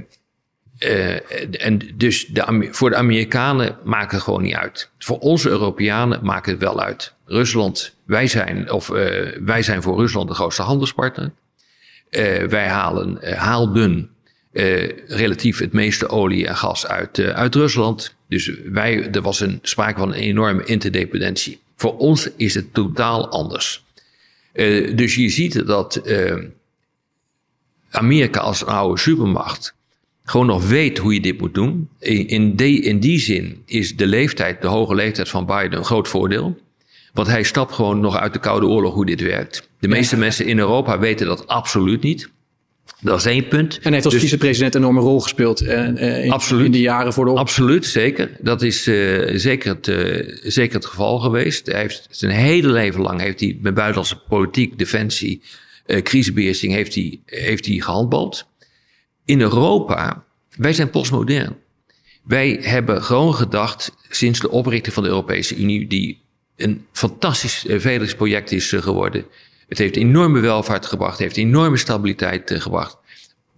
eh, 0.78 1.66
en 1.66 1.82
dus 1.96 2.26
de, 2.26 2.68
voor 2.72 2.90
de 2.90 2.96
Amerikanen 2.96 3.78
maakt 3.84 4.12
het 4.12 4.22
gewoon 4.22 4.42
niet 4.42 4.56
uit. 4.56 4.90
Voor 4.98 5.20
onze 5.20 5.50
Europeanen 5.50 6.20
maakt 6.24 6.46
het 6.46 6.60
wel 6.60 6.82
uit. 6.82 7.14
Rusland, 7.26 7.96
wij 8.06 8.28
zijn, 8.28 8.72
of, 8.72 8.88
wij 9.40 9.62
zijn 9.62 9.82
voor 9.82 10.00
Rusland 10.00 10.28
de 10.28 10.34
grootste 10.34 10.62
handelspartner. 10.62 11.32
Wij 12.50 12.68
halen, 12.68 13.38
haalden 13.38 14.10
relatief 14.52 15.60
het 15.60 15.72
meeste 15.72 16.10
olie 16.10 16.48
en 16.48 16.56
gas 16.56 16.88
uit, 16.88 17.20
eh, 17.20 17.30
uit 17.30 17.56
Rusland. 17.56 18.16
Dus 18.28 18.52
wij, 18.64 19.10
er 19.12 19.22
was 19.22 19.40
een, 19.40 19.60
sprake 19.62 20.00
van 20.00 20.08
een 20.08 20.20
enorme 20.20 20.66
interdependentie. 20.66 21.60
Voor 21.76 21.98
ons 21.98 22.30
is 22.36 22.54
het 22.54 22.74
totaal 22.74 23.30
anders. 23.30 23.84
Eh, 24.52 24.96
dus 24.96 25.16
je 25.16 25.30
ziet 25.30 25.66
dat 25.68 25.96
eh, 25.96 26.36
Amerika 27.90 28.40
als 28.40 28.62
een 28.62 28.68
oude 28.68 29.00
supermacht 29.00 29.78
gewoon 30.30 30.46
nog 30.46 30.68
weet 30.68 30.98
hoe 30.98 31.14
je 31.14 31.22
dit 31.22 31.40
moet 31.40 31.54
doen. 31.54 31.90
In, 32.00 32.28
in, 32.28 32.56
die, 32.56 32.82
in 32.82 33.00
die 33.00 33.20
zin 33.20 33.64
is 33.66 33.96
de 33.96 34.08
leeftijd, 34.08 34.62
de 34.62 34.68
hoge 34.68 34.96
leeftijd 34.96 35.30
van 35.30 35.46
Biden 35.46 35.80
een 35.80 35.86
groot 35.86 36.08
voordeel. 36.08 36.58
Want 37.14 37.28
hij 37.28 37.44
stapt 37.44 37.74
gewoon 37.74 38.00
nog 38.00 38.18
uit 38.18 38.34
de 38.34 38.40
Koude 38.40 38.66
Oorlog 38.66 38.94
hoe 38.94 39.06
dit 39.06 39.22
werkt. 39.22 39.70
De 39.80 39.88
meeste 39.88 40.18
mensen 40.18 40.46
in 40.46 40.60
Europa 40.60 41.00
weten 41.00 41.28
dat 41.28 41.48
absoluut 41.48 42.02
niet. 42.02 42.30
Dat 43.02 43.20
is 43.20 43.26
één 43.26 43.48
punt. 43.48 43.76
En 43.76 43.82
hij 43.84 43.92
heeft 43.92 44.06
als 44.06 44.14
Dus- 44.14 44.24
vicepresident 44.24 44.76
een 44.76 44.82
enorme 44.82 45.00
rol 45.00 45.20
gespeeld 45.22 45.62
eh, 45.62 45.88
eh, 45.88 46.26
in, 46.26 46.32
Absoluut. 46.32 46.66
in 46.66 46.72
de 46.72 46.80
jaren 46.80 47.14
voor 47.14 47.26
de 47.26 47.32
op. 47.32 47.38
Absoluut, 47.38 47.86
zeker. 47.86 48.30
Dat 48.40 48.62
is 48.62 48.88
eh, 48.88 49.30
zeker, 49.34 49.78
het, 49.82 49.86
zeker 50.54 50.76
het 50.76 50.86
geval 50.86 51.20
geweest. 51.20 51.66
Hij 51.66 51.82
heeft 51.82 52.08
zijn 52.10 52.32
hele 52.32 52.72
leven 52.72 53.02
lang 53.02 53.20
heeft 53.22 53.40
hij 53.40 53.58
met 53.62 53.74
buitenlandse 53.74 54.18
politiek, 54.18 54.78
defensie, 54.78 55.42
eh 55.86 56.02
crisisbeheersing 56.02 56.74
heeft 56.74 56.96
hij, 56.96 57.20
heeft 57.26 57.66
hij 57.66 57.76
gehandbald. 57.76 58.48
In 59.26 59.42
Europa, 59.42 60.24
wij 60.56 60.74
zijn 60.74 60.90
postmodern. 60.90 61.56
Wij 62.24 62.60
hebben 62.62 63.04
gewoon 63.04 63.36
gedacht, 63.36 63.96
sinds 64.10 64.40
de 64.40 64.50
oprichting 64.50 64.94
van 64.94 65.04
de 65.04 65.10
Europese 65.10 65.56
Unie, 65.56 65.88
die 65.88 66.22
een 66.56 66.86
fantastisch 66.92 67.66
vredesproject 67.68 68.52
is 68.52 68.74
geworden. 68.78 69.26
Het 69.70 69.78
heeft 69.78 69.96
enorme 69.96 70.40
welvaart 70.40 70.86
gebracht, 70.86 71.20
heeft 71.20 71.38
enorme 71.38 71.78
stabiliteit 71.78 72.54
gebracht. 72.58 72.98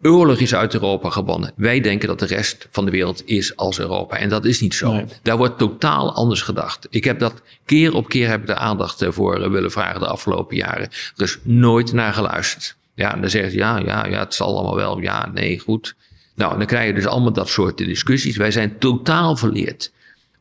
Oorlog 0.02 0.40
is 0.40 0.56
uit 0.56 0.74
Europa 0.74 1.10
gebannen. 1.10 1.54
Wij 1.56 1.80
denken 1.80 2.08
dat 2.08 2.20
de 2.20 2.26
rest 2.26 2.68
van 2.72 2.86
de 2.86 2.92
wereld 2.92 3.22
is 3.26 3.56
als 3.56 3.80
Europa. 3.80 4.18
En 4.18 4.30
dat 4.30 4.46
is 4.46 4.62
niet 4.62 4.74
zo. 4.74 5.06
Daar 5.22 5.38
wordt 5.38 5.58
totaal 5.58 6.14
anders 6.14 6.42
gedacht. 6.42 6.88
Ik 6.90 7.04
heb 7.04 7.20
dat 7.20 7.42
keer 7.66 7.94
op 7.94 8.10
keer 8.10 8.30
heb 8.30 8.42
ik 8.42 8.48
de 8.48 8.56
aandacht 8.56 9.06
voor 9.08 9.52
willen 9.52 9.72
vragen 9.72 10.00
de 10.00 10.08
afgelopen 10.08 10.56
jaren. 10.56 10.90
Er 11.16 11.24
is 11.24 11.40
nooit 11.44 11.94
naar 11.94 12.14
geluisterd. 12.14 12.76
Ja, 12.96 13.14
en 13.14 13.22
dan 13.22 13.30
zeggen 13.30 13.52
ze 13.52 13.58
ja, 13.58 13.78
ja, 13.78 14.06
ja, 14.06 14.20
het 14.20 14.34
zal 14.34 14.56
allemaal 14.58 14.76
wel. 14.76 15.00
Ja, 15.00 15.30
nee, 15.34 15.60
goed. 15.60 15.96
Nou, 16.36 16.58
dan 16.58 16.68
krijg 16.68 16.88
je 16.88 16.94
dus 16.94 17.06
allemaal 17.06 17.34
dat 17.34 17.50
soort 17.50 17.78
discussies. 17.78 18.38
Wij 18.38 18.52
zijn 18.52 18.78
totaal 18.78 19.36
verleerd 19.36 19.92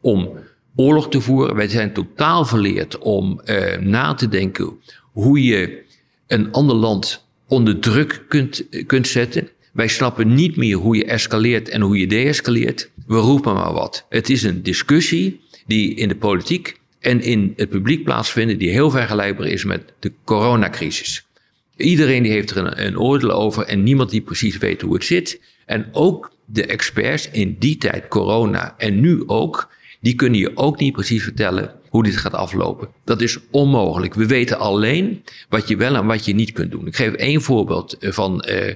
om 0.01 0.31
oorlog 0.77 1.09
te 1.09 1.21
voeren. 1.21 1.55
Wij 1.55 1.69
zijn 1.69 1.93
totaal 1.93 2.45
verleerd 2.45 2.99
om 2.99 3.41
uh, 3.45 3.77
na 3.77 4.15
te 4.15 4.29
denken 4.29 4.79
hoe 5.13 5.45
je 5.45 5.83
een 6.27 6.53
ander 6.53 6.77
land 6.77 7.27
onder 7.49 7.79
druk 7.79 8.25
kunt, 8.29 8.67
kunt 8.87 9.07
zetten. 9.07 9.49
Wij 9.73 9.89
snappen 9.89 10.35
niet 10.35 10.57
meer 10.57 10.77
hoe 10.77 10.97
je 10.97 11.05
escaleert 11.05 11.69
en 11.69 11.81
hoe 11.81 11.99
je 11.99 12.07
deescaleert. 12.07 12.91
We 13.07 13.17
roepen 13.17 13.55
maar 13.55 13.73
wat. 13.73 14.07
Het 14.09 14.31
is 14.31 14.43
een 14.43 14.63
discussie 14.63 15.41
die 15.67 15.95
in 15.95 16.09
de 16.09 16.17
politiek 16.17 16.81
en 17.01 17.21
in 17.21 17.53
het 17.57 17.69
publiek 17.69 18.05
plaatsvindt, 18.05 18.59
die 18.59 18.71
heel 18.71 18.91
vergelijkbaar 18.91 19.47
is 19.47 19.65
met 19.65 19.93
de 19.99 20.13
coronacrisis. 20.25 21.27
Iedereen 21.77 22.23
die 22.23 22.33
heeft 22.33 22.51
er 22.51 22.57
een, 22.57 22.87
een 22.87 22.99
oordeel 22.99 23.33
over 23.33 23.65
en 23.65 23.83
niemand 23.83 24.11
die 24.11 24.21
precies 24.21 24.59
weet 24.59 24.81
hoe 24.81 24.95
het 24.95 25.05
zit. 25.05 25.41
En 25.67 25.89
ook 25.93 26.33
de 26.45 26.67
experts 26.67 27.31
in 27.31 27.57
die 27.59 27.77
tijd, 27.77 28.09
corona 28.09 28.75
en 28.79 29.01
nu 29.01 29.23
ook, 29.27 29.73
die 30.01 30.15
kunnen 30.15 30.39
je 30.39 30.57
ook 30.57 30.79
niet 30.79 30.93
precies 30.93 31.23
vertellen 31.23 31.80
hoe 31.91 32.03
dit 32.03 32.17
gaat 32.17 32.35
aflopen. 32.35 32.89
Dat 33.05 33.21
is 33.21 33.39
onmogelijk. 33.51 34.15
We 34.15 34.27
weten 34.27 34.59
alleen 34.59 35.25
wat 35.49 35.69
je 35.69 35.77
wel 35.77 35.95
en 35.95 36.07
wat 36.07 36.25
je 36.25 36.35
niet 36.35 36.53
kunt 36.53 36.71
doen. 36.71 36.87
Ik 36.87 36.97
geef 36.97 37.13
één 37.13 37.43
voorbeeld 37.43 37.99
eh, 37.99 38.13
van, 38.13 38.45
uh, 38.49 38.75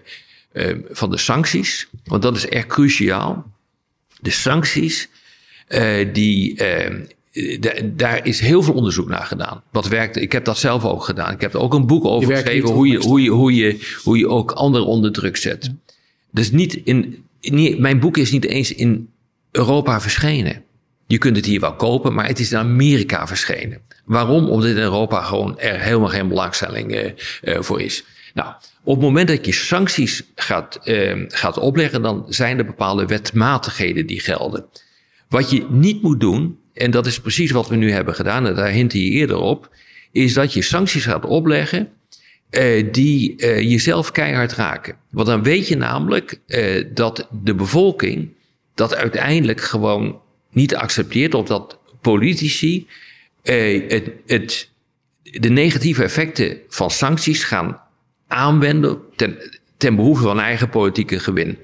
uh, 0.53 0.77
van 0.91 1.11
de 1.11 1.19
sancties, 1.19 1.89
want 2.05 2.23
dat 2.23 2.37
is 2.37 2.49
echt 2.49 2.67
cruciaal. 2.67 3.53
De 4.21 4.31
sancties, 4.31 5.09
uh, 5.69 6.13
die, 6.13 6.57
daar 7.85 8.27
is 8.27 8.41
heel 8.41 8.63
veel 8.63 8.75
onderzoek 8.75 9.09
naar 9.09 9.27
gedaan. 9.27 9.63
Wat 9.71 9.89
werkt, 9.89 10.17
ik 10.17 10.33
heb 10.33 10.45
dat 10.45 10.59
zelf 10.59 10.85
ook 10.85 11.05
gedaan. 11.05 11.33
Ik 11.33 11.41
heb 11.41 11.55
er 11.55 11.61
ook 11.61 11.75
een 11.75 11.87
boek 11.87 12.05
over 12.05 12.37
geschreven 12.37 12.71
hoe 12.71 12.89
je, 12.89 12.99
hoe, 12.99 13.23
je, 13.23 13.31
hoe, 13.31 13.55
je, 13.55 13.97
hoe 14.03 14.19
je 14.19 14.29
ook 14.29 14.53
anderen 14.53 14.87
onder 14.87 15.13
druk 15.13 15.37
zet. 15.37 15.71
Dus 16.31 16.51
niet 16.51 16.75
in, 16.75 17.25
niet, 17.41 17.79
mijn 17.79 18.01
boek 18.01 18.17
is 18.17 18.31
niet 18.31 18.45
eens 18.45 18.75
in 18.75 19.09
Europa 19.51 20.01
verschenen. 20.01 20.63
Je 21.07 21.19
kunt 21.19 21.37
het 21.37 21.47
hier 21.47 21.61
wel 21.61 21.75
kopen, 21.75 22.15
maar 22.15 22.27
het 22.27 22.39
is 22.39 22.53
in 22.53 22.59
Amerika 22.59 23.27
verschenen. 23.27 23.81
Waarom? 24.05 24.49
Omdat 24.49 24.71
in 24.71 24.77
Europa 24.77 25.23
gewoon 25.23 25.59
er 25.59 25.81
helemaal 25.81 26.09
geen 26.09 26.29
belangstelling 26.29 26.95
uh, 26.95 27.05
uh, 27.43 27.61
voor 27.61 27.81
is. 27.81 28.05
Nou, 28.35 28.55
op 28.83 28.95
het 28.95 29.05
moment 29.05 29.29
dat 29.29 29.47
je 29.47 29.53
sancties 29.53 30.23
gaat, 30.35 30.81
uh, 30.85 31.25
gaat 31.29 31.59
opleggen, 31.59 32.03
dan 32.03 32.25
zijn 32.29 32.59
er 32.59 32.65
bepaalde 32.65 33.07
wetmatigheden 33.07 34.07
die 34.07 34.21
gelden. 34.21 34.65
Wat 35.29 35.51
je 35.51 35.67
niet 35.71 36.03
moet 36.03 36.21
doen, 36.21 36.59
en 36.75 36.91
dat 36.91 37.07
is 37.07 37.21
precies 37.21 37.51
wat 37.51 37.69
we 37.69 37.77
nu 37.77 37.93
hebben 37.93 38.15
gedaan, 38.15 38.47
en 38.47 38.55
daar 38.55 38.71
hint 38.71 38.93
je 38.93 38.99
eerder 38.99 39.37
op, 39.37 39.71
is 40.13 40.33
dat 40.33 40.53
je 40.53 40.63
sancties 40.63 41.05
gaat 41.05 41.25
opleggen 41.25 41.89
die 42.91 43.37
jezelf 43.69 44.13
keihard 44.13 44.53
raken. 44.53 44.97
Want 45.11 45.27
dan 45.27 45.43
weet 45.43 45.69
je 45.69 45.77
namelijk 45.77 46.41
dat 46.95 47.29
de 47.43 47.55
bevolking 47.55 48.35
dat 48.75 48.95
uiteindelijk 48.95 49.61
gewoon 49.61 50.21
niet 50.55 50.75
accepteert 50.75 51.35
of 51.35 51.47
dat 51.47 51.79
politici 52.01 52.87
eh, 53.43 53.91
het, 53.91 54.11
het, 54.27 54.71
de 55.23 55.51
negatieve 55.51 56.03
effecten 56.03 56.59
van 56.69 56.91
sancties 56.91 57.45
gaan 57.45 57.81
aanwenden 58.27 58.99
ten, 59.17 59.39
ten 59.77 59.97
behoeve 59.97 60.23
van 60.23 60.41
eigen 60.41 60.69
politieke 60.69 61.19
gewin. 61.19 61.59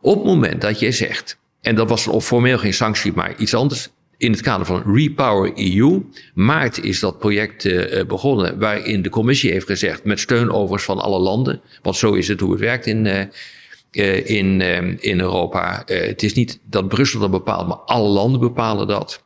Op 0.00 0.14
het 0.14 0.24
moment 0.24 0.60
dat 0.60 0.80
je 0.80 0.92
zegt, 0.92 1.38
en 1.60 1.74
dat 1.74 1.88
was 1.88 2.08
formeel 2.20 2.58
geen 2.58 2.74
sanctie, 2.74 3.12
maar 3.12 3.34
iets 3.36 3.54
anders, 3.54 3.88
in 4.16 4.32
het 4.32 4.40
kader 4.40 4.66
van 4.66 4.94
Repower 4.94 5.52
EU. 5.54 6.02
Maart 6.34 6.84
is 6.84 7.00
dat 7.00 7.18
project 7.18 7.64
uh, 7.64 8.04
begonnen, 8.04 8.58
waarin 8.58 9.02
de 9.02 9.08
commissie 9.08 9.52
heeft 9.52 9.66
gezegd, 9.66 10.04
met 10.04 10.20
steun 10.20 10.50
overigens 10.50 10.84
van 10.84 10.98
alle 10.98 11.18
landen, 11.18 11.60
want 11.82 11.96
zo 11.96 12.12
is 12.12 12.28
het 12.28 12.40
hoe 12.40 12.50
het 12.50 12.60
werkt 12.60 12.86
in, 12.86 13.04
uh, 13.04 13.20
uh, 13.96 14.28
in, 14.28 14.60
uh, 14.60 14.76
in 14.98 15.20
Europa. 15.20 15.82
Uh, 15.86 16.06
het 16.06 16.22
is 16.22 16.34
niet 16.34 16.60
dat 16.64 16.88
Brussel 16.88 17.20
dat 17.20 17.30
bepaalt, 17.30 17.68
maar 17.68 17.76
alle 17.76 18.08
landen 18.08 18.40
bepalen 18.40 18.86
dat. 18.86 19.24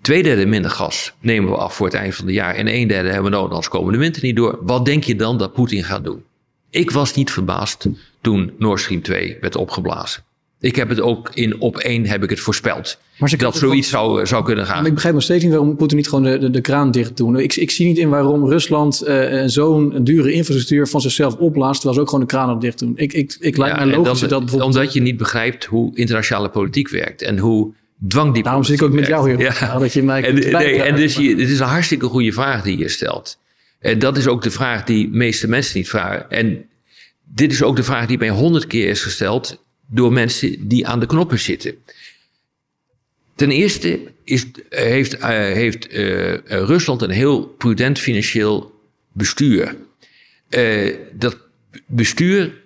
Tweederde 0.00 0.46
minder 0.46 0.70
gas 0.70 1.12
nemen 1.20 1.50
we 1.50 1.56
af 1.56 1.74
voor 1.74 1.86
het 1.86 1.94
eind 1.94 2.14
van 2.14 2.26
het 2.26 2.34
jaar. 2.34 2.54
En 2.54 2.68
een 2.68 2.88
derde 2.88 3.08
hebben 3.08 3.30
we 3.30 3.36
nodig, 3.36 3.48
anders 3.50 3.68
komen 3.68 3.92
de 3.92 3.98
winter 3.98 4.22
niet 4.22 4.36
door. 4.36 4.58
Wat 4.60 4.84
denk 4.84 5.04
je 5.04 5.16
dan 5.16 5.38
dat 5.38 5.52
Poetin 5.52 5.84
gaat 5.84 6.04
doen? 6.04 6.24
Ik 6.70 6.90
was 6.90 7.14
niet 7.14 7.30
verbaasd 7.30 7.88
toen 8.20 8.54
Nord 8.58 8.80
Stream 8.80 9.02
2 9.02 9.36
werd 9.40 9.56
opgeblazen. 9.56 10.24
Ik 10.60 10.76
heb 10.76 10.88
het 10.88 11.00
ook 11.00 11.30
in 11.34 11.60
op 11.60 11.78
één 11.78 12.06
heb 12.06 12.22
ik 12.22 12.30
het 12.30 12.40
voorspeld. 12.40 12.98
Maar 13.18 13.36
dat 13.36 13.56
zoiets 13.56 13.88
zou, 13.88 14.26
zou 14.26 14.44
kunnen 14.44 14.66
gaan. 14.66 14.76
Maar 14.76 14.86
ik 14.86 14.94
begrijp 14.94 15.14
nog 15.14 15.22
steeds 15.22 15.42
niet 15.42 15.52
waarom 15.52 15.76
Poetin 15.76 15.96
niet 15.96 16.08
gewoon 16.08 16.24
de, 16.24 16.38
de, 16.38 16.50
de 16.50 16.60
kraan 16.60 16.90
dicht 16.90 17.16
doen. 17.16 17.38
Ik, 17.38 17.56
ik 17.56 17.70
zie 17.70 17.86
niet 17.86 17.98
in 17.98 18.08
waarom 18.08 18.48
Rusland 18.48 19.08
uh, 19.08 19.42
zo'n 19.46 20.04
dure 20.04 20.32
infrastructuur 20.32 20.88
van 20.88 21.00
zichzelf 21.00 21.36
opblaast, 21.36 21.74
terwijl 21.74 21.94
ze 21.94 22.00
ook 22.00 22.08
gewoon 22.08 22.24
de 22.24 22.30
kraan 22.30 22.50
op 22.50 22.60
dicht 22.60 22.78
doen. 22.78 22.92
Ik, 22.96 23.12
ik, 23.12 23.36
ik 23.40 23.56
lijkt 23.56 23.78
ja, 23.78 23.84
mij 23.84 23.94
logisch 23.96 24.20
dat, 24.20 24.30
dat 24.30 24.38
bijvoorbeeld... 24.40 24.74
Omdat 24.74 24.92
je 24.92 25.00
niet 25.00 25.16
begrijpt 25.16 25.64
hoe 25.64 25.96
internationale 25.96 26.48
politiek 26.48 26.88
werkt 26.88 27.22
en 27.22 27.38
hoe 27.38 27.72
dwangdiplomatie 28.08 28.42
Daarom 28.42 28.64
zit 28.64 28.80
ik 28.80 28.82
ook 28.82 28.92
met 28.92 29.06
jou 29.06 29.28
hier. 29.30 29.40
Ja. 29.40 29.78
Dat 29.78 29.92
je 29.92 30.02
mij 30.02 30.22
en, 30.22 30.34
nee, 30.34 30.82
en 30.82 30.96
dus 30.96 31.14
je, 31.14 31.28
het 31.28 31.48
is 31.48 31.60
een 31.60 31.66
hartstikke 31.66 32.06
goede 32.06 32.32
vraag 32.32 32.62
die 32.62 32.78
je 32.78 32.88
stelt. 32.88 33.38
En 33.78 33.98
dat 33.98 34.16
is 34.16 34.26
ook 34.26 34.42
de 34.42 34.50
vraag 34.50 34.84
die 34.84 35.10
de 35.10 35.16
meeste 35.16 35.48
mensen 35.48 35.78
niet 35.78 35.88
vragen. 35.88 36.30
En 36.30 36.64
dit 37.24 37.52
is 37.52 37.62
ook 37.62 37.76
de 37.76 37.82
vraag 37.82 38.06
die 38.06 38.18
mij 38.18 38.28
honderd 38.28 38.66
keer 38.66 38.88
is 38.88 39.02
gesteld 39.02 39.64
door 39.90 40.12
mensen 40.12 40.68
die 40.68 40.86
aan 40.86 41.00
de 41.00 41.06
knoppen 41.06 41.38
zitten. 41.38 41.74
Ten 43.34 43.50
eerste 43.50 44.00
is, 44.24 44.46
heeft, 44.68 45.18
uh, 45.18 45.28
heeft 45.28 45.94
uh, 45.94 46.34
Rusland 46.44 47.02
een 47.02 47.10
heel 47.10 47.46
prudent 47.46 47.98
financieel 47.98 48.80
bestuur. 49.12 49.76
Uh, 50.50 50.96
dat 51.12 51.36
bestuur 51.86 52.60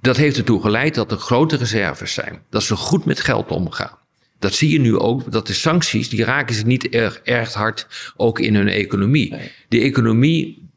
dat 0.00 0.16
heeft 0.16 0.36
ertoe 0.36 0.60
geleid 0.60 0.94
dat 0.94 1.10
er 1.10 1.18
grote 1.18 1.56
reserves 1.56 2.12
zijn. 2.12 2.42
Dat 2.50 2.62
ze 2.62 2.76
goed 2.76 3.04
met 3.04 3.20
geld 3.20 3.50
omgaan. 3.50 3.98
Dat 4.38 4.54
zie 4.54 4.70
je 4.70 4.80
nu 4.80 4.96
ook, 4.96 5.32
dat 5.32 5.46
de 5.46 5.52
sancties, 5.52 6.08
die 6.08 6.24
raken 6.24 6.54
ze 6.54 6.66
niet 6.66 6.88
erg, 6.88 7.20
erg 7.24 7.52
hard 7.52 8.12
ook 8.16 8.38
in 8.38 8.54
hun 8.54 8.68
economie. 8.68 9.30
Nee. 9.30 9.50
De 9.68 9.80
economie 9.80 10.67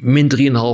min 0.00 0.28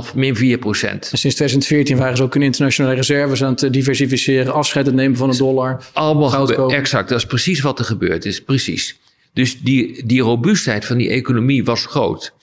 3,5, 0.09 0.15
min 0.15 0.35
4 0.35 0.57
procent. 0.57 1.05
sinds 1.05 1.35
2014 1.35 1.97
waren 1.97 2.17
ze 2.17 2.23
ook 2.23 2.33
hun 2.33 2.43
internationale 2.43 2.95
reserves 2.95 3.43
aan 3.43 3.51
het 3.51 3.63
eh, 3.63 3.71
diversificeren, 3.71 4.53
afscheid 4.53 4.93
nemen 4.93 5.17
van 5.17 5.29
de 5.29 5.37
dollar. 5.37 5.83
Allemaal 5.93 6.71
exact, 6.71 7.09
dat 7.09 7.17
is 7.17 7.25
precies 7.25 7.61
wat 7.61 7.79
er 7.79 7.85
gebeurd 7.85 8.25
is, 8.25 8.41
precies. 8.41 8.99
Dus 9.33 9.59
die, 9.59 10.05
die 10.05 10.21
robuustheid 10.21 10.85
van 10.85 10.97
die 10.97 11.09
economie 11.09 11.63
was 11.63 11.85
groot. 11.85 12.33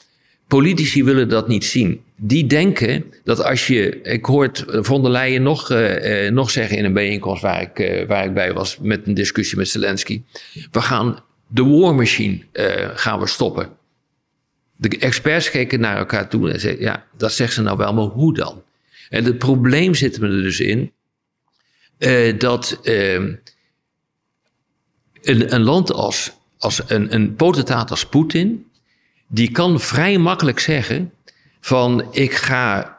Politici 0.48 1.04
willen 1.04 1.28
dat 1.28 1.48
niet 1.48 1.64
zien. 1.64 2.00
Die 2.16 2.46
denken 2.46 3.04
dat 3.24 3.44
als 3.44 3.66
je. 3.66 4.00
Ik 4.02 4.24
hoort 4.24 4.64
von 4.68 5.02
der 5.02 5.10
Leyen 5.10 5.42
nog, 5.42 5.70
uh, 5.70 6.30
nog 6.30 6.50
zeggen 6.50 6.76
in 6.76 6.84
een 6.84 6.92
bijeenkomst 6.92 7.42
waar 7.42 7.60
ik, 7.60 7.78
uh, 7.78 8.06
waar 8.06 8.24
ik 8.24 8.34
bij 8.34 8.52
was 8.52 8.78
met 8.80 9.06
een 9.06 9.14
discussie 9.14 9.58
met 9.58 9.68
Zelensky. 9.68 10.22
We 10.70 10.80
gaan 10.80 11.18
de 11.46 11.64
war 11.64 11.94
machine 11.94 12.38
gaan 12.94 13.20
we 13.20 13.26
stoppen. 13.26 13.68
De 14.88 14.98
experts 14.98 15.50
keken 15.50 15.80
naar 15.80 15.96
elkaar 15.96 16.28
toe 16.28 16.50
en 16.50 16.60
zeiden: 16.60 16.82
Ja, 16.82 17.06
dat 17.16 17.32
zegt 17.32 17.52
ze 17.52 17.62
nou 17.62 17.76
wel, 17.76 17.94
maar 17.94 18.04
hoe 18.04 18.34
dan? 18.34 18.62
En 19.08 19.24
het 19.24 19.38
probleem 19.38 19.94
zit 19.94 20.16
er 20.16 20.28
dus 20.28 20.60
in 20.60 20.92
uh, 21.98 22.38
dat 22.38 22.80
uh, 22.82 23.14
een, 23.14 23.40
een, 25.54 25.62
land 25.62 25.92
als, 25.92 26.32
als 26.58 26.82
een, 26.86 27.14
een 27.14 27.34
potentaat 27.34 27.90
als 27.90 28.06
Poetin, 28.06 28.66
die 29.26 29.50
kan 29.50 29.80
vrij 29.80 30.18
makkelijk 30.18 30.58
zeggen: 30.58 31.12
van 31.60 32.08
ik 32.10 32.34
ga 32.34 32.96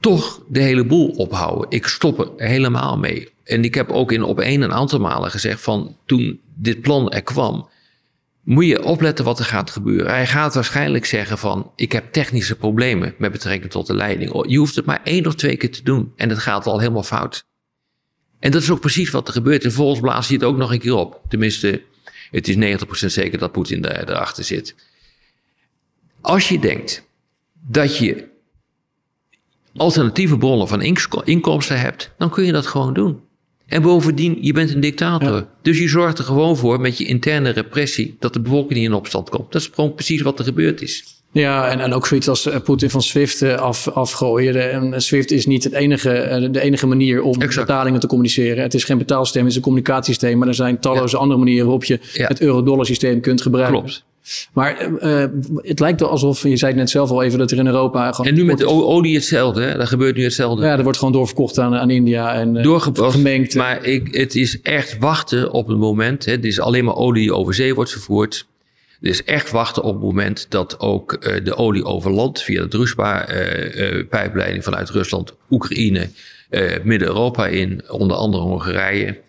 toch 0.00 0.42
de 0.48 0.60
hele 0.60 0.84
boel 0.84 1.08
ophouden. 1.08 1.70
Ik 1.70 1.86
stop 1.86 2.18
er 2.18 2.46
helemaal 2.46 2.98
mee. 2.98 3.28
En 3.44 3.64
ik 3.64 3.74
heb 3.74 3.90
ook 3.90 4.12
in 4.12 4.22
op 4.22 4.40
één 4.40 4.62
een 4.62 4.72
aantal 4.72 5.00
malen 5.00 5.30
gezegd 5.30 5.60
van 5.60 5.96
toen 6.06 6.40
dit 6.54 6.80
plan 6.80 7.10
er 7.10 7.22
kwam, 7.22 7.68
moet 8.42 8.66
je 8.66 8.84
opletten 8.84 9.24
wat 9.24 9.38
er 9.38 9.44
gaat 9.44 9.70
gebeuren. 9.70 10.10
Hij 10.10 10.26
gaat 10.26 10.54
waarschijnlijk 10.54 11.04
zeggen 11.04 11.38
van, 11.38 11.72
ik 11.76 11.92
heb 11.92 12.12
technische 12.12 12.56
problemen 12.56 13.14
met 13.18 13.32
betrekking 13.32 13.70
tot 13.70 13.86
de 13.86 13.94
leiding. 13.94 14.44
Je 14.48 14.58
hoeft 14.58 14.76
het 14.76 14.84
maar 14.84 15.00
één 15.04 15.26
of 15.26 15.34
twee 15.34 15.56
keer 15.56 15.70
te 15.72 15.82
doen 15.82 16.12
en 16.16 16.28
het 16.28 16.38
gaat 16.38 16.66
al 16.66 16.78
helemaal 16.78 17.02
fout. 17.02 17.44
En 18.38 18.50
dat 18.50 18.62
is 18.62 18.70
ook 18.70 18.80
precies 18.80 19.10
wat 19.10 19.28
er 19.28 19.34
gebeurt. 19.34 19.64
En 19.64 19.72
volgens 19.72 20.00
blaast 20.00 20.28
hij 20.28 20.36
het 20.36 20.46
ook 20.46 20.56
nog 20.56 20.72
een 20.72 20.78
keer 20.78 20.94
op. 20.94 21.20
Tenminste, 21.28 21.82
het 22.30 22.48
is 22.48 22.78
90% 22.78 22.86
zeker 22.88 23.38
dat 23.38 23.52
Poetin 23.52 23.84
erachter 23.84 24.44
zit. 24.44 24.74
Als 26.20 26.48
je 26.48 26.58
denkt 26.58 27.08
dat 27.66 27.96
je 27.96 28.28
alternatieve 29.76 30.38
bronnen 30.38 30.68
van 30.68 30.82
inkomsten 31.24 31.80
hebt, 31.80 32.10
dan 32.18 32.30
kun 32.30 32.44
je 32.44 32.52
dat 32.52 32.66
gewoon 32.66 32.94
doen. 32.94 33.20
En 33.70 33.82
bovendien, 33.82 34.38
je 34.40 34.52
bent 34.52 34.74
een 34.74 34.80
dictator. 34.80 35.46
Dus 35.62 35.78
je 35.78 35.88
zorgt 35.88 36.18
er 36.18 36.24
gewoon 36.24 36.56
voor 36.56 36.80
met 36.80 36.98
je 36.98 37.04
interne 37.04 37.50
repressie 37.50 38.16
dat 38.18 38.32
de 38.32 38.40
bevolking 38.40 38.78
niet 38.78 38.88
in 38.88 38.94
opstand 38.94 39.28
komt. 39.28 39.52
Dat 39.52 39.60
is 39.60 39.70
gewoon 39.74 39.94
precies 39.94 40.20
wat 40.22 40.38
er 40.38 40.44
gebeurd 40.44 40.82
is. 40.82 41.04
Ja, 41.32 41.68
en, 41.68 41.80
en 41.80 41.92
ook 41.92 42.06
zoiets 42.06 42.28
als 42.28 42.46
eh, 42.46 42.60
Poetin 42.60 42.90
van 42.90 43.02
SWIFT 43.02 43.42
eh, 43.42 43.54
af, 43.54 43.88
afgooien. 43.88 44.70
En 44.72 45.02
SWIFT 45.02 45.30
is 45.30 45.46
niet 45.46 45.64
het 45.64 45.72
enige, 45.72 46.10
eh, 46.10 46.52
de 46.52 46.60
enige 46.60 46.86
manier 46.86 47.22
om 47.22 47.40
Exact. 47.40 47.66
betalingen 47.66 48.00
te 48.00 48.06
communiceren. 48.06 48.62
Het 48.62 48.74
is 48.74 48.84
geen 48.84 48.98
betaalsysteem, 48.98 49.42
het 49.42 49.50
is 49.50 49.56
een 49.56 49.62
communicatiesysteem. 49.62 50.38
Maar 50.38 50.48
er 50.48 50.54
zijn 50.54 50.78
talloze 50.80 51.16
andere 51.16 51.38
manieren 51.38 51.64
waarop 51.64 51.84
je 51.84 51.98
Ja. 52.12 52.26
het 52.26 52.40
euro-dollar 52.40 52.86
systeem 52.86 53.20
kunt 53.20 53.42
gebruiken. 53.42 53.78
Klopt. 53.78 54.04
Maar 54.52 54.76
eh, 54.76 55.24
het 55.56 55.80
lijkt 55.80 56.00
wel 56.00 56.10
alsof, 56.10 56.42
je 56.42 56.56
zei 56.56 56.70
het 56.70 56.80
net 56.80 56.90
zelf 56.90 57.10
al 57.10 57.22
even, 57.22 57.38
dat 57.38 57.50
er 57.50 57.58
in 57.58 57.66
Europa 57.66 58.12
gewoon... 58.12 58.30
En 58.30 58.36
nu 58.36 58.44
met 58.44 58.58
de 58.58 58.68
olie 58.68 59.14
hetzelfde. 59.14 59.62
Hè? 59.62 59.76
Daar 59.76 59.86
gebeurt 59.86 60.16
nu 60.16 60.22
hetzelfde. 60.22 60.64
Ja, 60.64 60.76
er 60.76 60.82
wordt 60.82 60.98
gewoon 60.98 61.12
doorverkocht 61.12 61.58
aan, 61.58 61.74
aan 61.74 61.90
India 61.90 62.34
en 62.34 62.56
eh, 62.56 62.62
doorgebracht. 62.62 63.14
gemengd. 63.14 63.54
Maar 63.54 63.84
ik, 63.84 64.14
het 64.14 64.34
is 64.34 64.60
echt 64.60 64.98
wachten 64.98 65.50
op 65.50 65.68
het 65.68 65.78
moment. 65.78 66.24
Hè, 66.24 66.32
het 66.32 66.44
is 66.44 66.60
alleen 66.60 66.84
maar 66.84 66.96
olie 66.96 67.22
die 67.22 67.34
over 67.34 67.54
zee 67.54 67.74
wordt 67.74 67.90
vervoerd. 67.90 68.46
Het 69.00 69.10
is 69.10 69.24
echt 69.24 69.50
wachten 69.50 69.82
op 69.82 69.94
het 69.94 70.02
moment 70.02 70.46
dat 70.48 70.80
ook 70.80 71.12
eh, 71.12 71.44
de 71.44 71.56
olie 71.56 71.84
over 71.84 72.10
land 72.10 72.42
via 72.42 72.62
de 72.62 72.68
Druzhba-pijpleiding 72.68 74.64
vanuit 74.64 74.90
Rusland, 74.90 75.34
Oekraïne, 75.50 76.08
Midden-Europa 76.82 77.46
in, 77.46 77.82
onder 77.88 78.16
andere 78.16 78.42
Hongarije, 78.42 79.20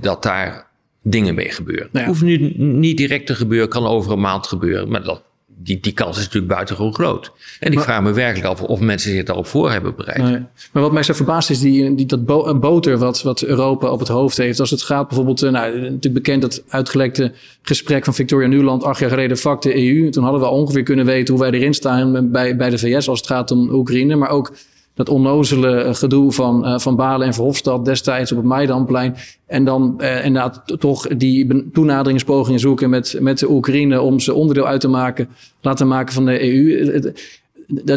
dat 0.00 0.22
daar 0.22 0.66
dingen 1.08 1.34
mee 1.34 1.50
gebeuren. 1.50 1.88
Ja. 1.92 2.04
Hoeft 2.06 2.22
nu 2.22 2.52
niet 2.56 2.96
direct 2.96 3.26
te 3.26 3.34
gebeuren, 3.34 3.68
kan 3.68 3.86
over 3.86 4.12
een 4.12 4.20
maand 4.20 4.46
gebeuren, 4.46 4.88
maar 4.88 5.02
dat, 5.02 5.22
die, 5.58 5.80
die 5.80 5.92
kans 5.92 6.16
is 6.16 6.24
natuurlijk 6.24 6.52
buitengewoon 6.52 6.94
groot. 6.94 7.32
En 7.60 7.68
ik 7.70 7.74
Maar- 7.74 7.84
vraag 7.84 8.02
me 8.02 8.12
werkelijk 8.12 8.46
af 8.48 8.62
of 8.62 8.80
mensen 8.80 9.10
zich 9.10 9.22
daarop 9.24 9.46
voor 9.46 9.70
hebben 9.70 9.96
bereid. 9.96 10.22
Nee. 10.22 10.42
Maar 10.72 10.82
wat 10.82 10.92
mij 10.92 11.02
zo 11.02 11.12
verbaast 11.12 11.50
is 11.50 11.60
die, 11.60 11.94
die, 11.94 12.06
dat 12.06 12.60
boter 12.60 12.98
wat, 12.98 13.22
wat 13.22 13.42
Europa 13.42 13.90
op 13.90 13.98
het 13.98 14.08
hoofd 14.08 14.36
heeft. 14.36 14.60
Als 14.60 14.70
het 14.70 14.82
gaat 14.82 15.06
bijvoorbeeld, 15.08 15.42
eh, 15.42 15.50
nou, 15.50 15.74
natuurlijk 15.74 16.14
bekend 16.14 16.42
dat 16.42 16.62
uitgelekte 16.68 17.32
gesprek 17.62 18.04
van 18.04 18.14
Victoria 18.14 18.48
Nuland 18.48 18.82
acht 18.84 19.00
jaar 19.00 19.10
geleden 19.10 19.38
vak 19.38 19.62
de 19.62 19.76
EU. 19.76 20.10
Toen 20.10 20.22
hadden 20.22 20.40
we 20.40 20.48
ongeveer 20.48 20.82
kunnen 20.82 21.06
weten 21.06 21.34
hoe 21.34 21.42
wij 21.42 21.52
erin 21.52 21.74
staan 21.74 22.30
bij, 22.30 22.56
bij 22.56 22.70
de 22.70 22.78
VS 22.78 23.08
als 23.08 23.18
het 23.18 23.28
gaat 23.28 23.50
om 23.50 23.68
Oekraïne. 23.70 24.16
Maar 24.16 24.30
ook 24.30 24.52
dat 24.96 25.08
onnozele 25.08 25.76
eh, 25.76 25.94
gedoe 25.94 26.32
van, 26.32 26.66
eh, 26.66 26.78
van 26.78 26.96
Balen 26.96 27.26
en 27.26 27.34
Verhofstadt 27.34 27.84
destijds 27.84 28.30
op 28.32 28.36
het 28.38 28.46
Maidanplein. 28.46 29.16
En 29.46 29.64
dan 29.64 29.94
eh, 30.00 30.24
inderdaad 30.24 30.62
toch 30.78 31.06
die 31.06 31.70
toenaderingspogingen 31.72 32.60
zoeken 32.60 32.90
met, 32.90 33.16
met 33.20 33.38
de 33.38 33.50
Oekraïne 33.50 34.00
om 34.00 34.20
ze 34.20 34.34
onderdeel 34.34 34.66
uit 34.66 34.80
te 34.80 34.88
maken, 34.88 35.28
laten 35.60 35.88
maken 35.88 36.14
van 36.14 36.24
de 36.24 36.42
EU. 36.52 36.92
Het- 36.92 37.42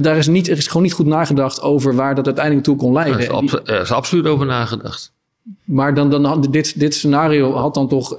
daar 0.04 0.18
is, 0.18 0.28
niet, 0.28 0.50
er 0.50 0.58
is 0.58 0.68
gewoon 0.68 0.84
niet 0.84 0.94
goed 0.94 1.06
nagedacht 1.06 1.62
over 1.62 1.96
waar 1.96 2.16
dat 2.16 2.26
uiteindelijk 2.26 2.66
toe 2.66 2.76
kon 2.76 2.94
leiden. 2.94 3.20
is, 3.20 3.30
abso- 3.30 3.60
er 3.64 3.82
is 3.82 3.92
absoluut 3.92 4.28
over 4.28 4.46
nagedacht. 4.46 5.12
Maar 5.64 5.94
dan, 5.94 6.10
dan 6.10 6.24
had 6.26 6.48
dit, 6.52 6.80
dit 6.80 6.94
scenario 6.94 7.54
had 7.54 7.74
dan 7.74 7.88
toch 7.88 8.18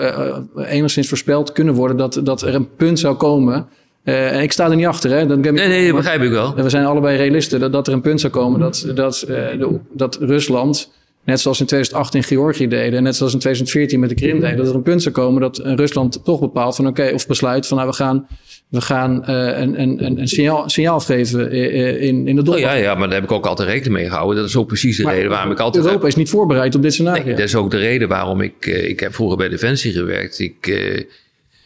enigszins 0.57 1.09
voorspeld 1.09 1.53
kunnen 1.53 1.75
worden 1.75 1.97
dat, 1.97 2.21
dat 2.23 2.43
er 2.43 2.55
een 2.55 2.75
punt 2.77 2.99
zou 2.99 3.17
komen. 3.17 3.67
En 4.05 4.41
ik 4.43 4.53
sta 4.53 4.71
er 4.71 4.77
niet 4.77 4.87
achter, 4.87 5.11
hè? 5.11 5.27
Dat, 5.27 5.39
Nee, 5.39 5.53
nee, 5.53 5.87
dat 5.87 5.97
begrijp 5.97 6.23
ik 6.23 6.31
wel. 6.31 6.55
we 6.55 6.69
zijn 6.71 6.85
allebei 6.85 7.17
realisten 7.17 7.61
dat, 7.61 7.73
dat 7.73 7.87
er 7.87 7.93
een 7.93 8.01
punt 8.01 8.21
zou 8.21 8.33
komen 8.33 8.61
dat, 8.61 8.87
dat, 8.95 9.23
eh, 9.23 9.29
de, 9.59 9.79
dat 9.93 10.19
Rusland, 10.21 10.93
net 11.25 11.41
zoals 11.41 11.61
in 11.61 11.67
2008 11.67 12.15
in 12.15 12.23
Georgië 12.23 12.69
deden, 12.69 12.99
en 12.99 13.03
net 13.03 13.17
zoals 13.17 13.33
in 13.33 13.39
2014 13.39 14.01
met 14.01 14.09
de 14.09 14.15
Krim 14.15 14.41
deden, 14.41 14.57
dat 14.57 14.69
er 14.69 14.75
een 14.75 14.83
punt 14.83 15.03
zou 15.03 15.15
komen 15.15 15.41
dat 15.41 15.59
Rusland 15.59 16.21
toch 16.25 16.41
bepaalt 16.41 16.77
van 16.77 16.87
oké, 16.87 17.11
of 17.15 17.27
besluit 17.27 17.67
van 17.67 17.77
nou 17.77 17.89
we 17.89 17.95
gaan, 17.97 18.27
we 18.69 18.81
gaan 18.81 19.25
eh, 19.25 19.35
een, 19.61 19.81
een, 19.81 20.05
een, 20.05 20.21
een 20.21 20.29
signaal, 20.29 20.69
signaal 20.69 21.03
eh, 21.09 22.03
in, 22.03 22.27
in 22.29 22.35
de 22.35 22.41
Oh, 22.41 22.47
dollar. 22.47 22.61
ja, 22.61 22.73
ja, 22.73 22.95
maar 22.95 23.07
daar 23.09 23.15
heb 23.21 23.25
ik 23.31 23.33
ook 23.33 23.47
altijd 23.47 23.69
rekening 23.69 23.95
mee 23.95 24.09
gehouden. 24.09 24.37
Dat 24.37 24.49
is 24.49 24.57
ook 24.57 24.67
precies 24.67 24.97
de 24.97 25.03
Maar 25.03 25.15
reden 25.15 25.31
waarom 25.31 25.53
ik 25.53 25.59
altijd... 25.59 25.85
Europa 25.85 26.07
is 26.07 26.15
niet 26.15 26.31
voorbereid 26.31 26.75
op 26.75 26.83
dit 26.83 26.93
scenario. 26.93 27.25
Nee, 27.25 27.35
dat 27.35 27.45
is 27.45 27.55
ook 27.55 27.71
de 27.71 27.79
reden 27.79 28.09
waarom 28.09 28.41
ik... 28.41 28.67
ik 28.67 29.01
heb 29.01 29.15
vroeger 29.15 29.37
bij 29.37 29.49
Defensie 29.49 29.93
gewerkt. 29.93 30.39
Ik, 30.39 30.67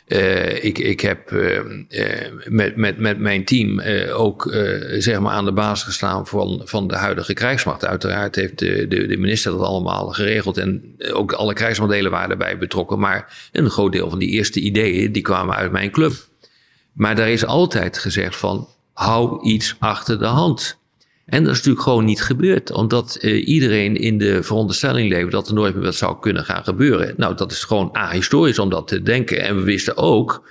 eh, 0.05 0.65
ik, 0.65 0.79
ik 0.79 1.01
heb 1.01 1.33
eh, 1.33 1.57
eh, 1.89 2.33
met, 2.49 2.77
met, 2.77 2.99
met 2.99 3.19
mijn 3.19 3.45
team 3.45 3.81
eh, 3.81 4.21
ook 4.21 4.55
zeg 4.99 5.21
maar 5.21 5.33
aan 5.33 5.45
de 5.45 5.53
basis 5.53 5.85
gestaan 5.85 6.27
van, 6.27 6.63
van 6.65 6.89
de 6.89 6.97
huidige 6.97 7.35
krijgsmacht. 7.35 7.85
Uiteraard 7.85 8.35
heeft 8.35 8.59
de, 8.59 8.89
de, 8.89 9.07
de 9.07 9.17
minister 9.17 9.53
dat 9.53 9.61
allemaal 9.61 10.09
geregeld. 10.09 10.57
En 10.57 10.95
ook 11.13 11.33
alle 11.33 11.55
krijgsmodellen 11.55 12.11
waren 12.11 12.31
erbij 12.31 12.59
betrokken. 12.59 12.99
Maar 12.99 13.49
een 13.53 13.71
groot 13.71 13.93
deel 13.93 14.11
van 14.11 14.19
die 14.19 14.29
eerste 14.29 14.61
ideeën 14.61 15.13
die 15.13 15.23
kwamen 15.23 15.57
uit 15.57 15.73
mijn 15.73 15.91
club. 15.91 16.13
Maar 16.93 17.17
daar 17.17 17.31
is 17.31 17.45
altijd 17.45 17.99
gezegd 17.99 18.37
van, 18.37 18.69
hou 18.93 19.45
iets 19.45 19.77
achter 19.79 20.19
de 20.19 20.27
hand. 20.27 20.79
En 21.27 21.43
dat 21.43 21.53
is 21.53 21.57
natuurlijk 21.57 21.85
gewoon 21.85 22.05
niet 22.05 22.23
gebeurd, 22.23 22.73
omdat 22.73 23.15
eh, 23.21 23.49
iedereen 23.49 23.97
in 23.97 24.19
de 24.19 24.43
veronderstelling 24.43 25.09
leefde 25.09 25.31
dat 25.31 25.49
er 25.49 25.55
nooit 25.55 25.75
meer 25.75 25.85
wat 25.85 25.95
zou 25.95 26.19
kunnen 26.21 26.45
gaan 26.45 26.65
gebeuren. 26.65 27.15
Nou, 27.17 27.37
dat 27.37 27.53
is 27.53 27.65
gewoon 27.65 27.93
ahistorisch 27.93 28.59
om 28.59 28.71
dat 28.71 28.89
te 28.89 29.03
denken. 29.03 29.41
En 29.41 29.57
we 29.57 29.63
wisten 29.63 29.97
ook, 29.97 30.49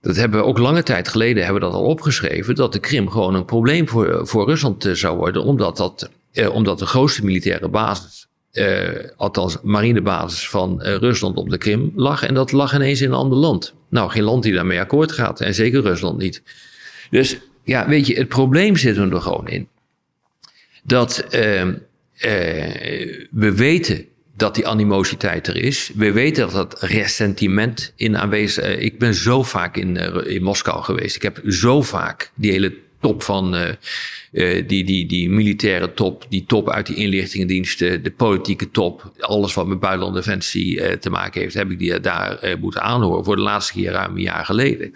dat 0.00 0.16
hebben 0.16 0.40
we 0.40 0.46
ook 0.46 0.58
lange 0.58 0.82
tijd 0.82 1.08
geleden 1.08 1.44
hebben 1.44 1.62
we 1.62 1.68
dat 1.68 1.76
al 1.76 1.84
opgeschreven, 1.84 2.54
dat 2.54 2.72
de 2.72 2.78
Krim 2.78 3.10
gewoon 3.10 3.34
een 3.34 3.44
probleem 3.44 3.88
voor, 3.88 4.26
voor 4.26 4.46
Rusland 4.46 4.84
eh, 4.84 4.92
zou 4.92 5.16
worden, 5.16 5.42
omdat, 5.42 5.76
dat, 5.76 6.10
eh, 6.32 6.54
omdat 6.54 6.78
de 6.78 6.86
grootste 6.86 7.24
militaire 7.24 7.68
basis, 7.68 8.28
eh, 8.50 9.10
althans 9.16 9.58
marinebasis 9.62 10.48
van 10.48 10.82
eh, 10.82 10.94
Rusland 10.94 11.36
op 11.36 11.50
de 11.50 11.58
Krim 11.58 11.92
lag. 11.94 12.22
En 12.22 12.34
dat 12.34 12.52
lag 12.52 12.74
ineens 12.74 13.00
in 13.00 13.08
een 13.08 13.16
ander 13.16 13.38
land. 13.38 13.74
Nou, 13.88 14.10
geen 14.10 14.22
land 14.22 14.42
die 14.42 14.52
daarmee 14.52 14.80
akkoord 14.80 15.12
gaat, 15.12 15.40
en 15.40 15.54
zeker 15.54 15.82
Rusland 15.82 16.18
niet. 16.18 16.42
Dus 17.10 17.38
ja, 17.70 17.88
weet 17.88 18.06
je, 18.06 18.14
het 18.14 18.28
probleem 18.28 18.76
zit 18.76 18.96
er 18.96 19.20
gewoon 19.20 19.48
in. 19.48 19.68
Dat 20.82 21.18
eh, 21.18 21.60
eh, 21.60 21.76
we 23.30 23.52
weten 23.54 24.06
dat 24.36 24.54
die 24.54 24.66
animositeit 24.66 25.46
er 25.46 25.56
is. 25.56 25.90
We 25.94 26.12
weten 26.12 26.42
dat 26.42 26.52
dat 26.52 26.82
ressentiment 26.82 27.92
in 27.96 28.16
aanwezig 28.16 28.64
is. 28.64 28.84
ik 28.84 28.98
ben 28.98 29.14
zo 29.14 29.42
vaak 29.42 29.76
in, 29.76 29.96
eh, 29.96 30.34
in 30.34 30.42
Moskou 30.42 30.82
geweest. 30.82 31.16
Ik 31.16 31.22
heb 31.22 31.40
zo 31.46 31.82
vaak 31.82 32.32
die 32.34 32.50
hele 32.50 32.74
top 33.00 33.22
van 33.22 33.54
eh, 33.54 33.68
eh, 34.32 34.68
die, 34.68 34.84
die, 34.84 35.06
die 35.06 35.30
militaire 35.30 35.94
top, 35.94 36.26
die 36.28 36.44
top 36.46 36.70
uit 36.70 36.86
die 36.86 36.96
inlichtingendiensten, 36.96 38.02
de 38.02 38.10
politieke 38.10 38.70
top, 38.70 39.12
alles 39.18 39.54
wat 39.54 39.66
met 39.66 39.80
buitenlandse 39.80 40.22
defensie 40.22 40.80
eh, 40.80 40.96
te 40.96 41.10
maken 41.10 41.40
heeft, 41.40 41.54
heb 41.54 41.70
ik 41.70 41.78
die 41.78 42.00
daar 42.00 42.38
eh, 42.38 42.56
moeten 42.56 42.82
aanhoren 42.82 43.24
voor 43.24 43.36
de 43.36 43.42
laatste 43.42 43.72
keer 43.72 43.90
ruim 43.90 44.14
een 44.14 44.22
jaar 44.22 44.44
geleden. 44.44 44.92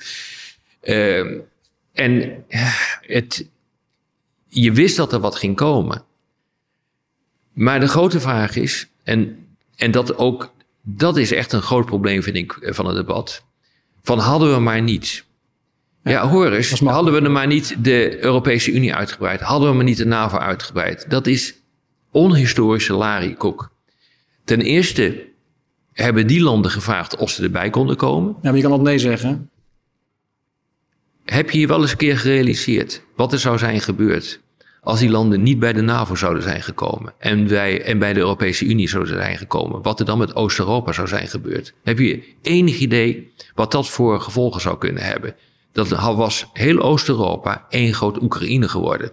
En 1.94 2.44
het, 3.00 3.48
je 4.48 4.72
wist 4.72 4.96
dat 4.96 5.12
er 5.12 5.20
wat 5.20 5.36
ging 5.36 5.56
komen. 5.56 6.04
Maar 7.52 7.80
de 7.80 7.88
grote 7.88 8.20
vraag 8.20 8.56
is, 8.56 8.88
en, 9.02 9.46
en 9.76 9.90
dat 9.90 10.16
ook, 10.16 10.54
dat 10.82 11.16
is 11.16 11.32
echt 11.32 11.52
een 11.52 11.62
groot 11.62 11.86
probleem, 11.86 12.22
vind 12.22 12.36
ik, 12.36 12.52
eh, 12.52 12.72
van 12.72 12.86
het 12.86 12.96
debat. 12.96 13.44
Van 14.02 14.18
hadden 14.18 14.54
we 14.54 14.60
maar 14.60 14.82
niet. 14.82 15.24
Ja, 16.02 16.28
hoor 16.28 16.52
eens, 16.52 16.80
hadden 16.80 17.12
we 17.12 17.20
er 17.20 17.30
maar 17.30 17.46
niet 17.46 17.84
de 17.84 18.24
Europese 18.24 18.72
Unie 18.72 18.94
uitgebreid, 18.94 19.40
hadden 19.40 19.68
we 19.68 19.74
maar 19.74 19.84
niet 19.84 19.96
de 19.96 20.06
NAVO 20.06 20.38
uitgebreid. 20.38 21.10
Dat 21.10 21.26
is 21.26 21.54
onhistorische 22.10 22.92
lariekoek. 22.92 23.70
Ten 24.44 24.60
eerste 24.60 25.26
hebben 25.92 26.26
die 26.26 26.40
landen 26.42 26.70
gevraagd 26.70 27.16
of 27.16 27.30
ze 27.30 27.42
erbij 27.42 27.70
konden 27.70 27.96
komen. 27.96 28.30
Ja, 28.30 28.38
maar 28.42 28.56
je 28.56 28.62
kan 28.62 28.70
altijd 28.70 28.88
nee 28.88 28.98
zeggen. 28.98 29.50
Heb 31.24 31.50
je 31.50 31.60
je 31.60 31.66
wel 31.66 31.80
eens 31.80 31.90
een 31.90 31.96
keer 31.96 32.18
gerealiseerd 32.18 33.02
wat 33.16 33.32
er 33.32 33.38
zou 33.38 33.58
zijn 33.58 33.80
gebeurd 33.80 34.40
als 34.80 34.98
die 34.98 35.10
landen 35.10 35.42
niet 35.42 35.58
bij 35.58 35.72
de 35.72 35.80
NAVO 35.80 36.14
zouden 36.14 36.42
zijn 36.42 36.62
gekomen 36.62 37.14
en, 37.18 37.48
wij, 37.48 37.82
en 37.82 37.98
bij 37.98 38.12
de 38.12 38.20
Europese 38.20 38.64
Unie 38.64 38.88
zouden 38.88 39.14
zijn 39.14 39.38
gekomen? 39.38 39.82
Wat 39.82 40.00
er 40.00 40.06
dan 40.06 40.18
met 40.18 40.34
Oost-Europa 40.34 40.92
zou 40.92 41.08
zijn 41.08 41.28
gebeurd? 41.28 41.74
Heb 41.84 41.98
je 41.98 42.22
enig 42.42 42.78
idee 42.78 43.32
wat 43.54 43.72
dat 43.72 43.88
voor 43.88 44.20
gevolgen 44.20 44.60
zou 44.60 44.78
kunnen 44.78 45.02
hebben? 45.02 45.34
Dat 45.72 45.88
was 45.88 46.46
heel 46.52 46.80
Oost-Europa 46.80 47.66
één 47.68 47.94
groot 47.94 48.22
Oekraïne 48.22 48.68
geworden. 48.68 49.12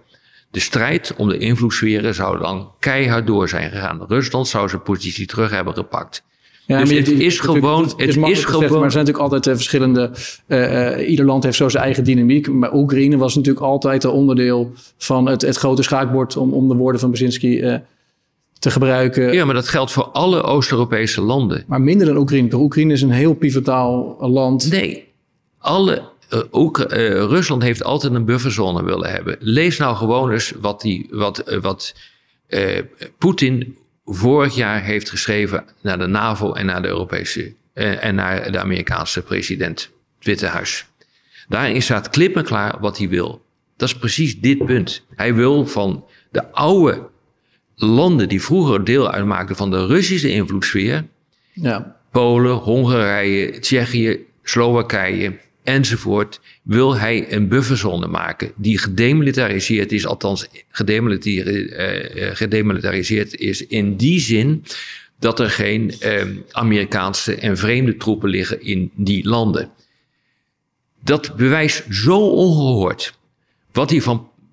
De 0.50 0.60
strijd 0.60 1.14
om 1.16 1.28
de 1.28 1.38
invloedssferen 1.38 2.14
zou 2.14 2.38
dan 2.38 2.72
keihard 2.78 3.26
door 3.26 3.48
zijn 3.48 3.70
gegaan. 3.70 4.04
Rusland 4.08 4.48
zou 4.48 4.68
zijn 4.68 4.82
positie 4.82 5.26
terug 5.26 5.50
hebben 5.50 5.74
gepakt. 5.74 6.24
Ja, 6.72 6.80
Dus 6.80 6.88
maar 6.88 6.98
het 6.98 7.08
is 7.08 7.38
gewoon- 7.40 7.60
Het 7.96 8.08
is, 8.30 8.44
gewoon- 8.44 8.60
maar 8.78 8.82
er 8.84 8.90
zijn 8.92 9.04
natuurlijk 9.04 9.32
altijd 9.32 9.46
eh, 9.46 9.54
verschillende. 9.54 10.10
eh, 10.46 10.86
eh, 10.98 11.08
ieder 11.10 11.24
land 11.24 11.44
heeft 11.44 11.56
zo 11.56 11.68
zijn 11.68 11.84
eigen 11.84 12.04
dynamiek. 12.04 12.48
Maar 12.50 12.74
Oekraïne 12.74 13.16
was 13.16 13.34
natuurlijk 13.34 13.64
altijd 13.64 14.04
een 14.04 14.10
onderdeel 14.10 14.72
van 14.98 15.28
het, 15.28 15.42
het 15.42 15.56
grote 15.56 15.82
schaakbord. 15.82 16.36
Om, 16.36 16.52
om 16.52 16.68
de 16.68 16.74
woorden 16.74 17.00
van 17.00 17.10
Brzezinski 17.10 17.80
te 18.58 18.70
gebruiken. 18.70 19.32
Ja, 19.32 19.44
maar 19.44 19.54
dat 19.54 19.68
geldt 19.68 19.92
voor 19.92 20.04
alle 20.04 20.42
Oost-Europese 20.42 21.20
landen. 21.20 21.64
Maar 21.66 21.80
minder 21.80 22.06
dan 22.06 22.16
Oekraïne. 22.16 22.54
Oekraïne 22.54 22.92
is 22.92 23.02
een 23.02 23.10
heel 23.10 23.34
pivotaal 23.34 24.16
land. 24.20 24.70
Nee, 24.70 25.04
alle, 25.58 26.02
Oekra- 26.52 26.86
Rusland 27.26 27.62
heeft 27.62 27.84
altijd 27.84 28.14
een 28.14 28.24
bufferzone 28.24 28.84
willen 28.84 29.10
hebben. 29.10 29.36
Lees 29.40 29.78
nou 29.78 29.96
gewoon 29.96 30.30
eens 30.30 30.52
wat, 30.60 30.80
die, 30.80 31.06
wat, 31.10 31.56
wat 31.60 31.94
Poetin 33.18 33.76
vorig 34.04 34.54
jaar 34.54 34.82
heeft 34.82 35.10
geschreven 35.10 35.64
naar 35.82 35.98
de 35.98 36.06
NAVO 36.06 36.52
en 36.52 36.66
naar 36.66 36.82
de 36.82 36.88
Europese 36.88 37.54
eh, 37.72 38.04
en 38.04 38.14
naar 38.14 38.52
de 38.52 38.58
Amerikaanse 38.58 39.22
president, 39.22 39.80
het 40.16 40.26
Witte 40.26 40.46
Huis. 40.46 40.86
Daarin 41.48 41.82
staat 41.82 42.10
klip 42.10 42.36
en 42.36 42.44
klaar 42.44 42.80
wat 42.80 42.98
hij 42.98 43.08
wil. 43.08 43.44
Dat 43.76 43.88
is 43.88 43.96
precies 43.96 44.40
dit 44.40 44.66
punt. 44.66 45.04
Hij 45.14 45.34
wil 45.34 45.66
van 45.66 46.04
de 46.30 46.52
oude 46.52 47.08
landen 47.76 48.28
die 48.28 48.42
vroeger 48.42 48.84
deel 48.84 49.10
uitmaakten 49.10 49.56
van 49.56 49.70
de 49.70 49.86
Russische 49.86 50.30
invloedssfeer, 50.30 51.04
Ja. 51.52 51.96
Polen, 52.10 52.54
Hongarije, 52.54 53.58
Tsjechië, 53.58 54.26
Slowakije 54.42 55.38
enzovoort, 55.62 56.40
wil 56.62 56.96
hij 56.96 57.32
een 57.32 57.48
bufferzone 57.48 58.06
maken 58.06 58.52
die 58.56 58.78
gedemilitariseerd 58.78 59.92
is, 59.92 60.06
althans 60.06 60.48
eh, 60.70 60.88
eh, 60.88 62.36
gedemilitariseerd 62.36 63.34
is 63.34 63.66
in 63.66 63.96
die 63.96 64.20
zin 64.20 64.64
dat 65.18 65.40
er 65.40 65.50
geen 65.50 66.00
eh, 66.00 66.26
Amerikaanse 66.50 67.34
en 67.34 67.56
vreemde 67.56 67.96
troepen 67.96 68.28
liggen 68.28 68.62
in 68.62 68.90
die 68.94 69.28
landen. 69.28 69.70
Dat 71.04 71.36
bewijst 71.36 71.84
zo 71.90 72.18
ongehoord 72.18 73.14
wat, 73.72 73.94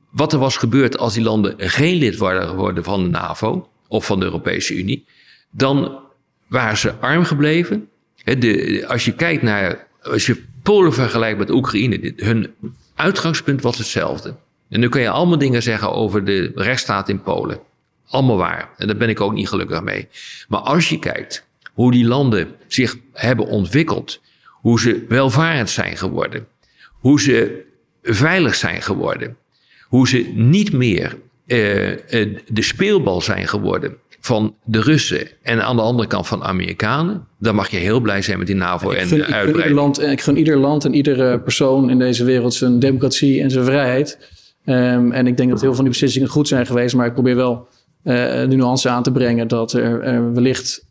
wat 0.10 0.34
er 0.34 0.40
was 0.40 0.58
gebeurd 0.58 0.98
als 0.98 1.14
die 1.14 1.24
landen 1.24 1.54
geen 1.58 1.96
lid 1.96 2.18
waren 2.18 2.48
geworden 2.48 2.84
van 2.84 3.04
de 3.04 3.10
NAVO 3.10 3.70
of 3.88 4.06
van 4.06 4.20
de 4.20 4.26
Europese 4.26 4.76
Unie. 4.76 5.06
Dan 5.52 6.00
waren 6.48 6.78
ze 6.78 6.94
arm 6.94 7.24
gebleven. 7.24 7.90
De, 8.24 8.84
als 8.88 9.06
je 9.06 9.14
kijkt 9.14 9.42
naar, 9.42 9.88
als 10.02 10.26
je 10.26 10.44
Polen 10.70 10.94
vergelijkt 10.94 11.38
met 11.38 11.50
Oekraïne, 11.50 12.14
hun 12.16 12.54
uitgangspunt 12.96 13.62
was 13.62 13.78
hetzelfde. 13.78 14.36
En 14.70 14.80
nu 14.80 14.90
kun 14.90 15.02
je 15.02 15.10
allemaal 15.10 15.38
dingen 15.38 15.64
zeggen 15.64 15.92
over 15.92 16.26
de 16.26 16.52
rechtsstaat 16.56 17.10
in 17.10 17.22
Polen. 17.22 17.60
Allemaal 18.08 18.38
waar. 18.38 18.70
En 18.78 18.88
daar 18.88 18.98
ben 18.98 19.10
ik 19.10 19.22
ook 19.22 19.34
niet 19.34 19.48
gelukkig 19.48 19.82
mee. 19.82 20.08
Maar 20.48 20.60
als 20.60 20.90
je 20.90 21.00
kijkt 21.00 21.48
hoe 21.74 21.92
die 21.92 22.06
landen 22.06 22.56
zich 22.68 22.98
hebben 23.14 23.48
ontwikkeld, 23.48 24.22
hoe 24.50 24.80
ze 24.80 25.06
welvarend 25.08 25.70
zijn 25.70 25.98
geworden, 25.98 26.48
hoe 26.92 27.22
ze 27.22 27.66
veilig 28.04 28.56
zijn 28.56 28.82
geworden, 28.82 29.38
hoe 29.84 30.08
ze 30.08 30.32
niet 30.36 30.74
meer 30.74 31.18
eh, 31.48 31.92
eh, 31.92 32.38
de 32.48 32.62
speelbal 32.62 33.22
zijn 33.22 33.48
geworden 33.48 33.98
van 34.20 34.56
de 34.64 34.82
Russen 34.82 35.28
en 35.42 35.64
aan 35.64 35.76
de 35.76 35.82
andere 35.82 36.08
kant 36.08 36.28
van 36.28 36.40
de 36.40 36.46
Amerikanen, 36.46 37.28
dan 37.40 37.56
mag 37.56 37.70
je 37.70 37.78
heel 37.78 38.00
blij 38.00 38.22
zijn 38.22 38.38
met 38.38 38.48
die 38.48 38.56
NAVO 38.56 38.92
Ik 38.92 38.98
en 38.98 39.08
gun, 39.08 39.18
de 39.18 39.24
ik, 39.24 39.26
gun 39.26 39.36
ieder 39.36 39.46
uitbreiding. 39.46 39.80
land, 39.80 40.02
ik 40.02 40.22
gun 40.22 40.38
ieder 40.38 40.58
land 40.58 40.86
en 40.86 40.94
iedere 40.94 41.40
persoon 41.40 41.90
in 41.90 42.00
deze 42.00 42.24
wereld 42.24 42.54
zijn 42.54 42.80
democratie 42.80 43.42
en 43.42 43.52
zijn 43.52 43.66
vrijheid. 43.66 44.18
Ehm, 44.66 45.12
en 45.12 45.28
ik 45.28 45.38
denk 45.38 45.50
dat 45.50 45.60
heel 45.60 45.68
veel 45.68 45.74
van 45.74 45.84
die 45.84 45.94
beslissingen 45.94 46.30
goed 46.30 46.48
zijn 46.48 46.66
geweest. 46.66 46.96
Maar 46.96 47.06
ik 47.06 47.14
probeer 47.14 47.36
wel 47.36 47.68
eh, 48.04 48.16
de 48.50 48.56
nuance 48.56 48.90
aan 48.90 49.04
te 49.04 49.12
brengen 49.12 49.48
dat 49.48 49.74
er, 49.74 50.02
er 50.02 50.34
wellicht 50.34 50.89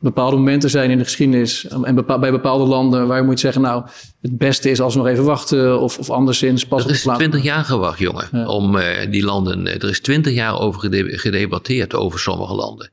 bepaalde 0.00 0.36
momenten 0.36 0.70
zijn 0.70 0.90
in 0.90 0.98
de 0.98 1.04
geschiedenis. 1.04 1.66
En 1.82 1.94
bepa- 1.94 2.18
bij 2.18 2.30
bepaalde 2.30 2.64
landen 2.64 3.06
waar 3.06 3.18
je 3.18 3.24
moet 3.24 3.40
zeggen, 3.40 3.62
nou, 3.62 3.84
het 4.22 4.38
beste 4.38 4.70
is 4.70 4.80
als 4.80 4.94
we 4.94 5.00
nog 5.00 5.08
even 5.08 5.24
wachten. 5.24 5.80
Of, 5.80 5.98
of 5.98 6.10
anderszins 6.10 6.66
pas 6.66 6.84
Er 6.84 6.90
is. 6.90 7.02
20 7.02 7.42
jaar 7.42 7.64
gewacht, 7.64 7.98
jongen, 7.98 8.28
Ja. 8.32 8.46
om 8.46 8.76
eh, 8.76 9.10
die 9.10 9.24
landen. 9.24 9.66
Er 9.66 9.88
is 9.88 10.00
20 10.00 10.32
jaar 10.34 10.60
over 10.60 10.80
gede- 10.80 11.18
gedebatteerd 11.18 11.94
over 11.94 12.18
sommige 12.18 12.54
landen. 12.54 12.90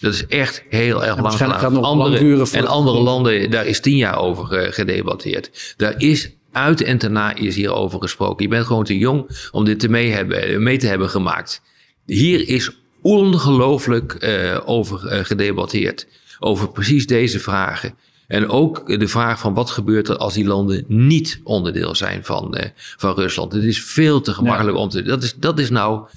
Dat 0.00 0.12
is 0.12 0.26
echt 0.26 0.62
heel 0.68 1.04
erg 1.04 1.20
lang 1.20 1.34
gedaan. 1.34 1.72
nog 1.72 1.96
lang 1.96 2.18
duren 2.18 2.46
voor- 2.46 2.58
en 2.58 2.66
andere 2.66 2.98
landen, 2.98 3.50
daar 3.50 3.66
is 3.66 3.80
10 3.80 3.96
jaar 3.96 4.18
over 4.18 4.52
eh, 4.58 4.72
gedebatteerd. 4.72 5.74
Daar 5.76 5.94
is 5.98 6.30
uit 6.52 6.82
en 6.82 6.98
ten 6.98 7.12
na 7.12 7.34
is 7.34 7.54
hierover 7.56 8.00
gesproken. 8.00 8.42
Je 8.44 8.50
bent 8.50 8.66
gewoon 8.66 8.84
te 8.84 8.98
jong 8.98 9.48
om 9.52 9.64
dit 9.64 9.80
te 9.80 9.88
mee, 9.88 10.10
hebben, 10.10 10.62
mee 10.62 10.78
te 10.78 10.86
hebben 10.86 11.08
gemaakt. 11.10 11.62
Hier 12.06 12.48
is 12.48 12.70
ongelooflijk 13.02 14.12
eh, 14.12 14.58
over 14.64 15.06
eh, 15.06 15.24
gedebatteerd. 15.24 16.06
Over 16.42 16.70
precies 16.70 17.06
deze 17.06 17.38
vragen. 17.38 17.94
En 18.26 18.48
ook 18.48 18.98
de 18.98 19.08
vraag 19.08 19.40
van 19.40 19.54
wat 19.54 19.70
gebeurt 19.70 20.08
er 20.08 20.16
als 20.16 20.34
die 20.34 20.44
landen 20.44 20.84
niet 20.88 21.40
onderdeel 21.44 21.94
zijn 21.94 22.24
van, 22.24 22.56
eh, 22.56 22.70
van 22.96 23.14
Rusland. 23.14 23.52
Het 23.52 23.64
is 23.64 23.82
veel 23.82 24.20
te 24.20 24.32
gemakkelijk 24.34 24.76
om 24.76 24.88
te... 24.88 25.02
Dat 25.02 25.22
is, 25.22 25.34
dat 25.34 25.58
is 25.58 25.70
nou... 25.70 26.08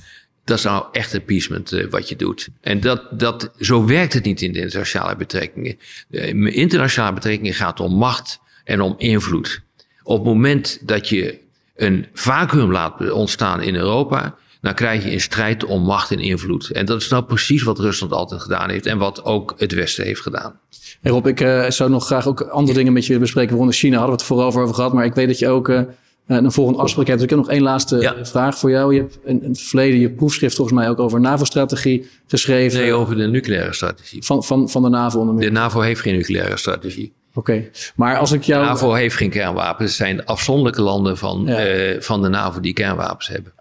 Dat 0.45 0.57
is 0.57 0.63
nou 0.63 0.85
echt 0.91 1.15
appeasement 1.15 1.71
eh, 1.71 1.89
wat 1.89 2.09
je 2.09 2.15
doet. 2.15 2.49
En 2.61 2.79
dat, 2.79 3.19
dat, 3.19 3.51
zo 3.59 3.85
werkt 3.85 4.13
het 4.13 4.23
niet 4.23 4.41
in 4.41 4.53
de 4.53 4.59
internationale 4.59 5.15
betrekkingen. 5.15 5.77
De 6.07 6.51
internationale 6.51 7.13
betrekkingen 7.13 7.53
gaat 7.53 7.79
om 7.79 7.93
macht 7.93 8.39
en 8.63 8.81
om 8.81 8.95
invloed. 8.97 9.61
Op 10.03 10.17
het 10.17 10.25
moment 10.25 10.79
dat 10.81 11.09
je 11.09 11.39
een 11.75 12.07
vacuüm 12.13 12.71
laat 12.71 13.11
ontstaan 13.11 13.61
in 13.61 13.75
Europa, 13.75 14.35
dan 14.63 14.73
krijg 14.73 15.03
je 15.03 15.11
een 15.11 15.21
strijd 15.21 15.65
om 15.65 15.81
macht 15.83 16.11
en 16.11 16.19
invloed. 16.19 16.69
En 16.69 16.85
dat 16.85 17.01
is 17.01 17.07
nou 17.09 17.23
precies 17.23 17.63
wat 17.63 17.79
Rusland 17.79 18.13
altijd 18.13 18.41
gedaan 18.41 18.69
heeft 18.69 18.85
en 18.85 18.97
wat 18.97 19.23
ook 19.25 19.53
het 19.57 19.73
Westen 19.73 20.05
heeft 20.05 20.21
gedaan. 20.21 20.59
Hey 21.01 21.11
Rob, 21.11 21.27
ik 21.27 21.41
eh, 21.41 21.69
zou 21.69 21.89
nog 21.89 22.05
graag 22.05 22.27
ook 22.27 22.41
andere 22.41 22.77
dingen 22.77 22.93
met 22.93 23.05
je 23.05 23.19
bespreken. 23.19 23.49
Waaronder 23.49 23.75
China 23.75 23.91
hadden 23.97 24.11
we 24.15 24.17
het 24.17 24.27
vooral 24.27 24.45
over 24.45 24.73
gehad. 24.73 24.93
Maar 24.93 25.05
ik 25.05 25.13
weet 25.13 25.27
dat 25.27 25.39
je 25.39 25.47
ook 25.47 25.69
eh, 25.69 25.81
een 26.27 26.51
volgende 26.51 26.79
afspraak 26.81 27.07
hebt. 27.07 27.19
Dus 27.19 27.29
ik 27.29 27.35
heb 27.35 27.39
nog 27.45 27.49
één 27.55 27.61
laatste 27.61 27.97
Ja. 27.97 28.13
eh, 28.15 28.25
vraag 28.25 28.57
voor 28.57 28.69
jou. 28.69 28.93
Je 28.93 28.99
hebt 28.99 29.17
in, 29.23 29.43
in 29.43 29.49
het 29.49 29.61
verleden 29.61 29.99
je 29.99 30.09
proefschrift 30.09 30.55
volgens 30.55 30.77
mij 30.77 30.89
ook 30.89 30.99
over 30.99 31.19
NAVO-strategie 31.19 32.09
geschreven. 32.27 32.79
Nee, 32.79 32.93
over 32.93 33.15
de 33.17 33.27
nucleaire 33.27 33.73
strategie. 33.73 34.23
van, 34.23 34.43
van, 34.43 34.69
van 34.69 34.81
de 34.83 34.89
NAVO 34.89 35.19
onder 35.19 35.35
meer. 35.35 35.45
De 35.45 35.51
NAVO 35.51 35.79
heeft 35.81 36.01
geen 36.01 36.15
nucleaire 36.15 36.57
strategie. 36.57 37.13
Oké, 37.35 37.69
maar 37.95 38.17
als 38.17 38.31
ik 38.31 38.39
De 38.39 38.45
jou... 38.47 38.65
NAVO 38.65 38.93
heeft 38.93 39.15
geen 39.15 39.29
kernwapens. 39.29 39.89
Het 39.89 39.97
zijn 40.07 40.25
afzonderlijke 40.25 40.81
landen 40.81 41.17
van, 41.17 41.43
Ja. 41.45 41.55
eh, 41.57 42.01
van 42.01 42.21
de 42.21 42.29
NAVO 42.29 42.59
die 42.59 42.73
kernwapens 42.73 43.27
hebben. 43.27 43.51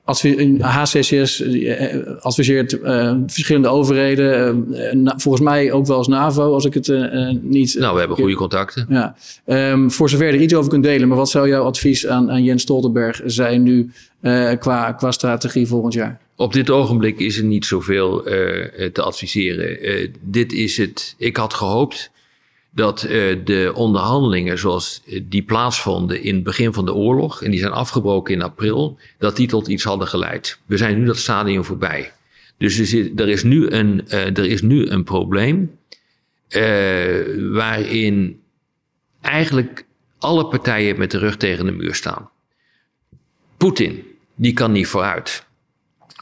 HCCS 0.61 1.41
eh, 1.43 1.97
adviseert 2.21 2.81
eh, 2.81 3.15
verschillende 3.27 3.69
overheden, 3.69 4.67
eh, 4.75 4.93
na- 4.95 5.15
volgens 5.19 5.45
mij 5.45 5.73
ook 5.73 5.87
wel 5.87 5.97
als 5.97 6.09
NAVO, 6.09 6.53
als 6.53 6.65
ik 6.65 6.75
het 6.75 6.89
niet. 7.43 7.77
Nou, 7.79 7.93
we 7.93 7.99
hebben 7.99 8.17
goede 8.17 8.35
contacten. 8.35 8.87
Ja, 8.89 9.15
Ehm, 9.45 9.89
voor 9.89 10.11
zover 10.11 10.27
je 10.27 10.33
er 10.33 10.41
iets 10.41 10.55
over 10.55 10.71
kunt 10.71 10.85
delen, 10.85 11.09
maar 11.09 11.17
wat 11.17 11.31
zou 11.31 11.49
jouw 11.49 11.65
advies 11.65 12.07
aan, 12.07 12.31
aan 12.31 12.45
Jens 12.45 12.63
Stoltenberg 12.63 13.21
zijn 13.25 13.63
nu 13.63 13.91
qua, 14.59 14.93
qua 14.93 15.11
strategie 15.11 15.67
volgend 15.67 15.93
jaar? 15.93 16.21
Op 16.37 16.53
dit 16.53 16.71
ogenblik 16.71 17.19
is 17.19 17.39
er 17.39 17.45
niet 17.45 17.65
zoveel 17.65 18.23
te 18.93 19.03
adviseren. 19.03 19.79
Dit 20.21 20.53
is 20.53 20.77
het. 20.77 21.15
Ik 21.19 21.37
had 21.37 21.55
gehoopt 21.55 22.11
dat 22.75 23.03
eh, 23.03 23.37
de 23.45 23.73
onderhandelingen 23.75 24.59
zoals 24.59 25.03
eh, 25.07 25.21
die 25.25 25.43
plaatsvonden 25.43 26.23
in 26.23 26.35
het 26.35 26.45
begin 26.45 26.73
van 26.73 26.85
de 26.85 26.95
oorlog, 26.95 27.43
en 27.43 27.51
die 27.51 27.61
zijn 27.61 27.73
afgebroken 27.73 28.35
in 28.35 28.43
april, 28.43 28.99
dat 29.19 29.37
die 29.37 29.49
tot 29.49 29.69
iets 29.69 29.85
hadden 29.85 30.09
geleid. 30.09 30.59
We 30.67 30.77
zijn 30.77 30.99
nu 30.99 31.05
dat 31.05 31.17
stadium 31.17 31.65
voorbij. 31.65 32.13
Dus 32.59 32.93
er, 32.93 33.11
er, 33.17 33.29
is, 33.29 33.43
nu 33.43 33.71
een, 33.71 34.09
eh, 34.09 34.27
er 34.27 34.45
is 34.45 34.63
nu 34.63 34.87
een 34.87 35.05
probleem 35.05 35.81
waarin 37.53 38.41
eigenlijk 39.21 39.85
alle 40.19 40.47
partijen 40.47 40.99
met 40.99 41.11
de 41.11 41.19
rug 41.19 41.37
tegen 41.37 41.65
de 41.65 41.73
muur 41.73 41.95
staan. 41.95 42.31
Poetin, 43.57 44.05
die 44.35 44.53
kan 44.53 44.73
niet 44.73 44.87
vooruit. 44.87 45.45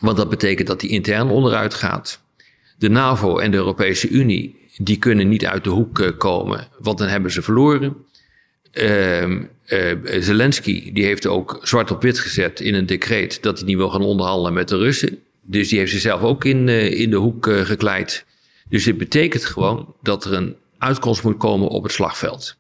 Want 0.01 0.17
dat 0.17 0.29
betekent 0.29 0.69
dat 0.69 0.81
hij 0.81 0.91
intern 0.91 1.29
onderuit 1.29 1.75
gaat. 1.75 2.21
De 2.79 2.89
NAVO 2.89 3.39
en 3.39 3.51
de 3.51 3.57
Europese 3.57 4.09
Unie, 4.09 4.60
die 4.83 4.99
kunnen 4.99 5.29
niet 5.29 5.47
uit 5.47 5.65
de 5.65 5.71
hoek 5.71 5.99
eh, 5.99 6.09
komen, 6.19 6.69
want 6.79 6.99
dan 6.99 7.09
hebben 7.09 7.31
ze 7.31 7.43
verloren. 7.43 7.97
Ehm, 8.71 9.43
eh, 9.65 9.97
Zelensky, 10.21 10.93
die 10.93 11.05
heeft 11.05 11.27
ook 11.27 11.61
zwart 11.63 11.91
op 11.91 12.03
wit 12.03 12.19
gezet 12.19 12.61
in 12.61 12.75
een 12.75 12.87
decreet 12.87 13.43
dat 13.43 13.59
hij 13.59 13.67
niet 13.67 13.77
wil 13.77 13.91
gaan 13.91 14.03
onderhandelen 14.03 14.53
met 14.53 14.69
de 14.69 14.77
Russen. 14.77 15.19
Dus 15.43 15.69
die 15.69 15.79
heeft 15.79 15.91
zichzelf 15.93 16.23
ook 16.23 16.45
in, 16.45 16.69
eh, 16.69 17.01
in 17.01 17.11
de 17.11 17.17
hoek 17.17 17.47
gekleid. 17.47 18.25
Dus 18.69 18.85
dit 18.85 18.99
betekent 18.99 19.45
gewoon 19.45 19.95
dat 20.03 20.25
er 20.25 20.33
een 20.33 20.57
uitkomst 20.79 21.23
moet 21.23 21.37
komen 21.37 21.69
op 21.69 21.83
het 21.83 21.93
slagveld. 21.93 22.57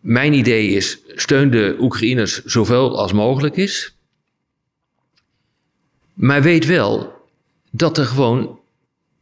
Mijn 0.00 0.32
idee 0.32 0.68
is: 0.68 0.98
steun 1.14 1.50
de 1.50 1.76
Oekraïners 1.80 2.44
zoveel 2.44 2.98
als 2.98 3.12
mogelijk 3.12 3.56
is. 3.56 3.94
Maar 6.14 6.42
weet 6.42 6.66
wel 6.66 7.14
dat 7.70 7.98
er 7.98 8.04
gewoon 8.04 8.58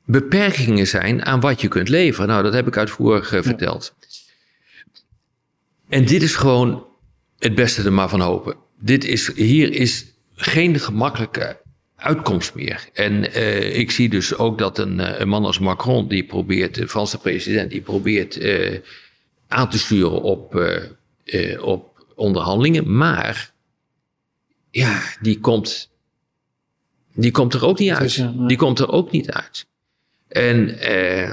beperkingen 0.05 0.87
zijn 0.87 1.25
aan 1.25 1.41
wat 1.41 1.61
je 1.61 1.69
kunt 1.69 1.89
leveren. 1.89 2.29
Nou, 2.29 2.43
dat 2.43 2.53
heb 2.53 2.67
ik 2.67 2.77
uitvoerig 2.77 3.33
eh, 3.33 3.43
verteld. 3.43 3.95
En 5.89 6.05
dit 6.05 6.23
is 6.23 6.35
gewoon 6.35 6.87
het 7.39 7.55
beste 7.55 7.83
er 7.83 7.93
maar 7.93 8.09
van 8.09 8.21
hopen. 8.21 8.57
Dit 8.79 9.05
is, 9.05 9.35
hier 9.35 9.73
is 9.73 10.07
geen 10.35 10.81
gemakkelijke 10.81 11.61
uitkomst 11.97 12.55
meer. 12.55 12.89
En 12.93 13.33
eh, 13.33 13.79
ik 13.79 13.91
zie 13.91 14.09
dus 14.09 14.37
ook 14.37 14.59
dat 14.59 14.79
een, 14.79 15.01
eh, 15.01 15.21
een 15.21 15.29
man 15.29 15.45
als 15.45 15.59
Macron, 15.59 16.09
die 16.09 16.25
probeert, 16.25 16.75
de 16.75 16.89
Franse 16.89 17.19
president, 17.19 17.71
die 17.71 17.81
probeert 17.81 18.39
aan 19.49 19.71
te 19.71 19.79
sturen 19.79 20.23
op, 20.23 20.55
eh, 21.25 21.63
op 21.63 22.07
onderhandelingen. 22.15 22.97
Maar 22.97 23.53
ja, 24.71 25.03
die 25.21 25.41
komt, 25.41 25.91
die 27.15 27.31
komt 27.31 27.55
er 27.55 27.65
ook 27.65 27.79
niet 27.79 27.91
uit. 27.91 28.29
Die 28.49 28.57
komt 28.57 28.79
er 28.79 28.91
ook 28.91 29.11
niet 29.11 29.31
uit. 29.31 29.67
En 30.29 30.79
eh, 30.79 31.33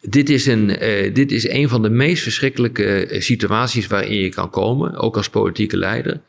dit, 0.00 0.30
is 0.30 0.46
een, 0.46 0.76
eh, 0.76 1.14
dit 1.14 1.32
is 1.32 1.48
een 1.48 1.68
van 1.68 1.82
de 1.82 1.90
meest 1.90 2.22
verschrikkelijke 2.22 3.06
eh, 3.06 3.20
situaties 3.20 3.86
waarin 3.86 4.16
je 4.16 4.28
kan 4.28 4.50
komen, 4.50 4.96
ook 4.96 5.16
als 5.16 5.28
politieke 5.28 5.76
leider. 5.76 6.20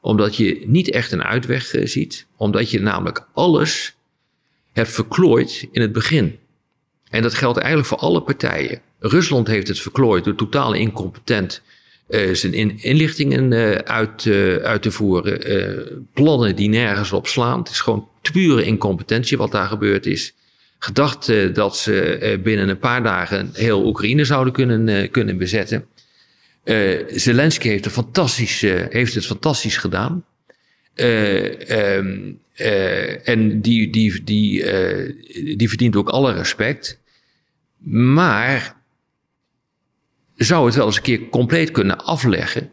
Omdat 0.00 0.36
je 0.36 0.62
niet 0.66 0.90
echt 0.90 1.12
een 1.12 1.22
uitweg 1.22 1.74
ziet. 1.84 2.26
Omdat 2.36 2.70
je 2.70 2.80
namelijk 2.80 3.26
alles 3.32 3.96
hebt 4.72 4.90
verklooid 4.90 5.68
in 5.72 5.80
het 5.80 5.92
begin. 5.92 6.38
En 7.10 7.22
dat 7.22 7.34
geldt 7.34 7.58
eigenlijk 7.58 7.88
voor 7.88 7.98
alle 7.98 8.22
partijen. 8.22 8.80
Rusland 8.98 9.46
heeft 9.46 9.68
het 9.68 9.80
verklooid 9.80 10.24
door 10.24 10.34
totaal 10.34 10.72
incompetent 10.72 11.62
zijn 12.32 12.54
in, 12.54 12.78
inlichtingen 12.82 13.52
uit, 13.86 14.26
uit 14.62 14.82
te 14.82 14.90
voeren. 14.90 16.06
plannen 16.12 16.56
die 16.56 16.68
nergens 16.68 17.12
op 17.12 17.26
slaan. 17.26 17.58
Het 17.58 17.68
is 17.68 17.80
gewoon 17.80 18.08
pure 18.32 18.64
incompetentie 18.64 19.36
wat 19.36 19.52
daar 19.52 19.66
gebeurd 19.66 20.06
is. 20.06 20.34
Gedacht 20.82 21.28
uh, 21.28 21.54
dat 21.54 21.76
ze 21.76 22.18
uh, 22.22 22.42
binnen 22.42 22.68
een 22.68 22.78
paar 22.78 23.02
dagen 23.02 23.50
heel 23.52 23.86
Oekraïne 23.86 24.24
zouden 24.24 24.52
kunnen, 24.52 24.88
uh, 24.88 25.10
kunnen 25.10 25.38
bezetten. 25.38 25.86
Zelensky 27.08 27.68
heeft, 27.68 27.84
heeft 28.92 29.14
het 29.14 29.26
fantastisch 29.26 29.76
gedaan. 29.76 30.24
Um, 30.94 32.38
en 33.24 33.60
die, 33.60 33.90
die, 33.90 34.24
die, 34.24 34.64
die 35.56 35.68
verdient 35.68 35.96
ook 35.96 36.08
alle 36.08 36.32
respect. 36.32 36.98
Maar 37.84 38.76
zou 40.36 40.66
het 40.66 40.74
wel 40.74 40.86
eens 40.86 40.96
een 40.96 41.02
keer 41.02 41.28
compleet 41.28 41.70
kunnen 41.70 42.04
afleggen 42.04 42.70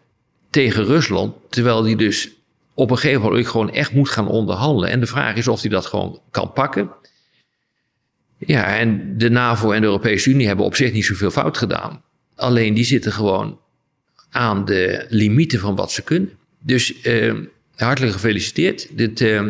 tegen 0.50 0.86
Rusland, 0.86 1.36
terwijl 1.50 1.82
die 1.82 1.96
dus 1.96 2.30
op 2.74 2.92
een 2.92 2.98
gegeven 2.98 3.22
moment 3.22 3.48
gewoon 3.48 3.72
echt 3.72 3.94
moet 3.94 4.10
gaan 4.10 4.28
onderhandelen. 4.28 4.90
En 4.90 5.00
de 5.00 5.06
vraag 5.06 5.36
is 5.36 5.48
of 5.48 5.62
hij 5.62 5.70
dat 5.70 5.86
gewoon 5.86 6.22
kan 6.32 6.54
pakken. 6.54 6.90
Ja, 8.38 8.78
en 8.78 9.18
de 9.18 9.30
NAVO 9.30 9.72
en 9.72 9.82
de 9.82 9.88
Europese 9.88 10.30
Unie 10.30 10.48
hebben 10.48 10.66
op 10.66 10.76
zich 10.76 10.94
niet 10.94 11.06
zoveel 11.06 11.32
fout 11.32 11.58
gedaan. 11.58 12.02
Alleen 12.36 12.74
die 12.74 12.86
zitten 12.86 13.12
gewoon 13.12 13.60
aan 14.30 14.66
de 14.66 15.06
limieten 15.10 15.60
van 15.60 15.76
wat 15.76 15.92
ze 15.92 16.02
kunnen. 16.02 16.32
Dus 16.60 17.02
eh, 17.02 17.34
hartelijk 17.76 18.14
gefeliciteerd. 18.14 18.98
Dit, 18.98 19.22
eh, 19.22 19.42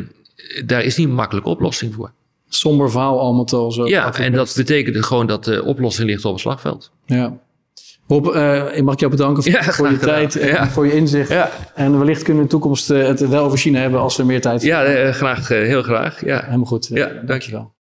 daar 0.65 0.83
is 0.83 0.97
niet 0.97 1.07
een 1.07 1.13
makkelijke 1.13 1.49
oplossing 1.49 1.93
voor. 1.93 2.11
Somber 2.49 2.91
verhaal 2.91 3.19
allemaal 3.19 3.45
al 3.45 3.71
zo. 3.71 3.87
Ja, 3.87 4.13
en 4.13 4.31
dat 4.31 4.53
betekent 4.55 4.95
dus 4.95 5.05
gewoon 5.05 5.27
dat 5.27 5.43
de 5.43 5.63
oplossing 5.63 6.09
ligt 6.09 6.25
op 6.25 6.31
het 6.31 6.41
slagveld. 6.41 6.91
Ja. 7.05 7.37
Rob, 8.07 8.35
uh, 8.35 8.77
ik 8.77 8.83
mag 8.83 8.99
jou 8.99 9.11
bedanken 9.11 9.43
voor, 9.43 9.51
ja, 9.51 9.63
voor 9.63 9.89
je 9.89 9.97
tijd 9.97 10.35
en 10.37 10.67
voor 10.67 10.85
je 10.85 10.93
inzicht. 10.93 11.29
Ja. 11.29 11.51
En 11.75 11.97
wellicht 11.99 12.23
kunnen 12.23 12.35
we 12.35 12.39
in 12.41 12.45
de 12.45 12.59
toekomst 12.59 12.87
het 12.87 13.27
wel 13.27 13.43
over 13.43 13.57
China 13.57 13.79
hebben 13.79 13.99
als 13.99 14.15
we 14.17 14.23
meer 14.23 14.41
tijd 14.41 14.61
hebben. 14.61 15.05
Ja, 15.05 15.11
graag, 15.11 15.47
heel 15.47 15.83
graag. 15.83 16.25
Ja. 16.25 16.43
Helemaal 16.45 16.65
goed. 16.65 16.89
Ja, 16.93 17.11
dankjewel. 17.25 17.73